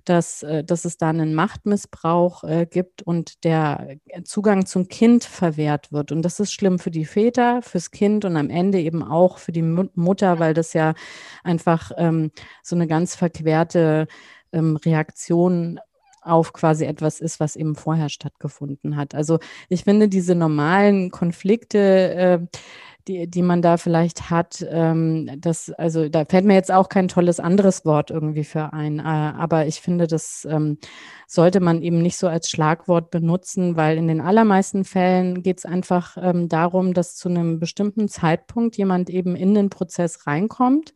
dass, 0.06 0.44
äh, 0.44 0.64
dass 0.64 0.86
es 0.86 0.98
da 0.98 1.10
einen 1.10 1.36
Machtmissbrauch 1.36 2.44
äh, 2.44 2.66
gibt 2.66 3.02
und 3.02 3.44
der 3.44 3.98
Zugang 4.24 4.66
zum 4.66 4.88
Kind 4.88 5.24
verwehrt 5.24 5.92
wird. 5.92 6.12
Und 6.12 6.22
das 6.24 6.40
ist 6.40 6.54
schlimm 6.54 6.80
für 6.80 6.92
die 6.92 7.06
Väter, 7.06 7.62
fürs 7.62 7.92
Kind 7.92 8.26
und 8.26 8.38
am 8.38 8.50
Ende 8.50 8.80
eben 8.80 9.04
auch 9.04 9.38
für 9.38 9.52
die 9.52 9.62
Mutter, 9.62 10.40
weil 10.40 10.54
das 10.54 10.74
ja 10.74 10.94
einfach 11.44 11.85
ähm, 11.98 12.32
so 12.64 12.76
eine 12.76 12.88
ganz 12.88 13.16
verquerte 13.16 14.08
ähm, 14.52 14.76
Reaktion 14.78 15.80
auf 16.26 16.54
quasi 16.54 16.86
etwas 16.86 17.20
ist, 17.20 17.40
was 17.40 17.56
eben 17.56 17.76
vorher 17.76 18.10
stattgefunden 18.10 18.96
hat. 18.96 19.14
Also 19.16 19.40
ich 19.70 19.84
finde 19.84 20.10
diese 20.10 20.36
normalen 20.36 21.12
Konflikte, 21.12 21.80
äh, 22.16 22.58
die, 23.08 23.30
die 23.30 23.44
man 23.44 23.62
da 23.62 23.78
vielleicht 23.78 24.32
hat, 24.32 24.66
ähm, 24.68 25.30
das, 25.38 25.70
also 25.70 26.10
da 26.10 26.26
fällt 26.26 26.46
mir 26.46 26.56
jetzt 26.56 26.72
auch 26.72 26.90
kein 26.90 27.08
tolles 27.08 27.40
anderes 27.40 27.86
Wort 27.86 28.10
irgendwie 28.10 28.44
für 28.44 28.74
ein, 28.74 28.98
äh, 28.98 29.04
aber 29.04 29.68
ich 29.68 29.80
finde, 29.80 30.08
das 30.08 30.48
ähm, 30.50 30.80
sollte 31.28 31.60
man 31.60 31.84
eben 31.84 32.02
nicht 32.02 32.18
so 32.18 32.28
als 32.28 32.50
Schlagwort 32.50 33.12
benutzen, 33.12 33.78
weil 33.78 33.98
in 33.98 34.08
den 34.08 34.22
allermeisten 34.22 34.86
Fällen 34.86 35.44
geht 35.44 35.60
es 35.60 35.66
einfach 35.66 36.18
ähm, 36.20 36.50
darum, 36.50 36.96
dass 36.96 37.16
zu 37.16 37.30
einem 37.30 37.60
bestimmten 37.60 38.08
Zeitpunkt 38.08 38.76
jemand 38.76 39.12
eben 39.12 39.36
in 39.36 39.54
den 39.54 39.70
Prozess 39.70 40.26
reinkommt 40.26 40.96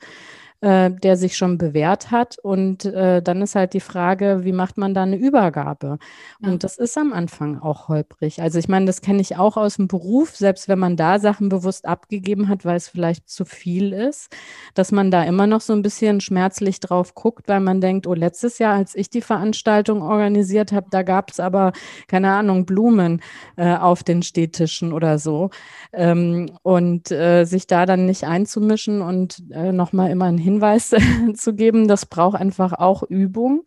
äh, 0.62 0.92
der 0.92 1.18
sich 1.18 1.38
schon 1.38 1.58
bewährt 1.58 2.12
hat. 2.12 2.38
Und 2.40 2.86
äh, 2.86 3.22
dann 3.22 3.42
ist 3.42 3.56
halt 3.56 3.74
die 3.74 3.80
Frage, 3.80 4.44
wie 4.44 4.52
macht 4.52 4.78
man 4.78 4.94
da 4.94 5.04
eine 5.04 5.16
Übergabe? 5.16 6.00
Ja. 6.42 6.50
Und 6.50 6.64
das 6.64 6.78
ist 6.78 6.98
am 6.98 7.14
Anfang 7.14 7.60
auch 7.60 7.88
holprig. 7.88 8.42
Also 8.42 8.60
ich 8.60 8.68
meine, 8.68 8.86
das 8.86 9.02
kenne 9.02 9.22
ich 9.22 9.38
auch 9.38 9.58
aus 9.58 9.78
dem 9.78 9.88
Beruf, 9.88 10.36
selbst 10.36 10.68
wenn 10.68 10.80
man 10.80 10.98
da 10.98 11.20
Sachen 11.20 11.50
bewusst 11.50 11.86
abgegeben 11.86 12.50
hat, 12.50 12.66
weil 12.66 12.78
es 12.78 12.90
vielleicht 12.90 13.30
zu 13.30 13.46
viel 13.46 13.94
ist, 13.94 14.36
dass 14.74 14.92
man 14.92 15.12
da 15.12 15.24
immer 15.24 15.48
noch 15.48 15.62
so 15.62 15.74
ein 15.74 15.82
bisschen 15.82 16.22
schmerzlich 16.22 16.80
drauf 16.80 17.16
guckt, 17.16 17.48
weil 17.48 17.60
man 17.60 17.82
denkt, 17.82 18.08
oh, 18.08 18.14
letztes 18.14 18.60
Jahr, 18.60 18.76
als 18.76 18.96
ich 18.96 19.10
die 19.10 19.22
Veranstaltung 19.22 20.02
organisiert 20.02 20.72
habe, 20.72 20.88
da 20.90 21.04
gab 21.04 21.32
es 21.32 21.40
aber, 21.40 21.72
keine 22.08 22.32
Ahnung, 22.32 22.66
Blumen 22.66 23.22
äh, 23.56 23.76
auf 23.76 24.04
den 24.04 24.24
Städtischen 24.24 24.94
oder 24.94 25.20
so. 25.20 25.50
Ähm, 25.94 26.52
und 26.64 27.12
äh, 27.12 27.46
sich 27.46 27.68
da 27.68 27.86
dann 27.86 28.06
nicht 28.06 28.26
einzumischen 28.26 29.02
und 29.02 29.44
äh, 29.52 29.72
nochmal 29.72 30.12
immer 30.12 30.26
ein 30.26 30.38
Hinweis 30.50 30.96
zu 31.36 31.54
geben. 31.54 31.88
Das 31.88 32.06
braucht 32.06 32.40
einfach 32.40 32.74
auch 32.74 33.04
Übung. 33.04 33.64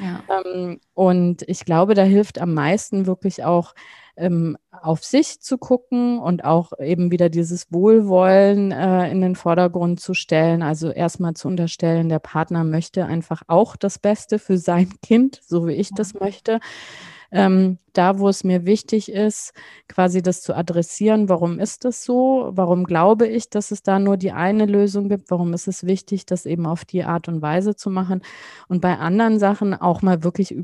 Ja. 0.00 0.22
Ähm, 0.44 0.80
und 0.94 1.42
ich 1.46 1.64
glaube, 1.64 1.94
da 1.94 2.02
hilft 2.02 2.40
am 2.40 2.54
meisten 2.54 3.06
wirklich 3.06 3.44
auch 3.44 3.74
ähm, 4.16 4.56
auf 4.70 5.04
sich 5.04 5.40
zu 5.40 5.58
gucken 5.58 6.18
und 6.18 6.44
auch 6.44 6.72
eben 6.78 7.10
wieder 7.10 7.28
dieses 7.28 7.72
Wohlwollen 7.72 8.70
äh, 8.70 9.10
in 9.10 9.20
den 9.20 9.36
Vordergrund 9.36 10.00
zu 10.00 10.14
stellen. 10.14 10.62
Also 10.62 10.90
erstmal 10.90 11.34
zu 11.34 11.48
unterstellen, 11.48 12.08
der 12.08 12.20
Partner 12.20 12.64
möchte 12.64 13.06
einfach 13.06 13.42
auch 13.46 13.76
das 13.76 13.98
Beste 13.98 14.38
für 14.38 14.58
sein 14.58 14.90
Kind, 15.02 15.40
so 15.44 15.66
wie 15.66 15.72
ich 15.72 15.90
das 15.90 16.14
möchte 16.14 16.60
ähm, 17.34 17.78
da, 17.92 18.18
wo 18.18 18.28
es 18.28 18.44
mir 18.44 18.64
wichtig 18.64 19.10
ist, 19.12 19.52
quasi 19.88 20.22
das 20.22 20.40
zu 20.42 20.54
adressieren, 20.56 21.28
warum 21.28 21.58
ist 21.58 21.84
das 21.84 22.04
so, 22.04 22.50
warum 22.54 22.84
glaube 22.84 23.26
ich, 23.28 23.50
dass 23.50 23.70
es 23.72 23.82
da 23.82 23.98
nur 23.98 24.16
die 24.16 24.32
eine 24.32 24.66
Lösung 24.66 25.08
gibt, 25.08 25.30
warum 25.30 25.52
ist 25.52 25.68
es 25.68 25.84
wichtig, 25.84 26.26
das 26.26 26.46
eben 26.46 26.66
auf 26.66 26.84
die 26.84 27.04
Art 27.04 27.28
und 27.28 27.42
Weise 27.42 27.76
zu 27.76 27.90
machen? 27.90 28.22
Und 28.68 28.80
bei 28.80 28.98
anderen 28.98 29.38
Sachen 29.38 29.74
auch 29.74 30.00
mal 30.02 30.24
wirklich 30.24 30.56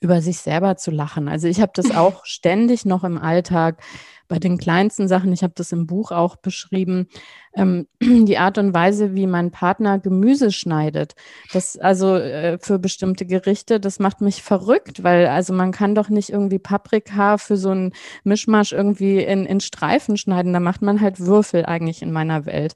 über 0.00 0.20
sich 0.20 0.38
selber 0.38 0.76
zu 0.76 0.90
lachen. 0.90 1.28
Also 1.28 1.48
ich 1.48 1.60
habe 1.60 1.72
das 1.74 1.90
auch 1.96 2.24
ständig 2.24 2.84
noch 2.84 3.04
im 3.04 3.18
Alltag 3.18 3.82
bei 4.28 4.38
den 4.38 4.58
kleinsten 4.58 5.06
Sachen. 5.06 5.32
Ich 5.32 5.42
habe 5.42 5.52
das 5.54 5.72
im 5.72 5.86
Buch 5.86 6.10
auch 6.10 6.36
beschrieben 6.36 7.08
ähm, 7.54 7.86
die 8.02 8.38
Art 8.38 8.58
und 8.58 8.74
Weise, 8.74 9.14
wie 9.14 9.26
mein 9.26 9.50
Partner 9.50 9.98
Gemüse 9.98 10.50
schneidet. 10.50 11.14
Das 11.52 11.76
also 11.76 12.16
äh, 12.16 12.58
für 12.58 12.78
bestimmte 12.78 13.26
Gerichte, 13.26 13.80
das 13.80 13.98
macht 13.98 14.20
mich 14.20 14.42
verrückt, 14.42 15.02
weil 15.02 15.26
also 15.26 15.52
man 15.52 15.72
kann 15.72 15.94
doch 15.94 16.08
nicht 16.08 16.30
irgendwie 16.30 16.58
Paprika 16.58 17.38
für 17.38 17.56
so 17.56 17.70
einen 17.70 17.92
Mischmasch 18.24 18.72
irgendwie 18.72 19.22
in, 19.22 19.46
in 19.46 19.60
Streifen 19.60 20.16
schneiden. 20.16 20.52
Da 20.52 20.60
macht 20.60 20.82
man 20.82 21.00
halt 21.00 21.20
Würfel 21.20 21.66
eigentlich 21.66 22.02
in 22.02 22.12
meiner 22.12 22.46
Welt. 22.46 22.74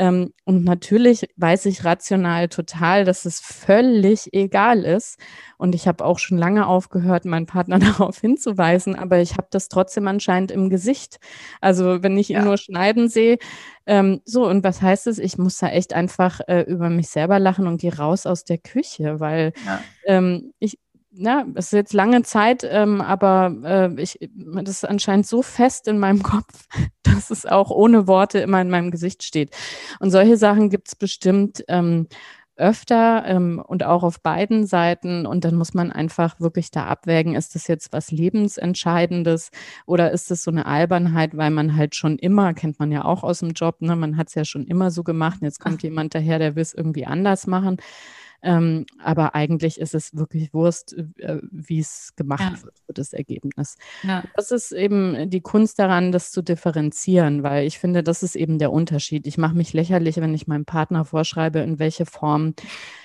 Ähm, 0.00 0.32
und 0.46 0.64
natürlich 0.64 1.28
weiß 1.36 1.66
ich 1.66 1.84
rational 1.84 2.48
total, 2.48 3.04
dass 3.04 3.26
es 3.26 3.38
völlig 3.38 4.32
egal 4.32 4.86
ist. 4.86 5.18
Und 5.58 5.74
ich 5.74 5.86
habe 5.86 6.06
auch 6.06 6.18
schon 6.18 6.38
lange 6.38 6.66
aufgehört, 6.66 7.26
meinen 7.26 7.44
Partner 7.44 7.78
darauf 7.78 8.18
hinzuweisen, 8.18 8.96
aber 8.96 9.18
ich 9.20 9.32
habe 9.32 9.48
das 9.50 9.68
trotzdem 9.68 10.08
anscheinend 10.08 10.52
im 10.52 10.70
Gesicht. 10.70 11.18
Also 11.60 12.02
wenn 12.02 12.16
ich 12.16 12.30
ihn 12.30 12.36
ja. 12.36 12.44
nur 12.44 12.56
schneiden 12.56 13.10
sehe, 13.10 13.36
ähm, 13.84 14.22
so, 14.24 14.48
und 14.48 14.64
was 14.64 14.80
heißt 14.80 15.06
es? 15.06 15.18
Ich 15.18 15.36
muss 15.36 15.58
da 15.58 15.68
echt 15.68 15.92
einfach 15.92 16.40
äh, 16.48 16.62
über 16.62 16.88
mich 16.88 17.08
selber 17.08 17.38
lachen 17.38 17.66
und 17.66 17.78
gehe 17.78 17.94
raus 17.94 18.24
aus 18.24 18.44
der 18.44 18.56
Küche, 18.56 19.20
weil 19.20 19.52
ja. 19.66 19.82
ähm, 20.06 20.54
ich, 20.60 20.78
na, 21.12 21.44
es 21.54 21.66
ist 21.66 21.72
jetzt 21.72 21.92
lange 21.92 22.22
Zeit, 22.22 22.66
ähm, 22.68 23.00
aber 23.00 23.54
äh, 23.64 24.00
ich, 24.00 24.18
das 24.32 24.68
ist 24.68 24.88
anscheinend 24.88 25.26
so 25.26 25.42
fest 25.42 25.88
in 25.88 25.98
meinem 25.98 26.22
Kopf, 26.22 26.66
dass 27.02 27.30
es 27.30 27.46
auch 27.46 27.70
ohne 27.70 28.06
Worte 28.06 28.38
immer 28.38 28.60
in 28.60 28.70
meinem 28.70 28.90
Gesicht 28.90 29.22
steht. 29.22 29.50
Und 29.98 30.10
solche 30.10 30.36
Sachen 30.36 30.70
gibt 30.70 30.88
es 30.88 30.96
bestimmt. 30.96 31.64
Ähm, 31.68 32.06
öfter 32.60 33.24
ähm, 33.26 33.62
und 33.66 33.84
auch 33.84 34.02
auf 34.02 34.20
beiden 34.20 34.66
Seiten. 34.66 35.26
Und 35.26 35.44
dann 35.44 35.56
muss 35.56 35.74
man 35.74 35.90
einfach 35.90 36.38
wirklich 36.38 36.70
da 36.70 36.86
abwägen, 36.86 37.34
ist 37.34 37.54
das 37.54 37.66
jetzt 37.66 37.92
was 37.92 38.12
Lebensentscheidendes 38.12 39.50
oder 39.86 40.12
ist 40.12 40.30
das 40.30 40.42
so 40.42 40.50
eine 40.50 40.66
Albernheit, 40.66 41.36
weil 41.36 41.50
man 41.50 41.74
halt 41.74 41.96
schon 41.96 42.18
immer, 42.18 42.54
kennt 42.54 42.78
man 42.78 42.92
ja 42.92 43.04
auch 43.04 43.24
aus 43.24 43.40
dem 43.40 43.52
Job, 43.52 43.80
ne, 43.80 43.96
man 43.96 44.16
hat 44.16 44.28
es 44.28 44.34
ja 44.34 44.44
schon 44.44 44.66
immer 44.66 44.90
so 44.90 45.02
gemacht 45.02 45.40
und 45.40 45.46
jetzt 45.46 45.60
kommt 45.60 45.78
Ach. 45.78 45.84
jemand 45.84 46.14
daher, 46.14 46.38
der 46.38 46.54
will 46.54 46.62
es 46.62 46.74
irgendwie 46.74 47.06
anders 47.06 47.46
machen. 47.46 47.78
Ähm, 48.42 48.86
aber 49.02 49.34
eigentlich 49.34 49.78
ist 49.78 49.94
es 49.94 50.16
wirklich 50.16 50.54
Wurst, 50.54 50.96
äh, 51.18 51.38
wie 51.50 51.80
es 51.80 52.12
gemacht 52.16 52.52
ja. 52.56 52.62
wird 52.62 52.78
für 52.86 52.92
das 52.94 53.12
Ergebnis. 53.12 53.76
Ja. 54.02 54.24
Das 54.34 54.50
ist 54.50 54.72
eben 54.72 55.28
die 55.28 55.40
Kunst 55.40 55.78
daran, 55.78 56.12
das 56.12 56.32
zu 56.32 56.42
differenzieren, 56.42 57.42
weil 57.42 57.66
ich 57.66 57.78
finde, 57.78 58.02
das 58.02 58.22
ist 58.22 58.36
eben 58.36 58.58
der 58.58 58.72
Unterschied. 58.72 59.26
Ich 59.26 59.38
mache 59.38 59.54
mich 59.54 59.72
lächerlich, 59.72 60.16
wenn 60.16 60.34
ich 60.34 60.46
meinem 60.46 60.64
Partner 60.64 61.04
vorschreibe, 61.04 61.58
in 61.60 61.78
welche 61.78 62.06
Form 62.06 62.54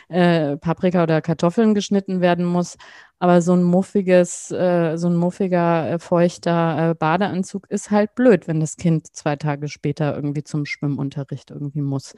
äh, 0.08 0.58
Paprika 0.58 1.04
oder 1.04 1.22
Kartoffeln 1.22 1.74
geschnitten 1.74 2.22
werden 2.22 2.46
muss. 2.46 2.78
Aber 3.20 3.42
so 3.42 3.54
ein 3.54 3.64
muffiges, 3.64 4.52
äh, 4.52 4.98
so 4.98 5.08
ein 5.08 5.16
muffiger, 5.16 5.90
äh, 5.90 6.00
feuchter 6.00 6.92
äh, 6.92 6.96
Badeanzug 6.96 7.70
ist 7.70 7.90
halt 7.90 8.14
blöd, 8.16 8.48
wenn 8.48 8.60
das 8.60 8.76
Kind 8.76 9.08
zwei 9.16 9.36
Tage 9.36 9.68
später 9.68 10.16
irgendwie 10.16 10.44
zum 10.44 10.66
Schwimmunterricht 10.66 11.52
irgendwie 11.52 11.82
muss. 11.82 12.14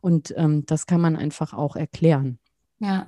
Und 0.00 0.34
ähm, 0.36 0.64
das 0.66 0.86
kann 0.86 1.00
man 1.00 1.16
einfach 1.16 1.52
auch 1.52 1.76
erklären. 1.76 2.38
Ja, 2.80 3.06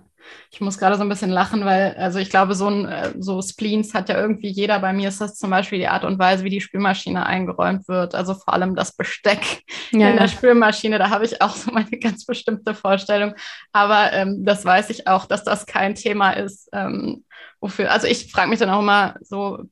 ich 0.50 0.60
muss 0.60 0.78
gerade 0.78 0.96
so 0.96 1.02
ein 1.02 1.08
bisschen 1.08 1.30
lachen, 1.30 1.64
weil, 1.64 1.94
also 1.98 2.18
ich 2.18 2.30
glaube, 2.30 2.54
so 2.54 2.68
ein 2.68 2.86
äh, 2.86 3.12
so 3.18 3.40
Spleens 3.42 3.94
hat 3.94 4.08
ja 4.08 4.18
irgendwie 4.18 4.48
jeder. 4.48 4.78
Bei 4.78 4.92
mir 4.92 5.08
ist 5.08 5.20
das 5.20 5.36
zum 5.36 5.50
Beispiel 5.50 5.78
die 5.78 5.88
Art 5.88 6.04
und 6.04 6.18
Weise, 6.18 6.44
wie 6.44 6.50
die 6.50 6.60
Spülmaschine 6.60 7.26
eingeräumt 7.26 7.88
wird. 7.88 8.14
Also 8.14 8.34
vor 8.34 8.54
allem 8.54 8.74
das 8.74 8.92
Besteck 8.92 9.62
ja. 9.90 10.10
in 10.10 10.16
der 10.16 10.28
Spülmaschine. 10.28 10.98
Da 10.98 11.10
habe 11.10 11.24
ich 11.24 11.40
auch 11.42 11.56
so 11.56 11.70
meine 11.72 11.98
ganz 11.98 12.24
bestimmte 12.24 12.74
Vorstellung. 12.74 13.34
Aber 13.72 14.12
ähm, 14.12 14.44
das 14.44 14.64
weiß 14.64 14.90
ich 14.90 15.06
auch, 15.06 15.26
dass 15.26 15.44
das 15.44 15.66
kein 15.66 15.94
Thema 15.94 16.32
ist. 16.32 16.68
Ähm, 16.72 17.24
wofür, 17.60 17.90
also 17.90 18.06
ich 18.06 18.30
frage 18.30 18.50
mich 18.50 18.58
dann 18.58 18.70
auch 18.70 18.80
immer 18.80 19.14
so, 19.20 19.64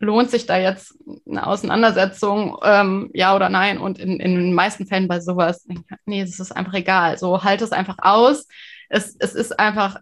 lohnt 0.00 0.30
sich 0.30 0.46
da 0.46 0.58
jetzt 0.58 0.96
eine 1.28 1.46
Auseinandersetzung, 1.46 2.56
ähm, 2.64 3.10
ja 3.14 3.34
oder 3.36 3.48
nein? 3.48 3.78
Und 3.78 3.98
in, 3.98 4.18
in 4.18 4.34
den 4.34 4.52
meisten 4.54 4.86
Fällen 4.86 5.08
bei 5.08 5.20
sowas, 5.20 5.66
nee, 6.06 6.20
es 6.20 6.40
ist 6.40 6.52
einfach 6.52 6.74
egal. 6.74 7.18
So, 7.18 7.44
halt 7.44 7.62
es 7.62 7.72
einfach 7.72 7.96
aus 8.00 8.46
es, 8.88 9.16
es 9.18 9.34
ist 9.34 9.58
einfach, 9.58 10.00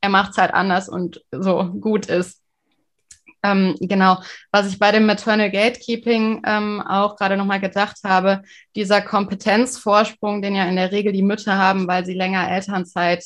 er 0.00 0.08
macht 0.08 0.32
es 0.32 0.38
halt 0.38 0.54
anders 0.54 0.88
und 0.88 1.22
so 1.30 1.64
gut 1.64 2.06
ist. 2.06 2.40
Ähm, 3.42 3.76
genau, 3.80 4.22
was 4.52 4.66
ich 4.68 4.78
bei 4.78 4.92
dem 4.92 5.06
Maternal 5.06 5.50
Gatekeeping 5.50 6.42
ähm, 6.44 6.82
auch 6.82 7.16
gerade 7.16 7.38
nochmal 7.38 7.60
gedacht 7.60 7.96
habe, 8.04 8.42
dieser 8.76 9.00
Kompetenzvorsprung, 9.00 10.42
den 10.42 10.54
ja 10.54 10.66
in 10.66 10.76
der 10.76 10.92
Regel 10.92 11.12
die 11.12 11.22
Mütter 11.22 11.56
haben, 11.56 11.88
weil 11.88 12.04
sie 12.04 12.12
länger 12.12 12.50
Elternzeit 12.50 13.24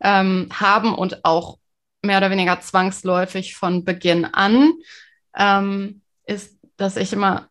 ähm, 0.00 0.48
haben 0.52 0.94
und 0.94 1.24
auch 1.24 1.58
mehr 2.02 2.18
oder 2.18 2.30
weniger 2.30 2.60
zwangsläufig 2.60 3.56
von 3.56 3.84
Beginn 3.84 4.26
an, 4.26 4.72
ähm, 5.36 6.02
ist, 6.26 6.58
dass 6.76 6.96
ich 6.96 7.14
immer 7.14 7.48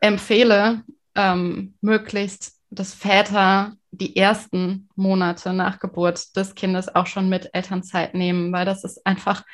empfehle, 0.00 0.82
ähm, 1.14 1.74
möglichst, 1.80 2.54
dass 2.70 2.94
Väter 2.94 3.76
die 3.96 4.16
ersten 4.16 4.88
Monate 4.96 5.52
nach 5.52 5.78
Geburt 5.78 6.36
des 6.36 6.54
Kindes 6.54 6.94
auch 6.94 7.06
schon 7.06 7.28
mit 7.28 7.50
Elternzeit 7.52 8.14
nehmen, 8.14 8.52
weil 8.52 8.64
das 8.64 8.84
ist 8.84 9.04
einfach 9.06 9.44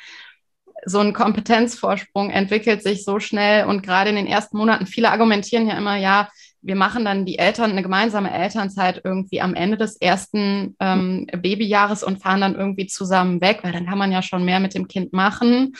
so 0.85 0.99
ein 0.99 1.13
Kompetenzvorsprung 1.13 2.31
entwickelt 2.31 2.81
sich 2.81 3.03
so 3.03 3.19
schnell 3.19 3.65
und 3.65 3.83
gerade 3.83 4.09
in 4.09 4.15
den 4.15 4.27
ersten 4.27 4.57
Monaten, 4.57 4.87
viele 4.87 5.11
argumentieren 5.11 5.67
ja 5.67 5.77
immer, 5.77 5.95
ja, 5.95 6.29
wir 6.61 6.75
machen 6.75 7.05
dann 7.05 7.25
die 7.25 7.39
Eltern 7.39 7.71
eine 7.71 7.81
gemeinsame 7.81 8.31
Elternzeit 8.31 9.01
irgendwie 9.03 9.41
am 9.41 9.55
Ende 9.55 9.77
des 9.77 9.97
ersten 9.97 10.75
ähm, 10.79 11.27
Babyjahres 11.31 12.03
und 12.03 12.21
fahren 12.21 12.41
dann 12.41 12.55
irgendwie 12.55 12.87
zusammen 12.87 13.41
weg, 13.41 13.59
weil 13.63 13.71
dann 13.71 13.85
kann 13.85 13.97
man 13.97 14.11
ja 14.11 14.21
schon 14.21 14.45
mehr 14.45 14.59
mit 14.59 14.75
dem 14.75 14.87
Kind 14.87 15.11
machen. 15.11 15.73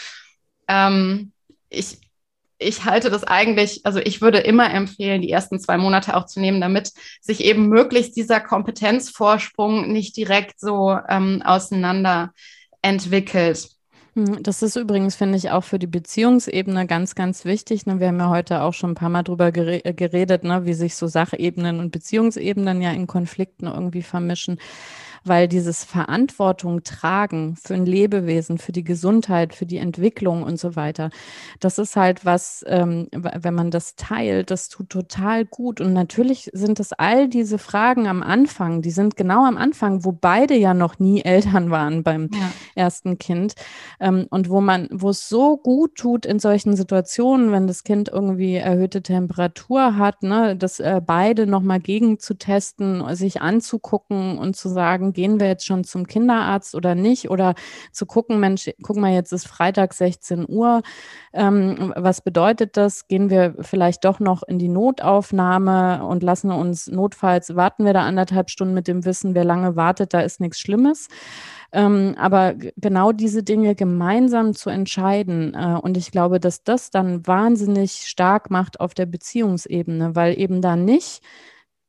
Ähm, 0.67 1.31
ich 1.69 1.99
ich 2.61 2.85
halte 2.85 3.09
das 3.09 3.23
eigentlich, 3.23 3.85
also 3.85 3.99
ich 3.99 4.21
würde 4.21 4.39
immer 4.39 4.71
empfehlen, 4.73 5.21
die 5.21 5.31
ersten 5.31 5.59
zwei 5.59 5.77
Monate 5.77 6.15
auch 6.15 6.25
zu 6.25 6.39
nehmen, 6.39 6.61
damit 6.61 6.91
sich 7.19 7.43
eben 7.43 7.67
möglichst 7.67 8.15
dieser 8.15 8.39
Kompetenzvorsprung 8.39 9.91
nicht 9.91 10.15
direkt 10.15 10.59
so 10.59 10.97
ähm, 11.09 11.41
auseinander 11.43 12.31
entwickelt. 12.81 13.69
Hm, 14.15 14.43
das 14.43 14.61
ist 14.61 14.75
übrigens, 14.75 15.15
finde 15.15 15.37
ich, 15.37 15.51
auch 15.51 15.63
für 15.63 15.79
die 15.79 15.87
Beziehungsebene 15.87 16.85
ganz, 16.85 17.15
ganz 17.15 17.45
wichtig. 17.45 17.85
Ne? 17.85 17.99
Wir 17.99 18.07
haben 18.07 18.19
ja 18.19 18.29
heute 18.29 18.61
auch 18.61 18.73
schon 18.73 18.91
ein 18.91 18.95
paar 18.95 19.09
Mal 19.09 19.23
drüber 19.23 19.47
äh, 19.55 19.93
geredet, 19.93 20.43
ne? 20.43 20.65
wie 20.65 20.73
sich 20.73 20.95
so 20.95 21.07
Sachebenen 21.07 21.79
und 21.79 21.91
Beziehungsebenen 21.91 22.81
ja 22.81 22.91
in 22.91 23.07
Konflikten 23.07 23.67
irgendwie 23.67 24.01
vermischen. 24.01 24.59
Weil 25.23 25.47
dieses 25.47 25.83
Verantwortung 25.83 26.83
tragen 26.83 27.55
für 27.55 27.75
ein 27.75 27.85
Lebewesen, 27.85 28.57
für 28.57 28.71
die 28.71 28.83
Gesundheit, 28.83 29.53
für 29.53 29.65
die 29.65 29.77
Entwicklung 29.77 30.43
und 30.43 30.59
so 30.59 30.75
weiter, 30.75 31.09
das 31.59 31.77
ist 31.77 31.95
halt 31.95 32.25
was, 32.25 32.63
ähm, 32.67 33.07
wenn 33.11 33.53
man 33.53 33.71
das 33.71 33.95
teilt, 33.95 34.49
das 34.49 34.69
tut 34.69 34.89
total 34.89 35.45
gut. 35.45 35.79
Und 35.79 35.93
natürlich 35.93 36.49
sind 36.53 36.79
es 36.79 36.93
all 36.93 37.27
diese 37.27 37.57
Fragen 37.57 38.07
am 38.07 38.23
Anfang, 38.23 38.81
die 38.81 38.91
sind 38.91 39.15
genau 39.15 39.45
am 39.45 39.57
Anfang, 39.57 40.03
wo 40.03 40.11
beide 40.11 40.55
ja 40.55 40.73
noch 40.73 40.99
nie 40.99 41.21
Eltern 41.31 41.69
waren 41.69 42.03
beim 42.03 42.29
ja. 42.33 42.51
ersten 42.75 43.17
Kind 43.17 43.53
ähm, 43.99 44.27
und 44.29 44.49
wo 44.49 44.61
man, 44.61 44.87
wo 44.91 45.09
es 45.09 45.29
so 45.29 45.57
gut 45.57 45.95
tut 45.95 46.25
in 46.25 46.39
solchen 46.39 46.75
Situationen, 46.75 47.51
wenn 47.51 47.67
das 47.67 47.83
Kind 47.83 48.09
irgendwie 48.09 48.55
erhöhte 48.55 49.01
Temperatur 49.01 49.97
hat, 49.97 50.23
ne, 50.23 50.55
dass 50.55 50.79
äh, 50.79 51.01
beide 51.05 51.45
nochmal 51.45 51.79
gegen 51.79 52.19
zu 52.19 52.33
testen, 52.33 53.03
sich 53.15 53.41
anzugucken 53.41 54.37
und 54.37 54.55
zu 54.55 54.69
sagen, 54.69 55.10
gehen 55.13 55.39
wir 55.39 55.47
jetzt 55.47 55.65
schon 55.65 55.83
zum 55.83 56.07
Kinderarzt 56.07 56.75
oder 56.75 56.95
nicht? 56.95 57.29
Oder 57.29 57.55
zu 57.91 58.05
gucken, 58.05 58.39
Mensch, 58.39 58.69
guck 58.81 58.97
mal, 58.97 59.13
jetzt 59.13 59.31
ist 59.33 59.47
Freitag 59.47 59.93
16 59.93 60.45
Uhr. 60.47 60.81
Ähm, 61.33 61.93
was 61.95 62.21
bedeutet 62.21 62.77
das? 62.77 63.07
Gehen 63.07 63.29
wir 63.29 63.55
vielleicht 63.61 64.05
doch 64.05 64.19
noch 64.19 64.43
in 64.43 64.59
die 64.59 64.69
Notaufnahme 64.69 66.05
und 66.05 66.23
lassen 66.23 66.51
uns 66.51 66.87
notfalls, 66.87 67.55
warten 67.55 67.85
wir 67.85 67.93
da 67.93 68.01
anderthalb 68.01 68.49
Stunden 68.49 68.73
mit 68.73 68.87
dem 68.87 69.05
Wissen, 69.05 69.35
wer 69.35 69.45
lange 69.45 69.75
wartet, 69.75 70.13
da 70.13 70.21
ist 70.21 70.39
nichts 70.39 70.59
Schlimmes. 70.59 71.07
Ähm, 71.73 72.15
aber 72.17 72.55
genau 72.75 73.13
diese 73.13 73.43
Dinge 73.43 73.75
gemeinsam 73.75 74.53
zu 74.53 74.69
entscheiden. 74.69 75.53
Äh, 75.53 75.77
und 75.81 75.95
ich 75.97 76.11
glaube, 76.11 76.39
dass 76.39 76.63
das 76.63 76.91
dann 76.91 77.25
wahnsinnig 77.25 78.03
stark 78.05 78.51
macht 78.51 78.79
auf 78.79 78.93
der 78.93 79.05
Beziehungsebene, 79.05 80.15
weil 80.15 80.37
eben 80.37 80.61
da 80.61 80.75
nicht 80.75 81.21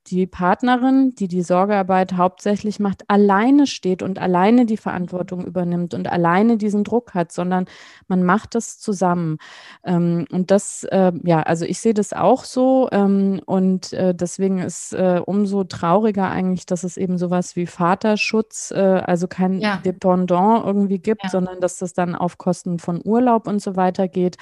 die 0.06 0.26
Partnerin, 0.26 1.14
die 1.14 1.28
die 1.28 1.42
Sorgearbeit 1.42 2.14
hauptsächlich 2.14 2.80
macht, 2.80 3.04
alleine 3.08 3.66
steht 3.66 4.02
und 4.02 4.18
alleine 4.18 4.66
die 4.66 4.76
Verantwortung 4.76 5.44
übernimmt 5.44 5.94
und 5.94 6.10
alleine 6.10 6.56
diesen 6.56 6.84
Druck 6.84 7.14
hat, 7.14 7.32
sondern 7.32 7.66
man 8.08 8.22
macht 8.24 8.54
das 8.54 8.78
zusammen. 8.78 9.38
Ähm, 9.84 10.26
und 10.30 10.50
das, 10.50 10.84
äh, 10.84 11.12
ja, 11.24 11.42
also 11.42 11.64
ich 11.64 11.80
sehe 11.80 11.94
das 11.94 12.12
auch 12.12 12.44
so 12.44 12.88
ähm, 12.90 13.40
und 13.46 13.92
äh, 13.92 14.14
deswegen 14.14 14.58
ist 14.58 14.92
äh, 14.92 15.20
umso 15.24 15.64
trauriger 15.64 16.30
eigentlich, 16.30 16.66
dass 16.66 16.84
es 16.84 16.96
eben 16.96 17.18
sowas 17.18 17.56
wie 17.56 17.66
Vaterschutz, 17.66 18.72
also 18.72 19.28
kein 19.28 19.60
ja. 19.60 19.78
Dependant 19.84 20.64
irgendwie 20.64 20.98
gibt, 20.98 21.24
ja. 21.24 21.30
sondern 21.30 21.60
dass 21.60 21.78
das 21.78 21.92
dann 21.92 22.14
auf 22.14 22.38
Kosten 22.38 22.78
von 22.78 23.00
Urlaub 23.04 23.46
und 23.46 23.60
so 23.60 23.76
weiter 23.76 24.08
geht 24.08 24.36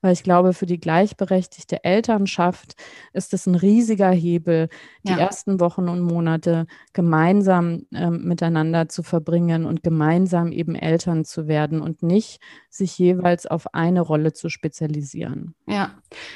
weil 0.00 0.12
ich 0.12 0.22
glaube, 0.22 0.52
für 0.52 0.66
die 0.66 0.80
gleichberechtigte 0.80 1.84
Elternschaft 1.84 2.74
ist 3.12 3.34
es 3.34 3.46
ein 3.46 3.54
riesiger 3.54 4.10
Hebel, 4.10 4.68
die 5.04 5.12
ja. 5.12 5.18
ersten 5.18 5.60
Wochen 5.60 5.88
und 5.88 6.00
Monate 6.00 6.66
gemeinsam 6.92 7.86
äh, 7.92 8.10
miteinander 8.10 8.88
zu 8.88 9.02
verbringen 9.02 9.64
und 9.66 9.82
gemeinsam 9.82 10.52
eben 10.52 10.74
Eltern 10.74 11.24
zu 11.24 11.48
werden 11.48 11.80
und 11.80 12.02
nicht 12.02 12.40
sich 12.68 12.98
jeweils 12.98 13.46
auf 13.46 13.74
eine 13.74 14.00
Rolle 14.00 14.32
zu 14.32 14.48
spezialisieren. 14.48 15.54
Ja, 15.66 15.94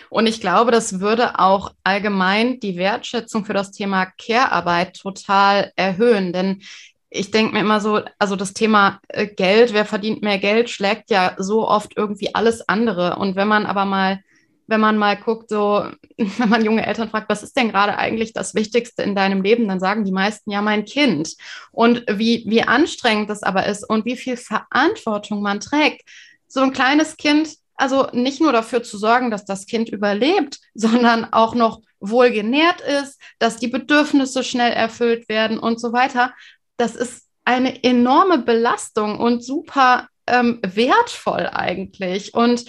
und 0.09 0.27
ich 0.27 0.41
glaube, 0.41 0.71
das 0.71 1.01
würde 1.01 1.39
auch 1.39 1.73
allgemein 1.85 2.61
die 2.61 2.77
Wertschätzung 2.77 3.45
für 3.45 3.55
das 3.55 3.71
Thema 3.71 4.07
Care-Arbeit 4.07 4.97
total 4.97 5.73
erhöhen, 5.77 6.33
denn 6.33 6.63
ich 7.11 7.33
denke 7.33 7.53
mir 7.53 7.61
immer 7.61 7.81
so, 7.81 8.01
also 8.19 8.37
das 8.37 8.55
Thema 8.55 9.01
äh, 9.09 9.27
Geld, 9.27 9.73
wer 9.75 9.85
verdient 9.85 10.23
mehr 10.23 10.39
Geld, 10.39 10.71
schlägt 10.71 11.11
ja 11.11 11.35
so 11.39 11.69
oft 11.69 11.97
irgendwie 11.97 12.35
alles 12.35 12.69
andere. 12.69 13.17
Und 13.17 13.35
wenn 13.35 13.49
man 13.49 13.67
aber 13.67 13.85
mal, 13.85 14.21
wenn 14.69 14.81
man 14.81 14.97
mal 14.97 15.17
guckt, 15.17 15.49
so, 15.51 15.87
wenn 16.17 16.49
man 16.49 16.65
junge 16.65 16.87
Eltern 16.87 17.11
fragt, 17.11 17.29
was 17.29 17.43
ist 17.43 17.57
denn 17.57 17.71
gerade 17.71 17.99
eigentlich 17.99 18.33
das 18.33 18.55
Wichtigste 18.55 19.03
in 19.03 19.17
deinem 19.17 19.43
Leben, 19.43 19.67
dann 19.67 19.81
sagen 19.81 20.05
die 20.05 20.13
meisten 20.13 20.53
ja 20.53 20.63
mein 20.63 20.85
Kind. 20.85 21.35
Und 21.73 22.05
wie, 22.09 22.45
wie 22.47 22.63
anstrengend 22.63 23.29
das 23.29 23.43
aber 23.43 23.67
ist 23.67 23.89
und 23.89 24.05
wie 24.05 24.17
viel 24.17 24.37
Verantwortung 24.37 25.43
man 25.43 25.59
trägt. 25.59 26.03
So 26.47 26.61
ein 26.61 26.73
kleines 26.73 27.17
Kind, 27.17 27.57
also 27.75 28.07
nicht 28.13 28.41
nur 28.41 28.53
dafür 28.53 28.85
zu 28.85 28.99
sorgen, 28.99 29.33
dass 29.33 29.45
das 29.45 29.67
Kind 29.67 29.89
überlebt, 29.89 30.61
sondern 30.75 31.25
auch 31.33 31.57
noch 31.57 31.81
wohl 31.99 32.31
genährt 32.31 32.81
ist, 32.81 33.21
dass 33.41 33.57
die 33.57 33.69
Bedürfnisse 33.69 34.45
schnell 34.45 34.73
erfüllt 34.73 35.29
werden 35.29 35.59
und 35.59 35.81
so 35.81 35.93
weiter 35.93 36.33
das 36.81 36.97
ist 36.97 37.29
eine 37.45 37.85
enorme 37.85 38.39
Belastung 38.39 39.19
und 39.19 39.45
super 39.45 40.09
ähm, 40.27 40.61
wertvoll 40.63 41.49
eigentlich. 41.53 42.35
Und 42.35 42.65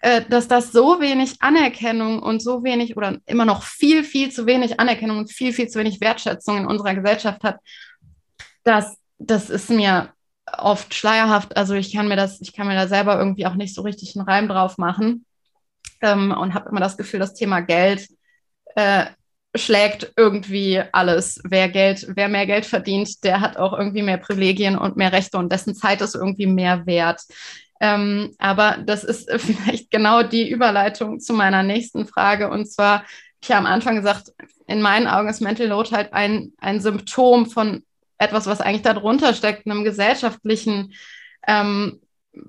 äh, 0.00 0.22
dass 0.28 0.48
das 0.48 0.72
so 0.72 1.00
wenig 1.00 1.36
Anerkennung 1.40 2.20
und 2.20 2.42
so 2.42 2.64
wenig 2.64 2.96
oder 2.96 3.18
immer 3.26 3.44
noch 3.44 3.62
viel, 3.62 4.04
viel 4.04 4.30
zu 4.30 4.46
wenig 4.46 4.80
Anerkennung 4.80 5.18
und 5.18 5.32
viel, 5.32 5.52
viel 5.52 5.68
zu 5.68 5.78
wenig 5.78 6.00
Wertschätzung 6.00 6.58
in 6.58 6.66
unserer 6.66 6.94
Gesellschaft 6.94 7.44
hat, 7.44 7.60
das, 8.64 8.96
das 9.18 9.50
ist 9.50 9.70
mir 9.70 10.12
oft 10.58 10.92
schleierhaft. 10.92 11.56
Also 11.56 11.74
ich 11.74 11.92
kann 11.92 12.08
mir 12.08 12.16
das, 12.16 12.40
ich 12.40 12.52
kann 12.52 12.66
mir 12.66 12.74
da 12.74 12.88
selber 12.88 13.18
irgendwie 13.18 13.46
auch 13.46 13.54
nicht 13.54 13.74
so 13.74 13.82
richtig 13.82 14.16
einen 14.16 14.26
Reim 14.28 14.48
drauf 14.48 14.78
machen 14.78 15.24
ähm, 16.00 16.32
und 16.32 16.54
habe 16.54 16.68
immer 16.70 16.80
das 16.80 16.96
Gefühl, 16.96 17.20
das 17.20 17.34
Thema 17.34 17.60
Geld 17.60 18.08
äh, 18.74 19.06
schlägt 19.54 20.12
irgendwie 20.16 20.82
alles. 20.92 21.40
Wer 21.44 21.68
Geld, 21.68 22.06
wer 22.14 22.28
mehr 22.28 22.46
Geld 22.46 22.66
verdient, 22.66 23.22
der 23.24 23.40
hat 23.40 23.56
auch 23.56 23.72
irgendwie 23.72 24.02
mehr 24.02 24.18
Privilegien 24.18 24.76
und 24.76 24.96
mehr 24.96 25.12
Rechte 25.12 25.38
und 25.38 25.52
dessen 25.52 25.74
Zeit 25.74 26.00
ist 26.00 26.14
irgendwie 26.14 26.46
mehr 26.46 26.86
wert. 26.86 27.22
Ähm, 27.80 28.34
aber 28.38 28.78
das 28.84 29.04
ist 29.04 29.30
vielleicht 29.38 29.90
genau 29.90 30.22
die 30.22 30.48
Überleitung 30.48 31.20
zu 31.20 31.32
meiner 31.34 31.62
nächsten 31.62 32.06
Frage. 32.06 32.50
Und 32.50 32.66
zwar, 32.66 33.04
ich 33.40 33.50
habe 33.50 33.66
am 33.66 33.72
Anfang 33.72 33.96
gesagt, 33.96 34.32
in 34.66 34.80
meinen 34.80 35.06
Augen 35.06 35.28
ist 35.28 35.40
Mental 35.40 35.66
Load 35.66 35.90
halt 35.90 36.12
ein, 36.12 36.52
ein 36.58 36.80
Symptom 36.80 37.46
von 37.46 37.84
etwas, 38.18 38.46
was 38.46 38.60
eigentlich 38.60 38.82
darunter 38.82 39.34
steckt, 39.34 39.66
einem 39.66 39.84
gesellschaftlichen 39.84 40.94
ähm, 41.46 42.00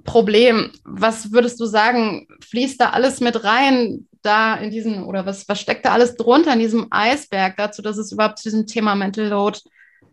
Problem. 0.03 0.72
Was 0.84 1.32
würdest 1.32 1.60
du 1.60 1.66
sagen, 1.66 2.28
fließt 2.41 2.80
da 2.80 2.91
alles 2.91 3.20
mit 3.20 3.43
rein? 3.43 4.08
Da 4.26 4.55
in 4.55 4.71
diesen, 4.71 5.03
oder 5.03 5.26
was, 5.26 5.47
was 5.47 5.59
steckt 5.59 5.86
da 5.86 5.91
alles 5.91 6.15
drunter 6.15 6.53
in 6.53 6.59
diesem 6.59 6.88
Eisberg 6.89 7.57
dazu, 7.57 7.82
dass 7.82 7.97
es 7.97 8.11
überhaupt 8.11 8.39
zu 8.39 8.49
diesem 8.49 8.67
Thema 8.67 8.95
Mental 8.95 9.28
Load 9.28 9.59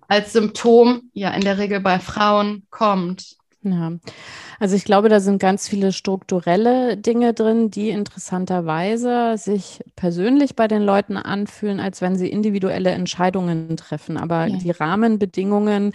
als 0.08 0.32
Symptom 0.32 1.10
ja 1.14 1.30
in 1.30 1.42
der 1.42 1.58
Regel 1.58 1.80
bei 1.80 1.98
Frauen 1.98 2.66
kommt? 2.70 3.36
Ja, 3.64 3.92
also 4.58 4.74
ich 4.74 4.84
glaube, 4.84 5.08
da 5.08 5.20
sind 5.20 5.40
ganz 5.40 5.68
viele 5.68 5.92
strukturelle 5.92 6.96
Dinge 6.96 7.32
drin, 7.32 7.70
die 7.70 7.90
interessanterweise 7.90 9.36
sich 9.36 9.80
persönlich 9.94 10.56
bei 10.56 10.66
den 10.66 10.82
Leuten 10.82 11.16
anfühlen, 11.16 11.78
als 11.78 12.00
wenn 12.00 12.16
sie 12.16 12.28
individuelle 12.28 12.90
Entscheidungen 12.90 13.76
treffen. 13.76 14.16
Aber 14.16 14.46
ja. 14.46 14.56
die 14.56 14.72
Rahmenbedingungen 14.72 15.92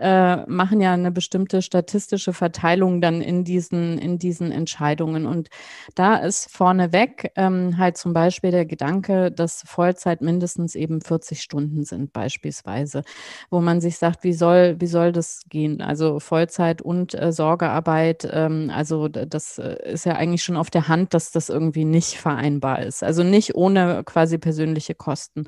äh, 0.00 0.46
machen 0.46 0.80
ja 0.80 0.94
eine 0.94 1.10
bestimmte 1.10 1.62
statistische 1.62 2.32
Verteilung 2.32 3.00
dann 3.00 3.20
in 3.20 3.44
diesen, 3.44 3.98
in 3.98 4.18
diesen 4.18 4.50
Entscheidungen. 4.50 5.26
Und 5.26 5.48
da 5.94 6.16
ist 6.16 6.50
vorneweg 6.50 7.32
ähm, 7.36 7.76
halt 7.76 7.98
zum 7.98 8.12
Beispiel 8.12 8.50
der 8.50 8.64
Gedanke, 8.64 9.30
dass 9.30 9.62
Vollzeit 9.66 10.22
mindestens 10.22 10.74
eben 10.74 11.02
40 11.02 11.42
Stunden 11.42 11.84
sind, 11.84 12.12
beispielsweise, 12.12 13.02
wo 13.50 13.60
man 13.60 13.80
sich 13.80 13.98
sagt, 13.98 14.24
wie 14.24 14.32
soll, 14.32 14.76
wie 14.80 14.86
soll 14.86 15.12
das 15.12 15.42
gehen? 15.48 15.82
Also 15.82 16.18
Vollzeit 16.18 16.80
und 16.80 17.14
äh, 17.14 17.32
Sorgearbeit, 17.32 18.26
ähm, 18.32 18.70
also 18.74 19.08
das 19.08 19.58
äh, 19.58 19.76
ist 19.92 20.06
ja 20.06 20.14
eigentlich 20.14 20.42
schon 20.42 20.56
auf 20.56 20.70
der 20.70 20.88
Hand, 20.88 21.12
dass 21.12 21.30
das 21.30 21.50
irgendwie 21.50 21.84
nicht 21.84 22.16
vereinbar 22.16 22.82
ist. 22.82 23.02
Also 23.02 23.22
nicht 23.22 23.54
ohne 23.54 24.02
quasi 24.04 24.38
persönliche 24.38 24.94
Kosten. 24.94 25.44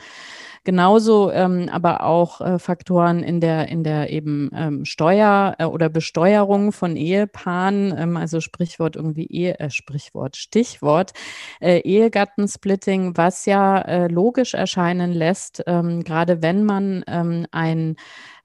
Genauso 0.64 1.32
ähm, 1.32 1.68
aber 1.72 2.04
auch 2.04 2.40
äh, 2.40 2.58
Faktoren 2.58 3.22
in 3.22 3.40
der, 3.40 3.68
in 3.68 3.82
der 3.82 4.10
eben 4.10 4.41
ähm, 4.54 4.84
Steuer 4.84 5.54
äh, 5.58 5.64
oder 5.64 5.88
Besteuerung 5.88 6.72
von 6.72 6.96
Ehepaaren, 6.96 7.94
ähm, 7.96 8.16
also 8.16 8.40
Sprichwort 8.40 8.96
irgendwie 8.96 9.26
Ehe, 9.26 9.58
äh, 9.60 9.70
Sprichwort, 9.70 10.36
Stichwort, 10.36 11.12
äh, 11.60 11.78
Ehegattensplitting, 11.78 13.16
was 13.16 13.46
ja 13.46 13.78
äh, 13.80 14.08
logisch 14.08 14.54
erscheinen 14.54 15.12
lässt, 15.12 15.62
ähm, 15.66 16.02
gerade 16.04 16.42
wenn 16.42 16.64
man 16.64 17.04
ähm, 17.06 17.46
ein 17.50 17.96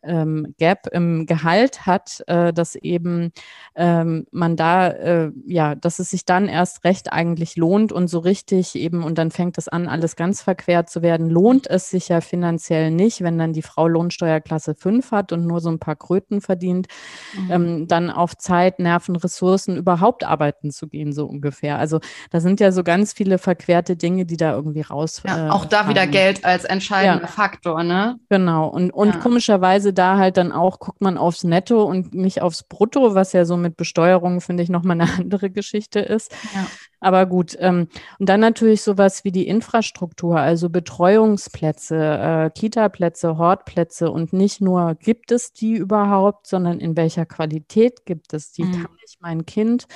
ähm, 0.04 0.54
Gap 0.58 0.88
im 0.92 1.26
Gehalt 1.26 1.86
hat, 1.86 2.24
äh, 2.28 2.54
dass 2.54 2.76
eben 2.76 3.32
ähm, 3.76 4.26
man 4.32 4.56
da, 4.56 4.90
äh, 4.90 5.32
ja, 5.46 5.76
dass 5.76 6.00
es 6.00 6.12
sich 6.12 6.26
dann 6.26 6.48
erst 6.48 6.84
recht 6.84 7.12
eigentlich 7.12 7.56
lohnt 7.56 7.92
und 7.92 8.08
so 8.08 8.20
richtig 8.20 8.76
eben, 8.76 9.04
und 9.04 9.18
dann 9.18 9.32
fängt 9.32 9.58
es 9.58 9.68
an, 9.68 9.88
alles 9.88 10.16
ganz 10.16 10.42
verquert 10.42 10.90
zu 10.90 11.02
werden, 11.02 11.30
lohnt 11.30 11.70
es 11.70 11.90
sich 11.90 12.10
ja 12.10 12.22
finanziell 12.22 12.92
nicht, 12.92 13.22
wenn 13.22 13.38
dann 13.38 13.54
die 13.54 13.62
Frau 13.62 13.88
Lohnsteuerklasse 13.88 14.76
5 14.76 15.12
hat 15.12 15.32
und 15.32 15.46
nur 15.46 15.60
so 15.60 15.70
ein 15.70 15.80
paar 15.80 15.96
Kröten 15.96 16.42
verdient, 16.42 16.88
mhm. 17.36 17.52
ähm, 17.52 17.88
dann 17.88 18.10
auf 18.10 18.38
Zeit, 18.38 18.80
Nerven, 18.80 19.16
Ressourcen 19.16 19.76
überhaupt 19.76 20.24
arbeiten 20.24 20.72
zu 20.72 20.88
gehen, 20.88 21.12
so 21.14 21.26
ungefähr. 21.26 21.78
Also 21.78 22.00
da 22.32 22.40
sind 22.40 22.60
ja 22.60 22.72
so 22.72 22.84
ganz 22.84 23.14
viele 23.14 23.38
verquerte 23.38 23.96
Dinge, 23.96 24.26
die 24.26 24.38
da 24.38 24.54
irgendwie 24.54 24.82
raus. 24.82 25.22
Ja, 25.26 25.52
auch 25.52 25.66
da 25.66 25.90
wieder 25.90 26.08
Geld 26.08 26.46
als 26.46 26.64
entscheidender 26.64 27.22
ja. 27.22 27.28
Faktor, 27.28 27.84
ne? 27.84 28.20
Genau. 28.30 28.68
Und, 28.68 28.92
und 28.92 29.16
ja. 29.16 29.20
komischerweise 29.20 29.87
lustigerweise 29.88 29.94
da 29.94 30.18
halt 30.18 30.38
dann 30.38 30.52
auch, 30.52 30.80
guckt 30.80 31.02
man 31.02 31.18
aufs 31.18 31.44
Netto 31.44 31.84
und 31.84 32.14
nicht 32.14 32.42
aufs 32.42 32.64
Brutto, 32.64 33.16
was 33.16 33.34
ja 33.34 33.46
so 33.46 33.58
mit 33.58 33.78
Besteuerung, 33.78 34.42
finde 34.42 34.64
ich, 34.64 34.70
nochmal 34.70 35.00
eine 35.00 35.12
andere 35.20 35.50
Geschichte 35.50 36.00
ist. 36.00 36.32
Ja. 36.54 36.68
Aber 37.00 37.28
gut, 37.28 37.56
ähm, 37.60 37.88
und 38.18 38.28
dann 38.28 38.40
natürlich 38.40 38.82
sowas 38.82 39.24
wie 39.24 39.32
die 39.32 39.48
Infrastruktur, 39.48 40.40
also 40.40 40.70
Betreuungsplätze, 40.70 41.96
äh, 41.96 42.50
Kita-Plätze, 42.50 43.38
Hortplätze 43.38 44.10
und 44.10 44.34
nicht 44.34 44.62
nur 44.62 44.96
gibt 44.96 45.32
es 45.32 45.54
die 45.54 45.74
überhaupt, 45.74 46.48
sondern 46.48 46.80
in 46.80 46.98
welcher 46.98 47.26
Qualität 47.26 48.06
gibt 48.06 48.34
es 48.34 48.52
die? 48.52 48.64
Mhm. 48.64 48.72
Kann 48.72 48.98
ich 49.06 49.18
mein 49.20 49.46
Kind 49.46 49.88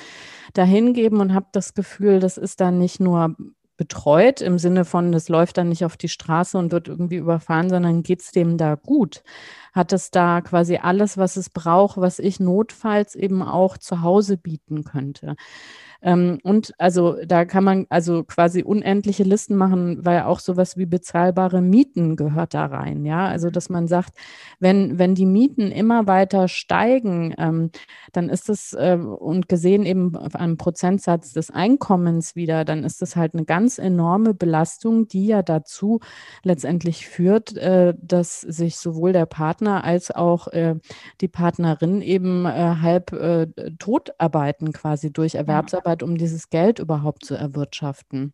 dahin 0.54 0.94
geben 0.94 1.20
und 1.20 1.34
habe 1.34 1.46
das 1.52 1.74
Gefühl, 1.74 2.20
das 2.20 2.38
ist 2.38 2.60
dann 2.60 2.78
nicht 2.78 3.00
nur 3.00 3.34
betreut 3.76 4.40
im 4.40 4.58
Sinne 4.58 4.84
von, 4.84 5.12
das 5.12 5.28
läuft 5.28 5.58
dann 5.58 5.68
nicht 5.68 5.84
auf 5.84 5.96
die 5.96 6.08
Straße 6.08 6.58
und 6.58 6.72
wird 6.72 6.88
irgendwie 6.88 7.16
überfahren, 7.16 7.70
sondern 7.70 8.02
geht 8.02 8.20
es 8.22 8.30
dem 8.30 8.56
da 8.58 8.74
gut? 8.76 9.22
Hat 9.72 9.92
es 9.92 10.10
da 10.10 10.40
quasi 10.42 10.76
alles, 10.76 11.16
was 11.18 11.36
es 11.36 11.50
braucht, 11.50 11.96
was 11.98 12.18
ich 12.18 12.40
notfalls 12.40 13.14
eben 13.14 13.42
auch 13.42 13.78
zu 13.78 14.02
Hause 14.02 14.36
bieten 14.36 14.84
könnte? 14.84 15.36
Ähm, 16.02 16.38
und 16.42 16.72
also 16.78 17.16
da 17.26 17.44
kann 17.44 17.64
man 17.64 17.86
also 17.88 18.24
quasi 18.24 18.62
unendliche 18.62 19.22
Listen 19.22 19.56
machen, 19.56 20.04
weil 20.04 20.22
auch 20.22 20.40
sowas 20.40 20.76
wie 20.76 20.86
bezahlbare 20.86 21.62
Mieten 21.62 22.16
gehört 22.16 22.54
da 22.54 22.66
rein. 22.66 23.04
Ja, 23.04 23.26
also 23.26 23.50
dass 23.50 23.68
man 23.70 23.86
sagt, 23.86 24.16
wenn, 24.58 24.98
wenn 24.98 25.14
die 25.14 25.26
Mieten 25.26 25.70
immer 25.70 26.06
weiter 26.06 26.48
steigen, 26.48 27.34
ähm, 27.38 27.70
dann 28.12 28.28
ist 28.28 28.48
es 28.48 28.72
äh, 28.72 28.96
und 28.96 29.48
gesehen 29.48 29.86
eben 29.86 30.16
am 30.34 30.56
Prozentsatz 30.56 31.32
des 31.32 31.50
Einkommens 31.50 32.34
wieder, 32.34 32.64
dann 32.64 32.82
ist 32.82 33.00
das 33.00 33.14
halt 33.14 33.34
eine 33.34 33.44
ganz 33.44 33.78
enorme 33.78 34.34
Belastung, 34.34 35.06
die 35.06 35.26
ja 35.26 35.42
dazu 35.42 36.00
letztendlich 36.42 37.06
führt, 37.06 37.56
äh, 37.56 37.94
dass 38.00 38.40
sich 38.40 38.76
sowohl 38.76 39.12
der 39.12 39.26
Partner 39.26 39.84
als 39.84 40.10
auch 40.10 40.48
äh, 40.48 40.74
die 41.20 41.28
Partnerin 41.28 42.02
eben 42.02 42.44
äh, 42.44 42.76
halb 42.80 43.12
äh, 43.12 43.46
tot 43.78 44.12
arbeiten 44.18 44.72
quasi 44.72 45.12
durch 45.12 45.36
Erwerbsarbeit 45.36 45.91
hat, 45.92 46.02
um 46.02 46.16
dieses 46.16 46.50
Geld 46.50 46.78
überhaupt 46.78 47.24
zu 47.24 47.34
erwirtschaften. 47.34 48.32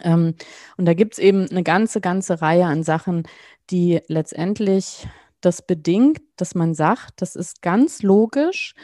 Ähm, 0.00 0.34
und 0.76 0.84
da 0.86 0.94
gibt 0.94 1.14
es 1.14 1.18
eben 1.18 1.48
eine 1.50 1.62
ganze, 1.62 2.00
ganze 2.00 2.42
Reihe 2.42 2.66
an 2.66 2.82
Sachen, 2.82 3.24
die 3.70 4.00
letztendlich 4.08 5.06
das 5.40 5.66
bedingt, 5.66 6.20
dass 6.36 6.54
man 6.54 6.74
sagt, 6.74 7.20
das 7.20 7.36
ist 7.36 7.62
ganz 7.62 8.02
logisch, 8.02 8.74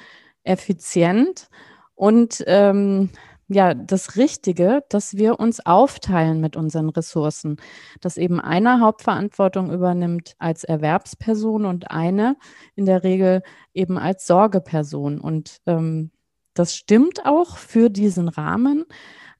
effizient 0.45 1.49
und 1.95 2.43
ähm, 2.47 3.11
ja, 3.49 3.73
das 3.73 4.17
Richtige, 4.17 4.85
dass 4.91 5.17
wir 5.17 5.41
uns 5.41 5.65
aufteilen 5.65 6.41
mit 6.41 6.55
unseren 6.55 6.91
Ressourcen, 6.91 7.57
dass 8.03 8.19
eben 8.19 8.41
eine 8.41 8.81
Hauptverantwortung 8.81 9.73
übernimmt 9.73 10.35
als 10.39 10.65
Erwerbsperson 10.65 11.65
und 11.65 11.91
eine 11.91 12.37
in 12.77 12.85
der 12.85 13.05
Regel 13.05 13.43
eben 13.73 13.97
als 13.97 14.27
Sorgeperson. 14.27 15.19
Und 15.19 15.63
ähm, 15.67 16.11
das 16.59 16.75
stimmt 16.75 17.25
auch 17.25 17.57
für 17.57 17.91
diesen 17.91 18.29
Rahmen, 18.29 18.85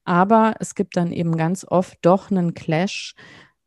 aber 0.05 0.55
es 0.59 0.75
gibt 0.75 0.97
dann 0.97 1.11
eben 1.11 1.37
ganz 1.37 1.65
oft 1.67 1.97
doch 2.01 2.31
einen 2.31 2.53
Clash 2.53 3.15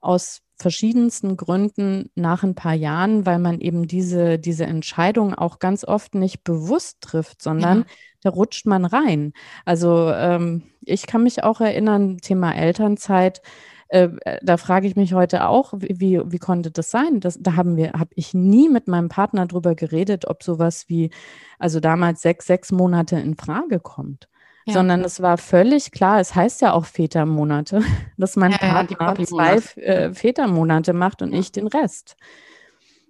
aus 0.01 0.41
verschiedensten 0.57 1.37
Gründen 1.37 2.11
nach 2.15 2.45
ein 2.45 2.55
paar 2.55 2.75
Jahren, 2.75 3.27
weil 3.27 3.39
man 3.39 3.61
eben 3.61 3.87
diese, 3.87 4.39
diese 4.39 4.65
Entscheidung 4.65 5.35
auch 5.35 5.59
ganz 5.59 5.85
oft 5.85 6.15
nicht 6.15 6.45
bewusst 6.45 7.01
trifft, 7.01 7.43
sondern 7.43 7.81
ja. 7.81 7.85
da 8.23 8.31
rutscht 8.31 8.67
man 8.67 8.85
rein. 8.85 9.33
Also 9.65 10.11
ähm, 10.11 10.63
ich 10.81 11.07
kann 11.07 11.25
mich 11.25 11.43
auch 11.43 11.61
erinnern, 11.61 12.19
Thema 12.19 12.55
Elternzeit, 12.55 13.43
äh, 13.93 14.38
da 14.43 14.57
frage 14.57 14.86
ich 14.86 14.97
mich 14.97 15.12
heute 15.12 15.47
auch, 15.47 15.74
wie, 15.76 16.22
wie 16.24 16.38
konnte 16.38 16.70
das 16.70 16.90
sein? 16.90 17.20
Das, 17.20 17.38
da 17.38 17.57
haben 17.57 17.76
wir, 17.76 17.93
habe 17.93 18.11
ich 18.14 18.32
nie 18.32 18.70
mit 18.70 18.88
meinem 18.88 19.11
Partner 19.11 19.47
drüber 19.47 19.74
geredet, 19.74 20.26
ob 20.26 20.43
sowas 20.43 20.88
wie, 20.88 21.11
also 21.59 21.78
damals 21.78 22.22
sechs, 22.22 22.47
sechs 22.47 22.72
Monate 22.72 23.16
in 23.18 23.36
Frage 23.36 23.80
kommt. 23.80 24.28
Ja. 24.64 24.74
Sondern 24.74 25.03
es 25.03 25.20
war 25.20 25.36
völlig 25.36 25.90
klar, 25.90 26.20
es 26.20 26.34
heißt 26.34 26.62
ja 26.62 26.72
auch 26.72 26.86
Vätermonate, 26.86 27.82
dass 28.16 28.36
mein 28.36 28.53
ja, 28.53 28.59
Partner 28.59 29.18
ja, 29.18 29.26
zwei 29.26 29.57
äh, 29.82 30.14
Vätermonate 30.14 30.95
macht 30.95 31.20
und 31.20 31.34
ich 31.34 31.53
den 31.53 31.66
Rest. 31.66 32.16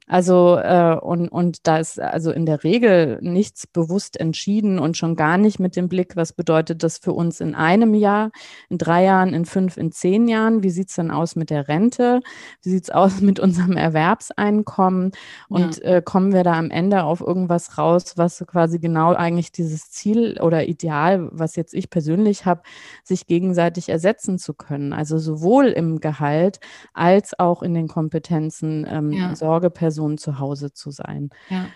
Also 0.08 0.58
äh, 0.58 0.96
und, 1.00 1.28
und 1.28 1.66
da 1.66 1.78
ist 1.78 2.00
also 2.00 2.32
in 2.32 2.44
der 2.44 2.64
Regel 2.64 3.18
nichts 3.22 3.66
bewusst 3.66 4.18
entschieden 4.18 4.78
und 4.78 4.96
schon 4.96 5.14
gar 5.14 5.38
nicht 5.38 5.60
mit 5.60 5.76
dem 5.76 5.88
Blick, 5.88 6.16
was 6.16 6.32
bedeutet 6.32 6.82
das 6.82 6.98
für 6.98 7.12
uns 7.12 7.40
in 7.40 7.54
einem 7.54 7.94
Jahr, 7.94 8.30
in 8.68 8.78
drei 8.78 9.04
Jahren, 9.04 9.32
in 9.32 9.44
fünf, 9.44 9.76
in 9.76 9.92
zehn 9.92 10.26
Jahren? 10.26 10.62
Wie 10.62 10.70
sieht 10.70 10.88
es 10.88 10.96
dann 10.96 11.10
aus 11.10 11.36
mit 11.36 11.50
der 11.50 11.68
Rente? 11.68 12.20
Wie 12.62 12.70
sieht 12.70 12.84
es 12.84 12.90
aus 12.90 13.20
mit 13.20 13.38
unserem 13.38 13.76
Erwerbseinkommen? 13.76 15.12
Und 15.48 15.78
ja. 15.78 15.96
äh, 15.96 16.02
kommen 16.02 16.32
wir 16.32 16.42
da 16.42 16.54
am 16.54 16.70
Ende 16.70 17.04
auf 17.04 17.20
irgendwas 17.20 17.78
raus, 17.78 18.14
was 18.16 18.44
quasi 18.46 18.80
genau 18.80 19.14
eigentlich 19.14 19.52
dieses 19.52 19.90
Ziel 19.90 20.38
oder 20.40 20.66
Ideal, 20.66 21.28
was 21.30 21.54
jetzt 21.54 21.74
ich 21.74 21.90
persönlich 21.90 22.44
habe, 22.44 22.62
sich 23.04 23.26
gegenseitig 23.26 23.88
ersetzen 23.88 24.38
zu 24.38 24.52
können? 24.52 24.92
Also 24.92 25.18
sowohl 25.18 25.66
im 25.66 26.00
Gehalt 26.00 26.58
als 26.92 27.38
auch 27.38 27.62
in 27.62 27.74
den 27.74 27.86
Kompetenzen 27.86 28.86
ähm, 28.90 29.12
ja. 29.12 29.36
Sorgepersonen 29.36 29.91
Person 29.91 29.91
zu 30.18 30.38
Hause 30.38 30.72
zu 30.72 30.90
sein. 30.90 31.30
Ja. 31.48 31.66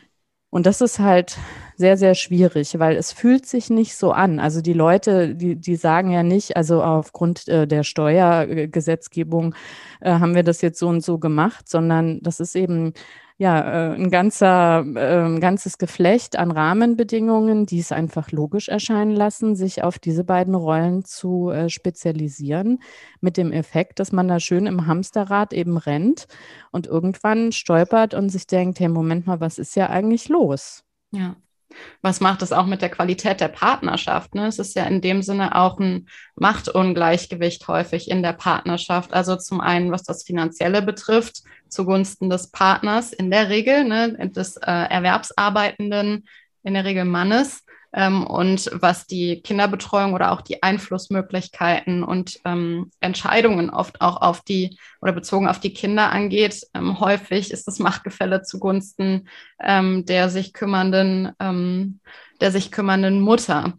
Und 0.51 0.65
das 0.65 0.81
ist 0.81 1.01
halt 1.01 1.37
sehr, 1.77 1.97
sehr 1.97 2.15
schwierig, 2.15 2.79
weil 2.79 2.97
es 2.97 3.13
fühlt 3.13 3.45
sich 3.45 3.69
nicht 3.69 3.95
so 3.97 4.13
an. 4.13 4.41
Also 4.41 4.63
die 4.63 4.73
Leute, 4.73 5.35
die, 5.35 5.57
die 5.57 5.77
sagen 5.77 6.11
ja 6.13 6.23
nicht, 6.23 6.57
also 6.57 6.83
aufgrund 6.83 7.47
äh, 7.49 7.67
der 7.67 7.83
Steuergesetzgebung 7.83 9.55
äh, 10.01 10.13
haben 10.13 10.35
wir 10.35 10.45
das 10.45 10.63
jetzt 10.63 10.79
so 10.79 10.89
und 10.89 11.05
so 11.05 11.19
gemacht, 11.19 11.69
sondern 11.69 12.21
das 12.23 12.41
ist 12.41 12.57
eben 12.57 12.95
ja, 13.39 13.91
äh, 13.91 13.95
ein 13.95 14.11
ganzer, 14.11 14.79
ein 14.81 15.41
ganzes 15.41 15.79
Geflecht 15.79 16.37
an 16.37 16.51
Rahmenbedingungen, 16.51 17.67
die 17.67 17.79
es 17.79 17.93
einfach 17.93 18.33
logisch 18.33 18.69
erscheinen 18.69 19.15
lassen, 19.15 19.57
sich 19.57 19.83
auf 19.83 19.99
diese 19.99 20.25
beiden 20.25 20.55
Rollen 20.55 21.05
zu 21.05 21.51
äh, 21.51 21.69
spezialisieren, 21.69 22.81
mit 23.21 23.37
dem 23.37 23.53
Effekt, 23.53 24.01
dass 24.01 24.13
man 24.13 24.29
da 24.29 24.41
schön 24.41 24.67
im 24.67 24.87
Hamsterrad 24.87 25.53
eben 25.53 25.77
rennt 25.77 26.27
und 26.73 26.87
irgendwann 26.87 27.53
stolpert 27.53 28.15
und 28.15 28.31
sich 28.31 28.47
denkt, 28.47 28.81
hey, 28.81 28.89
Moment 28.89 29.27
mal, 29.27 29.41
was 29.41 29.59
ist 29.59 29.77
ja 29.77 29.91
eigentlich 29.91 30.29
los? 30.29 30.83
Ja 31.13 31.37
was 32.03 32.21
macht 32.21 32.43
es 32.43 32.53
auch 32.53 32.67
mit 32.67 32.83
der 32.83 32.91
Qualität 32.91 33.41
der 33.41 33.49
Partnerschaft? 33.49 34.35
Ne? 34.35 34.47
Es 34.47 34.59
ist 34.59 34.75
ja 34.77 34.85
in 34.85 35.01
dem 35.01 35.23
Sinne 35.23 35.55
auch 35.55 35.79
ein 35.79 36.09
Machtungleichgewicht 36.37 37.67
häufig 37.69 38.11
in 38.11 38.23
der 38.23 38.33
Partnerschaft. 38.33 39.13
Also 39.13 39.37
zum 39.37 39.61
einen, 39.61 39.91
was 39.93 40.03
das 40.03 40.23
Finanzielle 40.23 40.83
betrifft, 40.83 41.43
zugunsten 41.69 42.31
des 42.31 42.51
Partners 42.51 43.13
in 43.13 43.31
der 43.31 43.49
Regel, 43.49 43.85
ne, 43.85 44.31
des 44.31 44.57
äh, 44.57 44.71
Erwerbsarbeitenden, 44.71 46.27
in 46.63 46.75
der 46.75 46.85
Regel 46.85 47.05
Mannes 47.05 47.65
ähm, 47.97 48.27
und 48.27 48.71
was 48.75 49.07
die 49.07 49.41
Kinderbetreuung 49.41 50.13
oder 50.13 50.31
auch 50.31 50.43
die 50.43 50.63
Einflussmöglichkeiten 50.63 52.05
und 52.05 52.39
ähm, 52.45 52.91
Entscheidungen 53.01 53.71
oft 53.71 54.01
auch 54.03 54.21
auf 54.21 54.43
die 54.43 54.79
oder 55.01 55.13
bezogen 55.13 55.49
auf 55.49 55.59
die 55.59 55.73
Kinder 55.73 56.13
angeht. 56.13 56.61
Ähm, 56.75 57.01
häufig 57.01 57.51
ist 57.51 57.67
das 57.67 57.79
Machtgefälle 57.79 58.43
zugunsten 58.43 59.29
ähm, 59.61 60.05
der 60.05 60.29
sich 60.29 60.53
kümmernden, 60.53 61.33
ähm, 61.41 62.01
der 62.41 62.53
sich 62.53 62.71
kümmernden 62.71 63.21
Mutter 63.21 63.73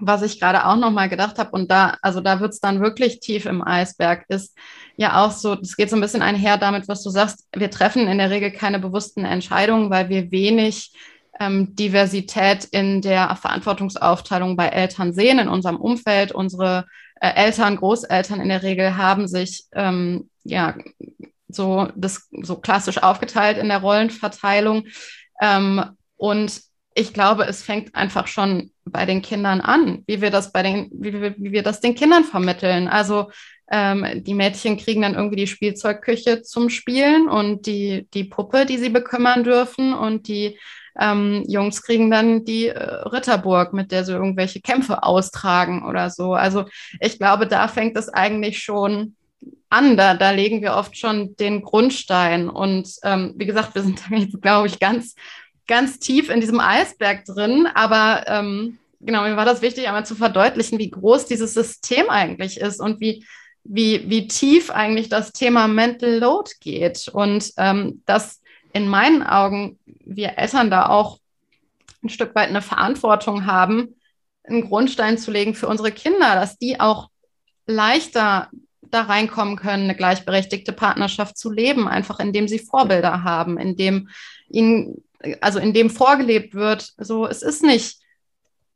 was 0.00 0.22
ich 0.22 0.38
gerade 0.38 0.64
auch 0.64 0.76
noch 0.76 0.92
mal 0.92 1.08
gedacht 1.08 1.38
habe 1.38 1.50
und 1.50 1.72
da, 1.72 1.96
also 2.02 2.20
da 2.20 2.38
wird 2.38 2.52
es 2.52 2.60
dann 2.60 2.80
wirklich 2.80 3.18
tief 3.18 3.46
im 3.46 3.66
Eisberg, 3.66 4.24
ist 4.28 4.56
ja 4.96 5.24
auch 5.24 5.32
so, 5.32 5.56
das 5.56 5.76
geht 5.76 5.90
so 5.90 5.96
ein 5.96 6.00
bisschen 6.00 6.22
einher 6.22 6.56
damit, 6.56 6.86
was 6.86 7.02
du 7.02 7.10
sagst, 7.10 7.48
wir 7.52 7.68
treffen 7.68 8.06
in 8.06 8.18
der 8.18 8.30
Regel 8.30 8.52
keine 8.52 8.78
bewussten 8.78 9.24
Entscheidungen, 9.24 9.90
weil 9.90 10.08
wir 10.08 10.30
wenig 10.30 10.92
ähm, 11.40 11.74
Diversität 11.74 12.64
in 12.64 13.00
der 13.00 13.36
Verantwortungsaufteilung 13.36 14.56
bei 14.56 14.68
Eltern 14.68 15.12
sehen, 15.12 15.38
in 15.38 15.48
unserem 15.48 15.76
Umfeld. 15.76 16.32
Unsere 16.32 16.86
äh, 17.20 17.32
Eltern, 17.34 17.76
Großeltern 17.76 18.40
in 18.40 18.48
der 18.48 18.62
Regel 18.62 18.96
haben 18.96 19.28
sich 19.28 19.64
ähm, 19.72 20.30
ja 20.44 20.74
so 21.48 21.88
das 21.96 22.28
so 22.42 22.56
klassisch 22.56 23.02
aufgeteilt 23.02 23.58
in 23.58 23.68
der 23.68 23.78
Rollenverteilung. 23.78 24.86
Ähm, 25.40 25.84
und 26.16 26.60
ich 26.94 27.14
glaube, 27.14 27.44
es 27.44 27.62
fängt 27.62 27.94
einfach 27.94 28.26
schon 28.26 28.72
bei 28.84 29.06
den 29.06 29.22
Kindern 29.22 29.60
an, 29.60 30.02
wie 30.06 30.20
wir 30.20 30.30
das 30.30 30.52
bei 30.52 30.62
den, 30.62 30.90
wie 30.92 31.12
wir, 31.12 31.34
wie 31.38 31.52
wir 31.52 31.62
das 31.62 31.80
den 31.80 31.94
Kindern 31.94 32.24
vermitteln. 32.24 32.88
Also 32.88 33.30
ähm, 33.70 34.24
die 34.24 34.34
Mädchen 34.34 34.76
kriegen 34.76 35.02
dann 35.02 35.14
irgendwie 35.14 35.36
die 35.36 35.46
Spielzeugküche 35.46 36.42
zum 36.42 36.70
Spielen 36.70 37.28
und 37.28 37.66
die, 37.66 38.08
die 38.14 38.24
Puppe, 38.24 38.66
die 38.66 38.78
sie 38.78 38.88
bekümmern 38.88 39.44
dürfen 39.44 39.92
und 39.92 40.26
die 40.26 40.58
ähm, 40.98 41.44
Jungs 41.46 41.82
kriegen 41.82 42.10
dann 42.10 42.44
die 42.44 42.68
äh, 42.68 42.82
Ritterburg, 43.08 43.72
mit 43.72 43.92
der 43.92 44.04
sie 44.04 44.12
irgendwelche 44.12 44.60
Kämpfe 44.60 45.02
austragen 45.02 45.86
oder 45.86 46.10
so. 46.10 46.34
Also 46.34 46.64
ich 47.00 47.18
glaube, 47.18 47.46
da 47.46 47.68
fängt 47.68 47.96
es 47.96 48.08
eigentlich 48.08 48.62
schon 48.62 49.14
an. 49.70 49.96
Da, 49.96 50.14
da 50.14 50.30
legen 50.30 50.62
wir 50.62 50.74
oft 50.74 50.96
schon 50.96 51.36
den 51.36 51.62
Grundstein. 51.62 52.48
Und 52.48 52.90
ähm, 53.04 53.34
wie 53.36 53.46
gesagt, 53.46 53.74
wir 53.74 53.82
sind, 53.82 54.02
glaube 54.42 54.66
ich, 54.66 54.78
ganz, 54.78 55.14
ganz 55.66 55.98
tief 55.98 56.30
in 56.30 56.40
diesem 56.40 56.60
Eisberg 56.60 57.24
drin. 57.24 57.68
Aber 57.72 58.24
ähm, 58.26 58.78
genau, 59.00 59.22
mir 59.22 59.36
war 59.36 59.44
das 59.44 59.62
wichtig, 59.62 59.86
einmal 59.86 60.06
zu 60.06 60.14
verdeutlichen, 60.14 60.78
wie 60.78 60.90
groß 60.90 61.26
dieses 61.26 61.54
System 61.54 62.10
eigentlich 62.10 62.58
ist 62.58 62.80
und 62.80 63.00
wie, 63.00 63.24
wie, 63.64 64.08
wie 64.08 64.26
tief 64.26 64.70
eigentlich 64.70 65.08
das 65.08 65.32
Thema 65.32 65.68
Mental 65.68 66.18
Load 66.18 66.50
geht. 66.60 67.08
Und 67.08 67.52
ähm, 67.56 68.02
dass 68.06 68.40
in 68.72 68.88
meinen 68.88 69.22
Augen 69.22 69.78
wir 70.04 70.38
Eltern 70.38 70.70
da 70.70 70.88
auch 70.88 71.18
ein 72.02 72.08
Stück 72.08 72.34
weit 72.34 72.48
eine 72.48 72.62
Verantwortung 72.62 73.46
haben, 73.46 73.96
einen 74.44 74.68
Grundstein 74.68 75.18
zu 75.18 75.30
legen 75.30 75.54
für 75.54 75.68
unsere 75.68 75.92
Kinder, 75.92 76.34
dass 76.34 76.58
die 76.58 76.80
auch 76.80 77.08
leichter 77.66 78.48
da 78.82 79.02
reinkommen 79.02 79.56
können, 79.56 79.84
eine 79.84 79.94
gleichberechtigte 79.94 80.72
Partnerschaft 80.72 81.36
zu 81.36 81.50
leben, 81.50 81.88
einfach 81.88 82.20
indem 82.20 82.48
sie 82.48 82.58
Vorbilder 82.58 83.22
haben, 83.22 83.58
indem 83.58 84.08
ihnen, 84.48 85.04
also 85.40 85.58
indem 85.58 85.90
vorgelebt 85.90 86.54
wird, 86.54 86.92
so 86.96 87.26
es 87.26 87.42
ist 87.42 87.62
nicht 87.62 87.98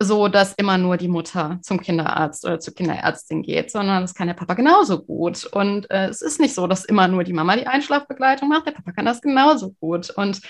so, 0.05 0.29
dass 0.29 0.55
immer 0.55 0.79
nur 0.79 0.97
die 0.97 1.09
Mutter 1.09 1.59
zum 1.63 1.81
Kinderarzt 1.81 2.45
oder 2.45 2.61
zur 2.61 2.75
Kinderärztin 2.75 3.43
geht, 3.43 3.71
sondern 3.71 4.03
das 4.03 4.15
kann 4.15 4.27
der 4.27 4.35
Papa 4.35 4.55
genauso 4.55 5.03
gut. 5.03 5.45
Und 5.47 5.91
äh, 5.91 6.09
es 6.09 6.23
ist 6.23 6.41
nicht 6.41 6.55
so, 6.55 6.67
dass 6.67 6.85
immer 6.85 7.09
nur 7.09 7.25
die 7.25 7.33
Mama 7.33 7.57
die 7.57 7.67
Einschlafbegleitung 7.67 8.49
macht, 8.49 8.67
der 8.67 8.73
Papa 8.73 8.93
kann 8.93 9.05
das 9.05 9.21
genauso 9.21 9.73
gut. 9.73 10.11
Und 10.11 10.41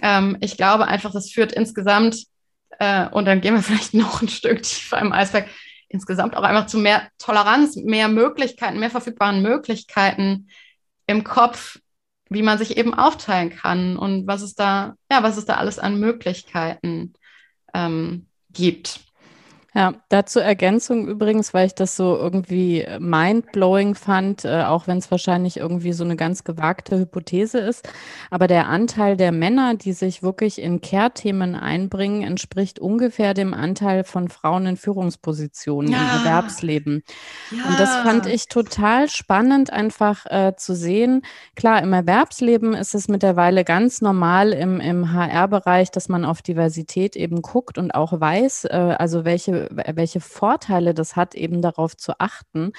ähm, 0.00 0.36
ich 0.40 0.56
glaube 0.56 0.86
einfach, 0.86 1.12
das 1.12 1.30
führt 1.30 1.52
insgesamt, 1.52 2.24
äh, 2.78 3.08
und 3.08 3.26
dann 3.26 3.40
gehen 3.40 3.54
wir 3.54 3.62
vielleicht 3.62 3.94
noch 3.94 4.22
ein 4.22 4.28
Stück 4.28 4.62
tiefer 4.62 4.98
im 4.98 5.12
Eisberg, 5.12 5.48
insgesamt 5.88 6.36
auch 6.36 6.42
einfach 6.42 6.66
zu 6.66 6.78
mehr 6.78 7.08
Toleranz, 7.18 7.76
mehr 7.76 8.08
Möglichkeiten, 8.08 8.80
mehr 8.80 8.90
verfügbaren 8.90 9.42
Möglichkeiten 9.42 10.48
im 11.06 11.22
Kopf, 11.24 11.78
wie 12.30 12.42
man 12.42 12.58
sich 12.58 12.76
eben 12.78 12.94
aufteilen 12.94 13.50
kann 13.50 13.96
und 13.96 14.26
was 14.26 14.42
es 14.42 14.54
da, 14.54 14.94
ja, 15.10 15.22
was 15.22 15.36
es 15.36 15.44
da 15.44 15.56
alles 15.56 15.78
an 15.78 16.00
Möglichkeiten 16.00 17.12
ähm, 17.74 18.26
gibt. 18.52 19.00
Ja, 19.74 19.94
dazu 20.10 20.38
Ergänzung 20.38 21.08
übrigens, 21.08 21.54
weil 21.54 21.66
ich 21.66 21.74
das 21.74 21.96
so 21.96 22.14
irgendwie 22.16 22.86
mindblowing 22.98 23.94
fand, 23.94 24.44
äh, 24.44 24.64
auch 24.64 24.86
wenn 24.86 24.98
es 24.98 25.10
wahrscheinlich 25.10 25.56
irgendwie 25.56 25.94
so 25.94 26.04
eine 26.04 26.16
ganz 26.16 26.44
gewagte 26.44 26.98
Hypothese 26.98 27.58
ist. 27.58 27.88
Aber 28.30 28.48
der 28.48 28.68
Anteil 28.68 29.16
der 29.16 29.32
Männer, 29.32 29.74
die 29.74 29.94
sich 29.94 30.22
wirklich 30.22 30.60
in 30.60 30.82
Care-Themen 30.82 31.54
einbringen, 31.54 32.22
entspricht 32.22 32.80
ungefähr 32.80 33.32
dem 33.32 33.54
Anteil 33.54 34.04
von 34.04 34.28
Frauen 34.28 34.66
in 34.66 34.76
Führungspositionen 34.76 35.90
ja. 35.90 35.98
im 35.98 36.18
Erwerbsleben. 36.18 37.02
Ja. 37.50 37.64
Und 37.70 37.80
das 37.80 37.96
fand 37.96 38.26
ich 38.26 38.48
total 38.48 39.08
spannend, 39.08 39.72
einfach 39.72 40.26
äh, 40.26 40.52
zu 40.54 40.74
sehen. 40.74 41.22
Klar, 41.56 41.82
im 41.82 41.94
Erwerbsleben 41.94 42.74
ist 42.74 42.94
es 42.94 43.08
mittlerweile 43.08 43.64
ganz 43.64 44.02
normal 44.02 44.52
im, 44.52 44.80
im 44.80 45.14
HR-Bereich, 45.14 45.90
dass 45.90 46.10
man 46.10 46.26
auf 46.26 46.42
Diversität 46.42 47.16
eben 47.16 47.40
guckt 47.40 47.78
und 47.78 47.94
auch 47.94 48.20
weiß, 48.20 48.66
äh, 48.66 48.96
also 48.98 49.24
welche 49.24 49.61
welche 49.70 50.20
Vorteile 50.20 50.94
das 50.94 51.16
hat, 51.16 51.34
eben 51.34 51.62
darauf 51.62 51.96
zu 51.96 52.18
achten 52.18 52.72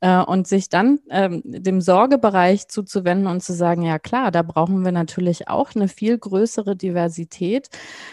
äh, 0.00 0.18
und 0.18 0.46
sich 0.46 0.68
dann 0.68 1.00
ähm, 1.10 1.42
dem 1.44 1.80
Sorgebereich 1.80 2.68
zuzuwenden 2.68 3.26
und 3.26 3.42
zu 3.42 3.52
sagen, 3.52 3.82
ja 3.82 3.98
klar, 3.98 4.30
da 4.30 4.42
brauchen 4.42 4.84
wir 4.84 4.92
natürlich 4.92 5.48
auch 5.48 5.74
eine 5.74 5.88
viel 5.88 6.18
größere 6.18 6.76
Diversität, 6.76 7.68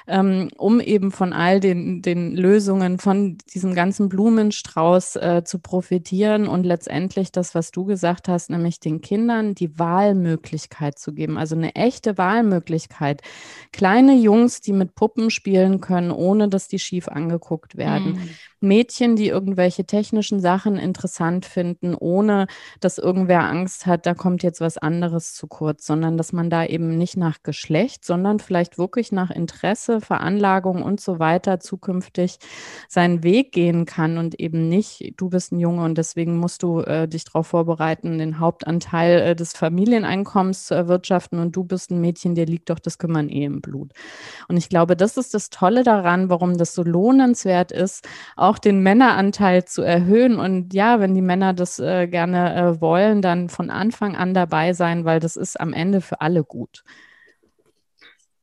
ähm, 0.08 0.50
um 0.58 0.80
eben 0.80 1.12
von 1.12 1.34
all 1.34 1.60
den, 1.60 2.02
den 2.02 2.36
Lösungen, 2.36 3.00
von 3.00 3.38
diesem 3.54 3.76
ganzen 3.76 4.10
Blumenstrauß 4.10 5.16
äh, 5.18 5.44
zu 5.46 5.60
profitieren 5.60 6.48
und 6.48 6.66
letztendlich 6.66 7.32
das, 7.32 7.56
was 7.56 7.72
du 7.72 7.86
gesagt 7.86 8.28
hast, 8.28 8.50
nämlich 8.50 8.80
den 8.80 9.02
Kindern 9.02 9.56
die 9.56 9.78
Wahlmöglichkeit 9.80 11.00
zu 11.00 11.14
geben, 11.14 11.38
also 11.38 11.56
eine 11.56 11.76
echte 11.76 12.18
Wahlmöglichkeit. 12.18 13.22
Kleine 13.72 14.16
Jungs, 14.16 14.62
die 14.62 14.74
mit 14.74 14.96
Puppen 14.96 15.30
spielen 15.30 15.82
können, 15.82 16.12
ohne 16.12 16.50
dass 16.50 16.68
die 16.68 16.80
schief 16.80 17.08
angeguckt 17.08 17.78
werden. 17.78 18.03
Mhm. 18.04 18.40
Mädchen, 18.64 19.16
die 19.16 19.28
irgendwelche 19.28 19.86
technischen 19.86 20.40
Sachen 20.40 20.78
interessant 20.78 21.46
finden, 21.46 21.94
ohne 21.94 22.48
dass 22.80 22.98
irgendwer 22.98 23.44
Angst 23.44 23.86
hat, 23.86 24.06
da 24.06 24.14
kommt 24.14 24.42
jetzt 24.42 24.62
was 24.62 24.78
anderes 24.78 25.34
zu 25.34 25.48
kurz, 25.48 25.86
sondern 25.86 26.18
dass 26.18 26.34
man 26.34 26.50
da 26.50 26.66
eben 26.66 26.98
nicht 26.98 27.18
nach 27.18 27.44
Geschlecht, 27.44 28.06
sondern 28.06 28.40
vielleicht 28.40 28.78
wirklich 28.78 29.12
nach 29.12 29.30
Interesse, 29.30 30.02
Veranlagung 30.02 30.82
und 30.82 31.00
so 31.00 31.20
weiter 31.20 31.60
zukünftig 31.60 32.38
seinen 32.88 33.24
Weg 33.24 33.52
gehen 33.52 33.86
kann 33.86 34.18
und 34.18 34.40
eben 34.40 34.70
nicht, 34.70 35.14
du 35.18 35.30
bist 35.30 35.52
ein 35.52 35.60
Junge 35.60 35.84
und 35.84 35.98
deswegen 35.98 36.38
musst 36.38 36.64
du 36.64 36.80
äh, 36.82 37.08
dich 37.08 37.26
darauf 37.26 37.48
vorbereiten, 37.48 38.18
den 38.18 38.40
Hauptanteil 38.40 39.20
äh, 39.20 39.36
des 39.36 39.54
Familieneinkommens 39.54 40.68
zu 40.68 40.76
erwirtschaften 40.76 41.40
und 41.40 41.56
du 41.56 41.64
bist 41.64 41.92
ein 41.92 42.02
Mädchen, 42.02 42.36
dir 42.36 42.46
liegt 42.46 42.70
doch 42.70 42.80
das 42.80 42.98
Kümmern 42.98 43.30
eh 43.30 43.46
im 43.46 43.62
Blut. 43.62 43.92
Und 44.48 44.58
ich 44.58 44.70
glaube, 44.70 44.96
das 44.96 45.18
ist 45.18 45.34
das 45.34 45.50
Tolle 45.50 45.84
daran, 45.84 46.30
warum 46.30 46.58
das 46.58 46.74
so 46.74 46.84
lohnenswert 46.84 47.72
ist, 47.72 48.08
auch 48.36 48.53
auch 48.54 48.60
den 48.60 48.82
Männeranteil 48.82 49.66
zu 49.66 49.82
erhöhen. 49.82 50.38
Und 50.38 50.74
ja, 50.74 51.00
wenn 51.00 51.16
die 51.16 51.22
Männer 51.22 51.54
das 51.54 51.80
äh, 51.80 52.08
gerne 52.08 52.56
äh, 52.56 52.82
wollen, 52.82 53.22
dann 53.22 53.50
von 53.50 53.72
Anfang 53.72 54.16
an 54.16 54.34
dabei 54.34 54.74
sein, 54.74 55.06
weil 55.06 55.20
das 55.20 55.36
ist 55.36 55.60
am 55.60 55.74
Ende 55.74 56.02
für 56.02 56.22
alle 56.22 56.44
gut. 56.44 56.84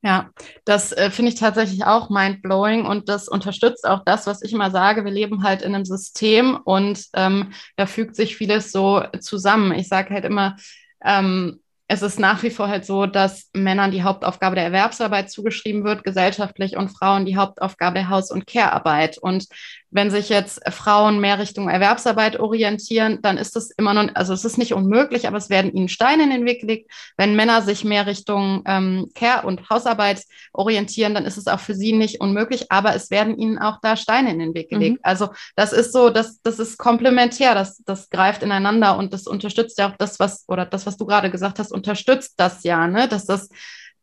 Ja, 0.02 0.30
das 0.64 0.92
äh, 0.92 1.10
finde 1.10 1.30
ich 1.30 1.38
tatsächlich 1.38 1.84
auch 1.84 2.10
mindblowing 2.10 2.86
und 2.86 3.08
das 3.08 3.28
unterstützt 3.28 3.86
auch 3.86 4.02
das, 4.04 4.26
was 4.26 4.42
ich 4.42 4.52
immer 4.52 4.70
sage. 4.70 5.04
Wir 5.04 5.12
leben 5.12 5.44
halt 5.44 5.62
in 5.62 5.74
einem 5.74 5.84
System 5.84 6.56
und 6.56 7.04
ähm, 7.14 7.52
da 7.76 7.86
fügt 7.86 8.16
sich 8.16 8.34
vieles 8.36 8.72
so 8.72 9.04
zusammen. 9.20 9.72
Ich 9.72 9.88
sage 9.88 10.14
halt 10.14 10.24
immer, 10.24 10.56
ähm, 11.04 11.60
es 11.92 12.02
ist 12.02 12.20
nach 12.20 12.44
wie 12.44 12.50
vor 12.50 12.68
halt 12.68 12.86
so, 12.86 13.06
dass 13.06 13.50
Männern 13.52 13.90
die 13.90 14.04
Hauptaufgabe 14.04 14.54
der 14.54 14.64
Erwerbsarbeit 14.66 15.28
zugeschrieben 15.28 15.82
wird, 15.82 16.04
gesellschaftlich, 16.04 16.76
und 16.76 16.90
Frauen 16.90 17.26
die 17.26 17.36
Hauptaufgabe 17.36 17.94
der 17.94 18.08
Haus- 18.08 18.30
und 18.30 18.46
Care-Arbeit. 18.46 19.18
Und 19.18 19.48
wenn 19.90 20.10
sich 20.10 20.28
jetzt 20.28 20.60
Frauen 20.72 21.20
mehr 21.20 21.38
Richtung 21.38 21.68
Erwerbsarbeit 21.68 22.38
orientieren, 22.38 23.18
dann 23.22 23.38
ist 23.38 23.56
das 23.56 23.70
immer 23.70 23.92
noch, 23.92 24.08
also 24.14 24.32
es 24.32 24.44
ist 24.44 24.56
nicht 24.56 24.72
unmöglich, 24.72 25.26
aber 25.26 25.36
es 25.36 25.50
werden 25.50 25.72
ihnen 25.72 25.88
Steine 25.88 26.22
in 26.24 26.30
den 26.30 26.44
Weg 26.44 26.60
gelegt. 26.60 26.90
Wenn 27.16 27.34
Männer 27.34 27.62
sich 27.62 27.84
mehr 27.84 28.06
Richtung 28.06 28.62
ähm, 28.66 29.10
Care- 29.14 29.46
und 29.46 29.68
Hausarbeit 29.68 30.22
orientieren, 30.52 31.14
dann 31.14 31.24
ist 31.24 31.36
es 31.36 31.48
auch 31.48 31.60
für 31.60 31.74
sie 31.74 31.92
nicht 31.92 32.20
unmöglich, 32.20 32.70
aber 32.70 32.94
es 32.94 33.10
werden 33.10 33.36
ihnen 33.36 33.58
auch 33.58 33.78
da 33.82 33.96
Steine 33.96 34.30
in 34.30 34.38
den 34.38 34.54
Weg 34.54 34.70
gelegt. 34.70 34.96
Mhm. 34.96 35.00
Also 35.02 35.30
das 35.56 35.72
ist 35.72 35.92
so, 35.92 36.10
das, 36.10 36.40
das 36.42 36.60
ist 36.60 36.78
komplementär, 36.78 37.54
das, 37.54 37.78
das 37.84 38.10
greift 38.10 38.42
ineinander 38.42 38.96
und 38.96 39.12
das 39.12 39.26
unterstützt 39.26 39.78
ja 39.78 39.90
auch 39.90 39.96
das, 39.96 40.20
was, 40.20 40.44
oder 40.48 40.66
das, 40.66 40.86
was 40.86 40.96
du 40.96 41.06
gerade 41.06 41.30
gesagt 41.30 41.58
hast, 41.58 41.72
unterstützt 41.72 42.34
das 42.36 42.62
ja, 42.62 42.86
ne? 42.86 43.08
dass 43.08 43.26
das 43.26 43.48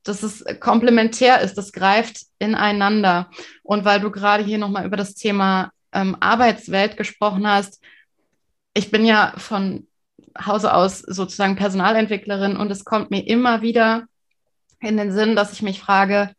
dass 0.08 0.24
es 0.24 0.46
komplementär 0.62 1.42
ist, 1.42 1.58
das 1.58 1.74
greift 1.74 2.22
ineinander. 2.40 3.30
Und 3.64 3.84
weil 3.84 4.00
du 4.00 4.10
gerade 4.10 4.44
hier 4.44 4.58
nochmal 4.58 4.86
über 4.86 4.96
das 4.96 5.16
Thema 5.16 5.72
ähm, 5.98 6.16
Arbeitswelt 6.20 6.96
gesprochen 6.96 7.48
hast, 7.48 7.84
ich 8.74 8.92
bin 8.92 9.04
ja 9.06 9.34
von 9.38 9.88
Hause 10.40 10.74
aus 10.74 11.00
sozusagen 11.00 11.56
Personalentwicklerin 11.56 12.56
und 12.56 12.70
es 12.70 12.86
kommt 12.86 13.10
mir 13.10 13.26
immer 13.26 13.64
wieder 13.64 14.06
in 14.80 14.98
den 14.98 15.12
Sinn, 15.12 15.36
dass 15.36 15.54
ich 15.54 15.64
mich 15.64 15.80
frage, 15.80 16.32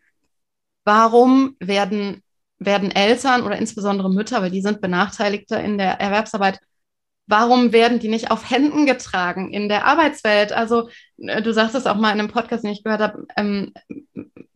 warum 0.84 1.56
werden, 1.58 2.22
werden 2.60 2.92
Eltern 2.92 3.42
oder 3.42 3.58
insbesondere 3.58 4.08
Mütter, 4.08 4.40
weil 4.40 4.52
die 4.52 4.62
sind 4.62 4.80
Benachteiligte 4.80 5.56
in 5.56 5.76
der 5.76 6.00
Erwerbsarbeit, 6.00 6.60
warum 7.28 7.72
werden 7.72 8.00
die 8.00 8.08
nicht 8.08 8.30
auf 8.30 8.50
Händen 8.50 8.86
getragen 8.86 9.52
in 9.52 9.68
der 9.68 9.84
Arbeitswelt? 9.84 10.52
Also 10.52 10.88
äh, 11.18 11.42
du 11.42 11.52
sagst 11.52 11.74
es 11.74 11.86
auch 11.86 11.96
mal 11.96 12.12
in 12.12 12.18
einem 12.18 12.30
Podcast, 12.30 12.64
den 12.64 12.72
ich 12.72 12.82
gehört 12.82 13.02
habe, 13.02 13.26
ähm, 13.36 13.72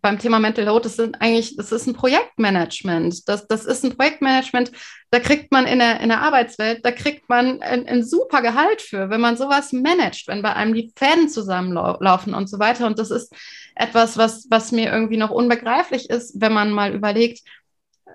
beim 0.01 0.19
Thema 0.19 0.41
Mental 0.41 0.65
Load, 0.65 0.85
das 0.85 0.97
sind 0.97 1.21
eigentlich, 1.21 1.55
das 1.57 1.71
ist 1.71 1.87
ein 1.87 1.95
Projektmanagement. 1.95 3.29
Das, 3.29 3.47
das 3.47 3.65
ist 3.65 3.85
ein 3.85 3.97
Projektmanagement, 3.97 4.73
da 5.11 5.21
kriegt 5.21 5.53
man 5.53 5.67
in 5.67 5.79
der, 5.79 6.01
in 6.01 6.09
der 6.09 6.23
Arbeitswelt, 6.23 6.85
da 6.85 6.91
kriegt 6.91 7.29
man 7.29 7.63
ein, 7.63 7.87
ein 7.87 8.03
super 8.03 8.43
Gehalt 8.43 8.83
für, 8.83 9.11
wenn 9.11 9.21
man 9.21 9.37
sowas 9.37 9.73
managt, 9.73 10.27
wenn 10.27 10.43
bei 10.43 10.55
einem 10.55 10.75
die 10.75 10.93
Fäden 10.97 11.29
zusammenlaufen 11.29 12.35
und 12.35 12.49
so 12.49 12.59
weiter. 12.59 12.87
Und 12.87 12.99
das 12.99 13.13
ist 13.13 13.33
etwas, 13.77 14.17
was, 14.17 14.49
was 14.51 14.73
mir 14.73 14.91
irgendwie 14.91 15.19
noch 15.19 15.31
unbegreiflich 15.31 16.11
ist, 16.11 16.41
wenn 16.41 16.53
man 16.53 16.73
mal 16.73 16.93
überlegt, 16.93 17.43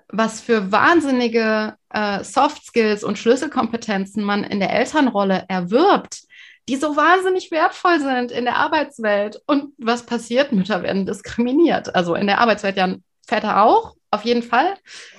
was 0.09 0.41
für 0.41 0.71
wahnsinnige 0.71 1.76
äh, 1.89 2.23
Soft 2.23 2.65
Skills 2.65 3.03
und 3.03 3.17
Schlüsselkompetenzen 3.17 4.23
man 4.23 4.43
in 4.43 4.59
der 4.59 4.73
Elternrolle 4.73 5.45
erwirbt, 5.47 6.23
die 6.69 6.75
so 6.75 6.95
wahnsinnig 6.95 7.51
wertvoll 7.51 7.99
sind 7.99 8.31
in 8.31 8.45
der 8.45 8.57
Arbeitswelt. 8.57 9.41
Und 9.47 9.73
was 9.77 10.05
passiert? 10.05 10.51
Mütter 10.51 10.83
werden 10.83 11.05
diskriminiert. 11.05 11.95
Also 11.95 12.15
in 12.15 12.27
der 12.27 12.39
Arbeitswelt 12.39 12.77
ja 12.77 12.95
Väter 13.25 13.61
auch, 13.63 13.95
auf 14.11 14.23
jeden 14.25 14.43
Fall. 14.43 14.75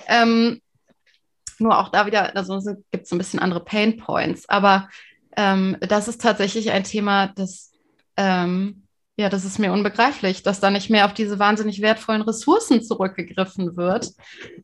Ähm, 0.07 0.61
nur 1.59 1.77
auch 1.77 1.89
da 1.89 2.05
wieder, 2.05 2.35
also 2.35 2.59
gibt 2.91 3.05
es 3.05 3.11
ein 3.11 3.17
bisschen 3.17 3.39
andere 3.39 3.63
Pain 3.63 3.97
Points. 3.97 4.47
Aber 4.47 4.89
ähm, 5.35 5.77
das 5.81 6.07
ist 6.07 6.21
tatsächlich 6.21 6.71
ein 6.71 6.83
Thema, 6.83 7.27
das 7.27 7.71
ähm, 8.17 8.83
ja, 9.19 9.27
das 9.27 9.43
ist 9.43 9.59
mir 9.59 9.73
unbegreiflich, 9.73 10.43
dass 10.43 10.61
da 10.61 10.69
nicht 10.69 10.89
mehr 10.89 11.03
auf 11.03 11.13
diese 11.13 11.39
wahnsinnig 11.39 11.81
wertvollen 11.81 12.21
Ressourcen 12.21 12.81
zurückgegriffen 12.81 13.75
wird. 13.75 14.11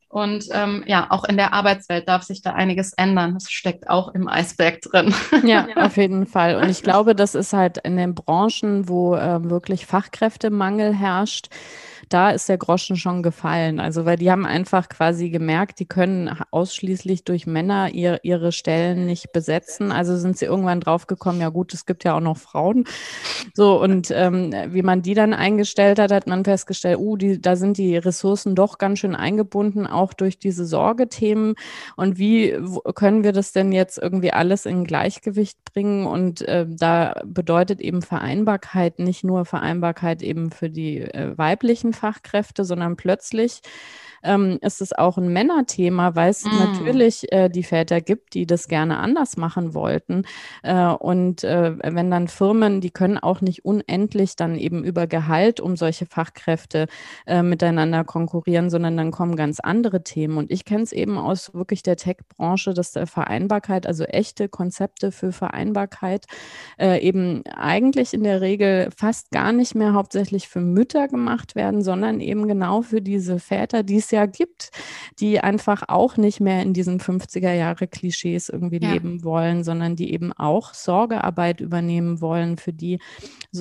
Und 0.07 0.45
ähm, 0.53 0.85
ja, 0.87 1.07
auch 1.09 1.25
in 1.25 1.35
der 1.35 1.51
Arbeitswelt 1.51 2.07
darf 2.07 2.23
sich 2.23 2.41
da 2.41 2.53
einiges 2.53 2.93
ändern. 2.93 3.33
Das 3.33 3.51
steckt 3.51 3.89
auch 3.89 4.15
im 4.15 4.29
Eisberg 4.29 4.79
drin. 4.79 5.13
Ja, 5.43 5.67
auf 5.75 5.97
jeden 5.97 6.25
Fall. 6.25 6.55
Und 6.55 6.69
ich 6.69 6.83
glaube, 6.83 7.15
das 7.15 7.35
ist 7.35 7.51
halt 7.51 7.79
in 7.79 7.97
den 7.97 8.15
Branchen, 8.15 8.87
wo 8.87 9.15
äh, 9.15 9.43
wirklich 9.43 9.85
Fachkräftemangel 9.85 10.93
herrscht, 10.95 11.49
da 12.09 12.31
ist 12.31 12.49
der 12.49 12.57
Groschen 12.57 12.95
schon 12.95 13.23
gefallen. 13.23 13.79
Also, 13.79 14.05
weil 14.05 14.17
die 14.17 14.31
haben 14.31 14.45
einfach 14.45 14.89
quasi 14.89 15.29
gemerkt, 15.29 15.79
die 15.79 15.85
können 15.85 16.29
ausschließlich 16.51 17.23
durch 17.23 17.47
Männer 17.47 17.89
ihr, 17.89 18.19
ihre 18.23 18.51
Stellen 18.51 19.05
nicht 19.05 19.31
besetzen. 19.31 19.91
Also 19.91 20.17
sind 20.17 20.37
sie 20.37 20.45
irgendwann 20.45 20.81
draufgekommen, 20.81 21.41
ja 21.41 21.49
gut, 21.49 21.73
es 21.73 21.85
gibt 21.85 22.03
ja 22.03 22.15
auch 22.15 22.21
noch 22.21 22.37
Frauen. 22.37 22.85
So, 23.53 23.81
und 23.81 24.11
ähm, 24.11 24.53
wie 24.69 24.81
man 24.81 25.01
die 25.01 25.13
dann 25.13 25.33
eingestellt 25.33 25.99
hat, 25.99 26.11
hat 26.11 26.27
man 26.27 26.43
festgestellt, 26.43 26.99
uh, 26.99 27.17
die, 27.17 27.41
da 27.41 27.55
sind 27.55 27.77
die 27.77 27.97
Ressourcen 27.97 28.55
doch 28.55 28.77
ganz 28.77 28.99
schön 28.99 29.15
eingebunden, 29.15 29.87
auch 29.87 30.13
durch 30.13 30.39
diese 30.39 30.65
Sorgethemen. 30.65 31.55
Und 31.95 32.17
wie 32.17 32.57
können 32.95 33.23
wir 33.23 33.31
das 33.31 33.51
denn 33.51 33.71
jetzt 33.71 33.97
irgendwie 33.97 34.31
alles 34.31 34.65
in 34.65 34.83
Gleichgewicht 34.83 35.57
bringen? 35.65 36.05
Und 36.05 36.41
äh, 36.43 36.65
da 36.67 37.21
bedeutet 37.25 37.81
eben 37.81 38.01
Vereinbarkeit 38.01 38.99
nicht 38.99 39.23
nur 39.23 39.45
Vereinbarkeit 39.45 40.21
eben 40.21 40.51
für 40.51 40.69
die 40.69 41.01
äh, 41.01 41.37
weiblichen 41.37 41.93
Fachkräfte, 41.95 42.65
sondern 42.65 42.95
plötzlich 42.95 43.61
ähm, 44.25 44.57
ist 44.61 44.81
es 44.81 44.93
auch 44.93 45.17
ein 45.17 45.31
Männerthema, 45.31 46.15
weil 46.15 46.31
es 46.31 46.43
mm. 46.43 46.49
natürlich 46.59 47.31
äh, 47.31 47.49
die 47.49 47.63
Väter 47.63 48.01
gibt, 48.01 48.33
die 48.33 48.45
das 48.45 48.67
gerne 48.67 48.97
anders 48.97 49.37
machen 49.37 49.73
wollten. 49.73 50.23
Äh, 50.63 50.87
und 50.87 51.43
äh, 51.43 51.75
wenn 51.83 52.11
dann 52.11 52.27
Firmen, 52.27 52.81
die 52.81 52.91
können 52.91 53.17
auch 53.17 53.41
nicht 53.41 53.63
unendlich 53.65 54.35
dann 54.35 54.55
eben 54.57 54.83
über 54.83 55.07
Gehalt 55.07 55.59
um 55.59 55.77
solche 55.77 56.05
Fachkräfte 56.05 56.87
äh, 57.25 57.43
miteinander 57.43 58.03
konkurrieren, 58.03 58.69
sondern 58.69 58.97
dann 58.97 59.11
kommen 59.11 59.35
ganz 59.35 59.59
andere 59.59 60.03
Themen. 60.03 60.37
Und 60.37 60.51
ich 60.51 60.65
kenne 60.65 60.83
es 60.83 60.91
eben 60.91 61.17
aus 61.17 61.53
wirklich 61.53 61.83
der 61.83 61.97
Tech-Branche, 61.97 62.73
dass 62.73 62.91
der 62.91 63.07
Vereinbarkeit, 63.07 63.87
also 63.87 64.03
echte 64.05 64.49
Konzepte 64.49 65.11
für 65.11 65.31
Vereinbarkeit, 65.31 66.25
äh, 66.79 66.99
eben 66.99 67.43
eigentlich 67.47 68.13
in 68.13 68.23
der 68.23 68.41
Regel 68.41 68.89
fast 68.95 69.31
gar 69.31 69.51
nicht 69.51 69.75
mehr 69.75 69.93
hauptsächlich 69.93 70.47
für 70.47 70.61
Mütter 70.61 71.07
gemacht 71.07 71.55
werden, 71.55 71.81
sondern 71.81 72.19
eben 72.19 72.47
genau 72.47 72.81
für 72.81 73.01
diese 73.01 73.39
Väter, 73.39 73.83
die 73.83 73.97
es 73.97 74.11
ja 74.15 74.25
gibt, 74.25 74.71
die 75.19 75.39
einfach 75.39 75.83
auch 75.87 76.17
nicht 76.17 76.39
mehr 76.39 76.61
in 76.61 76.73
diesen 76.73 76.99
50er 76.99 77.53
Jahre 77.53 77.87
Klischees 77.87 78.49
irgendwie 78.49 78.79
ja. 78.81 78.93
leben 78.93 79.23
wollen, 79.23 79.63
sondern 79.63 79.95
die 79.95 80.11
eben 80.13 80.33
auch 80.33 80.73
Sorgearbeit 80.73 81.61
übernehmen 81.61 82.21
wollen, 82.21 82.57
für 82.57 82.73
die 82.73 82.99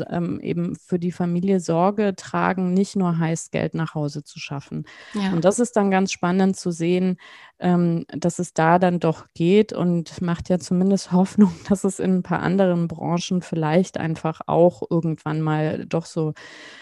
ähm, 0.09 0.41
eben 0.41 0.77
für 0.77 0.99
die 0.99 1.13
Familie 1.13 1.61
Sorge 1.61 2.15
tragen, 2.17 2.73
nicht 2.73 2.97
nur 2.97 3.19
heißt 3.19 3.53
Geld 3.53 3.75
nach 3.75 3.95
Hause 3.95 4.25
zu 4.25 4.39
schaffen. 4.39 4.85
Ja. 5.13 5.33
Und 5.33 5.45
das 5.45 5.59
ist 5.59 5.77
dann 5.77 5.91
ganz 5.91 6.13
spannend 6.13 6.57
zu 6.57 6.71
sehen, 6.71 7.19
ähm, 7.59 8.05
dass 8.09 8.39
es 8.39 8.53
da 8.53 8.79
dann 8.79 9.01
doch 9.01 9.27
geht 9.35 9.73
und 9.73 10.21
macht 10.21 10.49
ja 10.49 10.59
zumindest 10.59 11.13
Hoffnung, 11.13 11.53
dass 11.69 11.85
es 11.85 11.99
in 11.99 12.17
ein 12.17 12.23
paar 12.23 12.41
anderen 12.41 12.89
Branchen 12.89 13.43
vielleicht 13.43 13.99
einfach 13.99 14.41
auch 14.47 14.83
irgendwann 14.89 15.41
mal 15.41 15.87
doch 15.87 16.07
so 16.07 16.35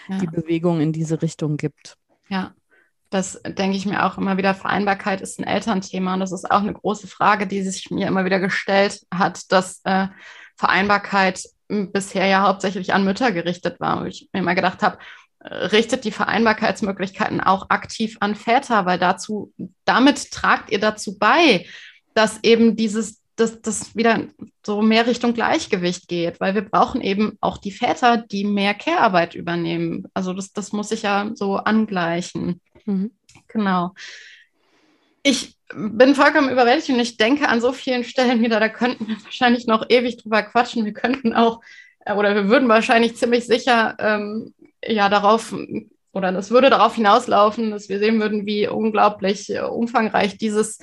ja. 0.09 0.19
die 0.19 0.27
Bewegung 0.27 0.81
in 0.81 0.93
diese 0.93 1.23
Richtung 1.23 1.57
gibt. 1.57 1.97
Ja, 2.29 2.55
das 3.13 3.41
denke 3.47 3.77
ich 3.77 3.87
mir 3.87 4.05
auch 4.05 4.17
immer 4.17 4.37
wieder. 4.37 4.55
Vereinbarkeit 4.55 5.21
ist 5.21 5.39
ein 5.39 5.45
Elternthema 5.45 6.15
und 6.15 6.21
das 6.21 6.33
ist 6.33 6.51
auch 6.51 6.61
eine 6.61 6.73
große 6.73 7.07
Frage, 7.07 7.47
die 7.47 7.63
sich 7.63 7.91
mir 7.91 8.07
immer 8.07 8.25
wieder 8.25 8.41
gestellt 8.41 9.03
hat, 9.13 9.53
dass 9.53 9.81
äh, 9.85 10.09
Vereinbarkeit 10.57 11.43
bisher 11.69 12.27
ja 12.27 12.43
hauptsächlich 12.43 12.93
an 12.93 13.05
Mütter 13.05 13.33
gerichtet 13.33 13.81
war. 13.81 13.99
Und 13.99 14.07
ich 14.07 14.29
mir 14.33 14.41
immer 14.41 14.55
gedacht 14.55 14.83
habe, 14.83 14.99
äh, 15.41 15.55
richtet 15.55 16.05
die 16.05 16.11
Vereinbarkeitsmöglichkeiten 16.11 17.41
auch 17.41 17.71
aktiv 17.71 18.17
an 18.21 18.35
Väter, 18.35 18.87
weil 18.87 18.99
dazu, 18.99 19.53
damit 19.85 20.31
tragt 20.31 20.71
ihr 20.71 20.81
dazu 20.81 21.19
bei, 21.19 21.67
dass 22.15 22.41
eben 22.43 22.77
dieses 22.77 23.22
dass 23.43 23.61
das 23.61 23.97
wieder 23.97 24.29
so 24.65 24.81
mehr 24.81 25.07
Richtung 25.07 25.35
Gleichgewicht 25.35 26.09
geht, 26.09 26.41
weil 26.41 26.55
wir 26.55 26.63
brauchen 26.63 27.01
eben 27.01 27.37
auch 27.41 27.59
die 27.59 27.73
Väter, 27.73 28.17
die 28.17 28.45
mehr 28.45 28.75
Care-Arbeit 28.75 29.35
übernehmen. 29.35 30.07
Also 30.15 30.33
das, 30.33 30.53
das 30.53 30.73
muss 30.73 30.91
sich 30.91 31.03
ja 31.03 31.31
so 31.35 31.57
angleichen. 31.57 32.61
Mhm. 32.87 33.11
Genau. 33.49 33.95
Ich 35.23 35.57
bin 35.75 36.15
vollkommen 36.15 36.51
überwältigt 36.51 36.91
und 36.91 37.01
ich 37.01 37.17
denke 37.17 37.49
an 37.49 37.61
so 37.61 37.73
vielen 37.73 38.05
Stellen 38.05 38.43
wieder, 38.43 38.61
da 38.61 38.69
könnten 38.69 39.09
wir 39.09 39.17
wahrscheinlich 39.25 39.67
noch 39.67 39.87
ewig 39.89 40.19
drüber 40.19 40.43
quatschen. 40.43 40.85
Wir 40.85 40.93
könnten 40.93 41.35
auch, 41.35 41.61
äh, 42.05 42.15
oder 42.15 42.35
wir 42.35 42.49
würden 42.49 42.69
wahrscheinlich 42.69 43.17
ziemlich 43.17 43.47
sicher 43.47 43.97
ähm, 43.99 44.55
ja 44.85 45.09
darauf, 45.09 45.55
oder 46.13 46.33
das 46.33 46.51
würde 46.51 46.71
darauf 46.71 46.95
hinauslaufen, 46.95 47.71
dass 47.71 47.89
wir 47.89 47.99
sehen 47.99 48.21
würden, 48.21 48.47
wie 48.47 48.69
unglaublich 48.69 49.51
äh, 49.51 49.61
umfangreich 49.61 50.39
dieses 50.39 50.79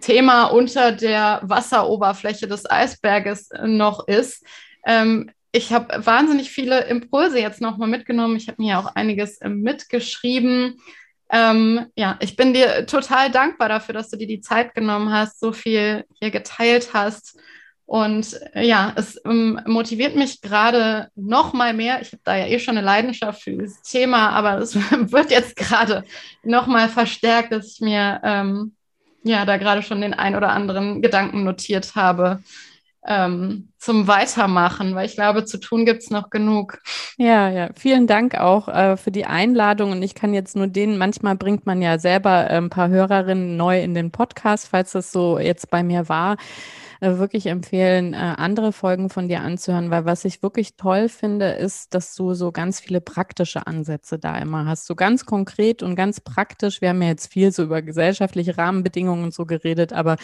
Thema 0.00 0.44
unter 0.46 0.92
der 0.92 1.40
Wasseroberfläche 1.42 2.48
des 2.48 2.70
Eisberges 2.70 3.50
noch 3.64 4.06
ist. 4.08 4.44
Ähm, 4.86 5.30
ich 5.52 5.72
habe 5.72 6.06
wahnsinnig 6.06 6.50
viele 6.50 6.84
Impulse 6.84 7.40
jetzt 7.40 7.60
nochmal 7.60 7.88
mitgenommen. 7.88 8.36
Ich 8.36 8.48
habe 8.48 8.62
mir 8.62 8.78
auch 8.78 8.94
einiges 8.94 9.38
äh, 9.38 9.48
mitgeschrieben. 9.48 10.80
Ähm, 11.32 11.86
ja, 11.96 12.18
ich 12.20 12.36
bin 12.36 12.54
dir 12.54 12.86
total 12.86 13.30
dankbar 13.30 13.68
dafür, 13.68 13.94
dass 13.94 14.10
du 14.10 14.16
dir 14.16 14.26
die 14.26 14.40
Zeit 14.40 14.74
genommen 14.74 15.12
hast, 15.12 15.40
so 15.40 15.52
viel 15.52 16.04
hier 16.20 16.30
geteilt 16.30 16.90
hast. 16.92 17.38
Und 17.86 18.40
äh, 18.54 18.64
ja, 18.64 18.92
es 18.94 19.20
ähm, 19.24 19.60
motiviert 19.66 20.14
mich 20.14 20.40
gerade 20.40 21.08
noch 21.16 21.52
mal 21.52 21.74
mehr. 21.74 22.00
Ich 22.00 22.12
habe 22.12 22.22
da 22.22 22.36
ja 22.36 22.46
eh 22.46 22.60
schon 22.60 22.76
eine 22.76 22.86
Leidenschaft 22.86 23.42
für 23.42 23.50
dieses 23.50 23.82
Thema, 23.82 24.30
aber 24.30 24.58
es 24.58 24.76
wird 25.12 25.32
jetzt 25.32 25.56
gerade 25.56 26.04
noch 26.44 26.68
mal 26.68 26.88
verstärkt, 26.88 27.50
dass 27.52 27.74
ich 27.74 27.80
mir 27.80 28.20
ähm, 28.22 28.76
ja 29.22 29.44
da 29.44 29.56
gerade 29.56 29.82
schon 29.82 30.00
den 30.00 30.14
ein 30.14 30.36
oder 30.36 30.50
anderen 30.50 31.02
Gedanken 31.02 31.44
notiert 31.44 31.94
habe, 31.94 32.40
ähm, 33.06 33.68
zum 33.78 34.06
Weitermachen, 34.08 34.94
weil 34.94 35.06
ich 35.06 35.14
glaube, 35.14 35.44
zu 35.44 35.58
tun 35.58 35.86
gibt 35.86 36.02
es 36.02 36.10
noch 36.10 36.28
genug. 36.28 36.78
Ja, 37.16 37.48
ja, 37.48 37.70
vielen 37.74 38.06
Dank 38.06 38.34
auch 38.34 38.68
äh, 38.68 38.96
für 38.96 39.10
die 39.10 39.24
Einladung. 39.24 39.92
Und 39.92 40.02
ich 40.02 40.14
kann 40.14 40.34
jetzt 40.34 40.54
nur 40.54 40.66
denen, 40.66 40.98
manchmal 40.98 41.34
bringt 41.34 41.64
man 41.64 41.80
ja 41.80 41.98
selber 41.98 42.50
äh, 42.50 42.58
ein 42.58 42.68
paar 42.68 42.88
Hörerinnen 42.88 43.56
neu 43.56 43.82
in 43.82 43.94
den 43.94 44.10
Podcast, 44.10 44.68
falls 44.68 44.92
das 44.92 45.12
so 45.12 45.38
jetzt 45.38 45.70
bei 45.70 45.82
mir 45.82 46.08
war 46.08 46.36
wirklich 47.00 47.46
empfehlen, 47.46 48.12
äh, 48.12 48.16
andere 48.16 48.72
Folgen 48.72 49.08
von 49.08 49.28
dir 49.28 49.40
anzuhören, 49.40 49.90
weil 49.90 50.04
was 50.04 50.24
ich 50.26 50.42
wirklich 50.42 50.76
toll 50.76 51.08
finde, 51.08 51.50
ist, 51.50 51.94
dass 51.94 52.14
du 52.14 52.34
so 52.34 52.52
ganz 52.52 52.78
viele 52.78 53.00
praktische 53.00 53.66
Ansätze 53.66 54.18
da 54.18 54.36
immer 54.36 54.66
hast. 54.66 54.86
So 54.86 54.94
ganz 54.94 55.24
konkret 55.24 55.82
und 55.82 55.96
ganz 55.96 56.20
praktisch. 56.20 56.82
Wir 56.82 56.90
haben 56.90 57.00
ja 57.00 57.08
jetzt 57.08 57.32
viel 57.32 57.52
so 57.52 57.62
über 57.62 57.80
gesellschaftliche 57.80 58.58
Rahmenbedingungen 58.58 59.24
und 59.24 59.34
so 59.34 59.46
geredet, 59.46 59.92
aber 59.94 60.16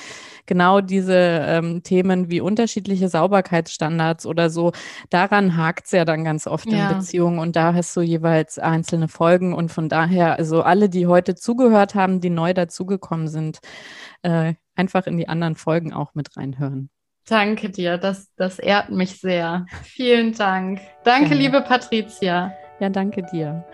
genau 0.45 0.83
diese 0.83 1.15
ähm, 1.17 1.83
Themen 1.83 2.29
wie 2.29 2.41
unterschiedliche 2.41 3.09
Sauberkeitsstandards 3.09 4.27
oder 4.27 4.51
so, 4.51 4.73
daran 5.09 5.57
hakt 5.57 5.87
es 5.87 5.93
ja 5.93 6.05
dann 6.05 6.25
ganz 6.25 6.47
oft 6.47 6.71
ja. 6.71 6.91
in 6.91 6.99
Beziehungen 6.99 7.39
und 7.39 7.57
da 7.57 7.73
hast 7.73 7.97
du 7.97 8.03
jeweils 8.03 8.59
einzelne 8.59 9.09
Folgen 9.09 9.55
und 9.55 9.73
von 9.73 9.89
daher, 9.89 10.37
also 10.37 10.63
alle, 10.63 10.91
die 10.91 11.07
heute 11.07 11.35
zugehört 11.35 11.95
haben, 11.95 12.21
die 12.21 12.31
neu 12.31 12.53
dazugekommen 12.53 13.29
sind, 13.29 13.61
äh, 14.23 14.55
einfach 14.77 15.07
in 15.07 15.17
die 15.17 15.29
anderen 15.29 15.57
Folgen 15.57 15.93
auch 15.93 16.15
mit 16.15 16.37
reinhören. 16.37 16.91
Danke 17.29 17.71
dir, 17.71 17.99
das, 17.99 18.33
das 18.37 18.61
ehrt 18.61 18.91
mich 18.91 19.19
sehr. 19.19 19.67
Vielen 19.83 20.33
Dank. 20.33 20.81
Danke, 21.03 21.31
ja. 21.31 21.41
liebe 21.41 21.61
Patricia. 21.61 22.53
Ja, 22.79 22.89
danke 22.89 23.25
dir. 23.33 23.65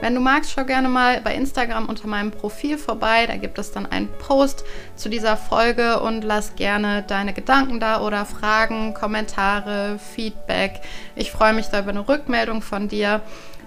Wenn 0.00 0.14
du 0.14 0.20
magst, 0.20 0.52
schau 0.52 0.64
gerne 0.64 0.88
mal 0.88 1.20
bei 1.20 1.34
Instagram 1.34 1.86
unter 1.86 2.08
meinem 2.08 2.30
Profil 2.30 2.78
vorbei. 2.78 3.26
Da 3.26 3.36
gibt 3.36 3.58
es 3.58 3.70
dann 3.70 3.84
einen 3.84 4.08
Post 4.08 4.64
zu 4.96 5.10
dieser 5.10 5.36
Folge 5.36 6.00
und 6.00 6.24
lass 6.24 6.56
gerne 6.56 7.04
deine 7.06 7.34
Gedanken 7.34 7.80
da 7.80 8.00
oder 8.00 8.24
Fragen, 8.24 8.94
Kommentare, 8.94 9.98
Feedback. 9.98 10.80
Ich 11.16 11.30
freue 11.30 11.52
mich 11.52 11.66
da 11.66 11.80
über 11.80 11.90
eine 11.90 12.08
Rückmeldung 12.08 12.62
von 12.62 12.88
dir. 12.88 13.20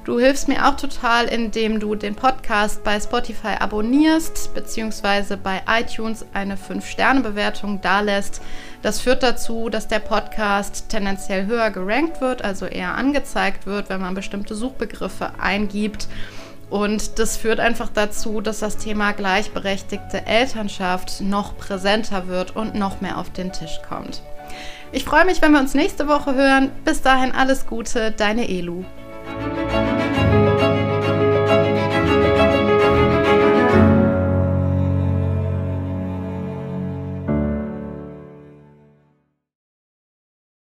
Du 0.03 0.19
hilfst 0.19 0.49
mir 0.49 0.67
auch 0.67 0.75
total, 0.75 1.27
indem 1.27 1.79
du 1.79 1.95
den 1.95 2.13
Podcast 2.13 2.83
bei 2.83 2.99
Spotify 2.99 3.55
abonnierst 3.57 4.53
bzw. 4.53 5.37
bei 5.41 5.61
iTunes 5.65 6.25
eine 6.33 6.57
5-Sterne-Bewertung 6.57 7.79
dalässt. 7.79 8.41
Das 8.81 8.99
führt 8.99 9.23
dazu, 9.23 9.69
dass 9.69 9.87
der 9.87 9.99
Podcast 9.99 10.89
tendenziell 10.89 11.45
höher 11.45 11.71
gerankt 11.71 12.19
wird, 12.19 12.43
also 12.43 12.65
eher 12.65 12.95
angezeigt 12.95 13.65
wird, 13.65 13.87
wenn 13.87 14.01
man 14.01 14.13
bestimmte 14.13 14.55
Suchbegriffe 14.55 15.39
eingibt. 15.39 16.09
Und 16.69 17.17
das 17.17 17.37
führt 17.37 17.61
einfach 17.61 17.89
dazu, 17.93 18.41
dass 18.41 18.59
das 18.59 18.75
Thema 18.75 19.13
gleichberechtigte 19.13 20.25
Elternschaft 20.25 21.21
noch 21.21 21.57
präsenter 21.57 22.27
wird 22.27 22.57
und 22.57 22.75
noch 22.75 22.99
mehr 22.99 23.17
auf 23.19 23.29
den 23.29 23.53
Tisch 23.53 23.79
kommt. 23.87 24.21
Ich 24.91 25.05
freue 25.05 25.23
mich, 25.23 25.41
wenn 25.41 25.53
wir 25.53 25.61
uns 25.61 25.75
nächste 25.75 26.09
Woche 26.09 26.35
hören. 26.35 26.71
Bis 26.83 27.01
dahin 27.01 27.31
alles 27.31 27.67
Gute, 27.67 28.11
deine 28.11 28.49
Elu. 28.49 28.83
Música 29.25 30.02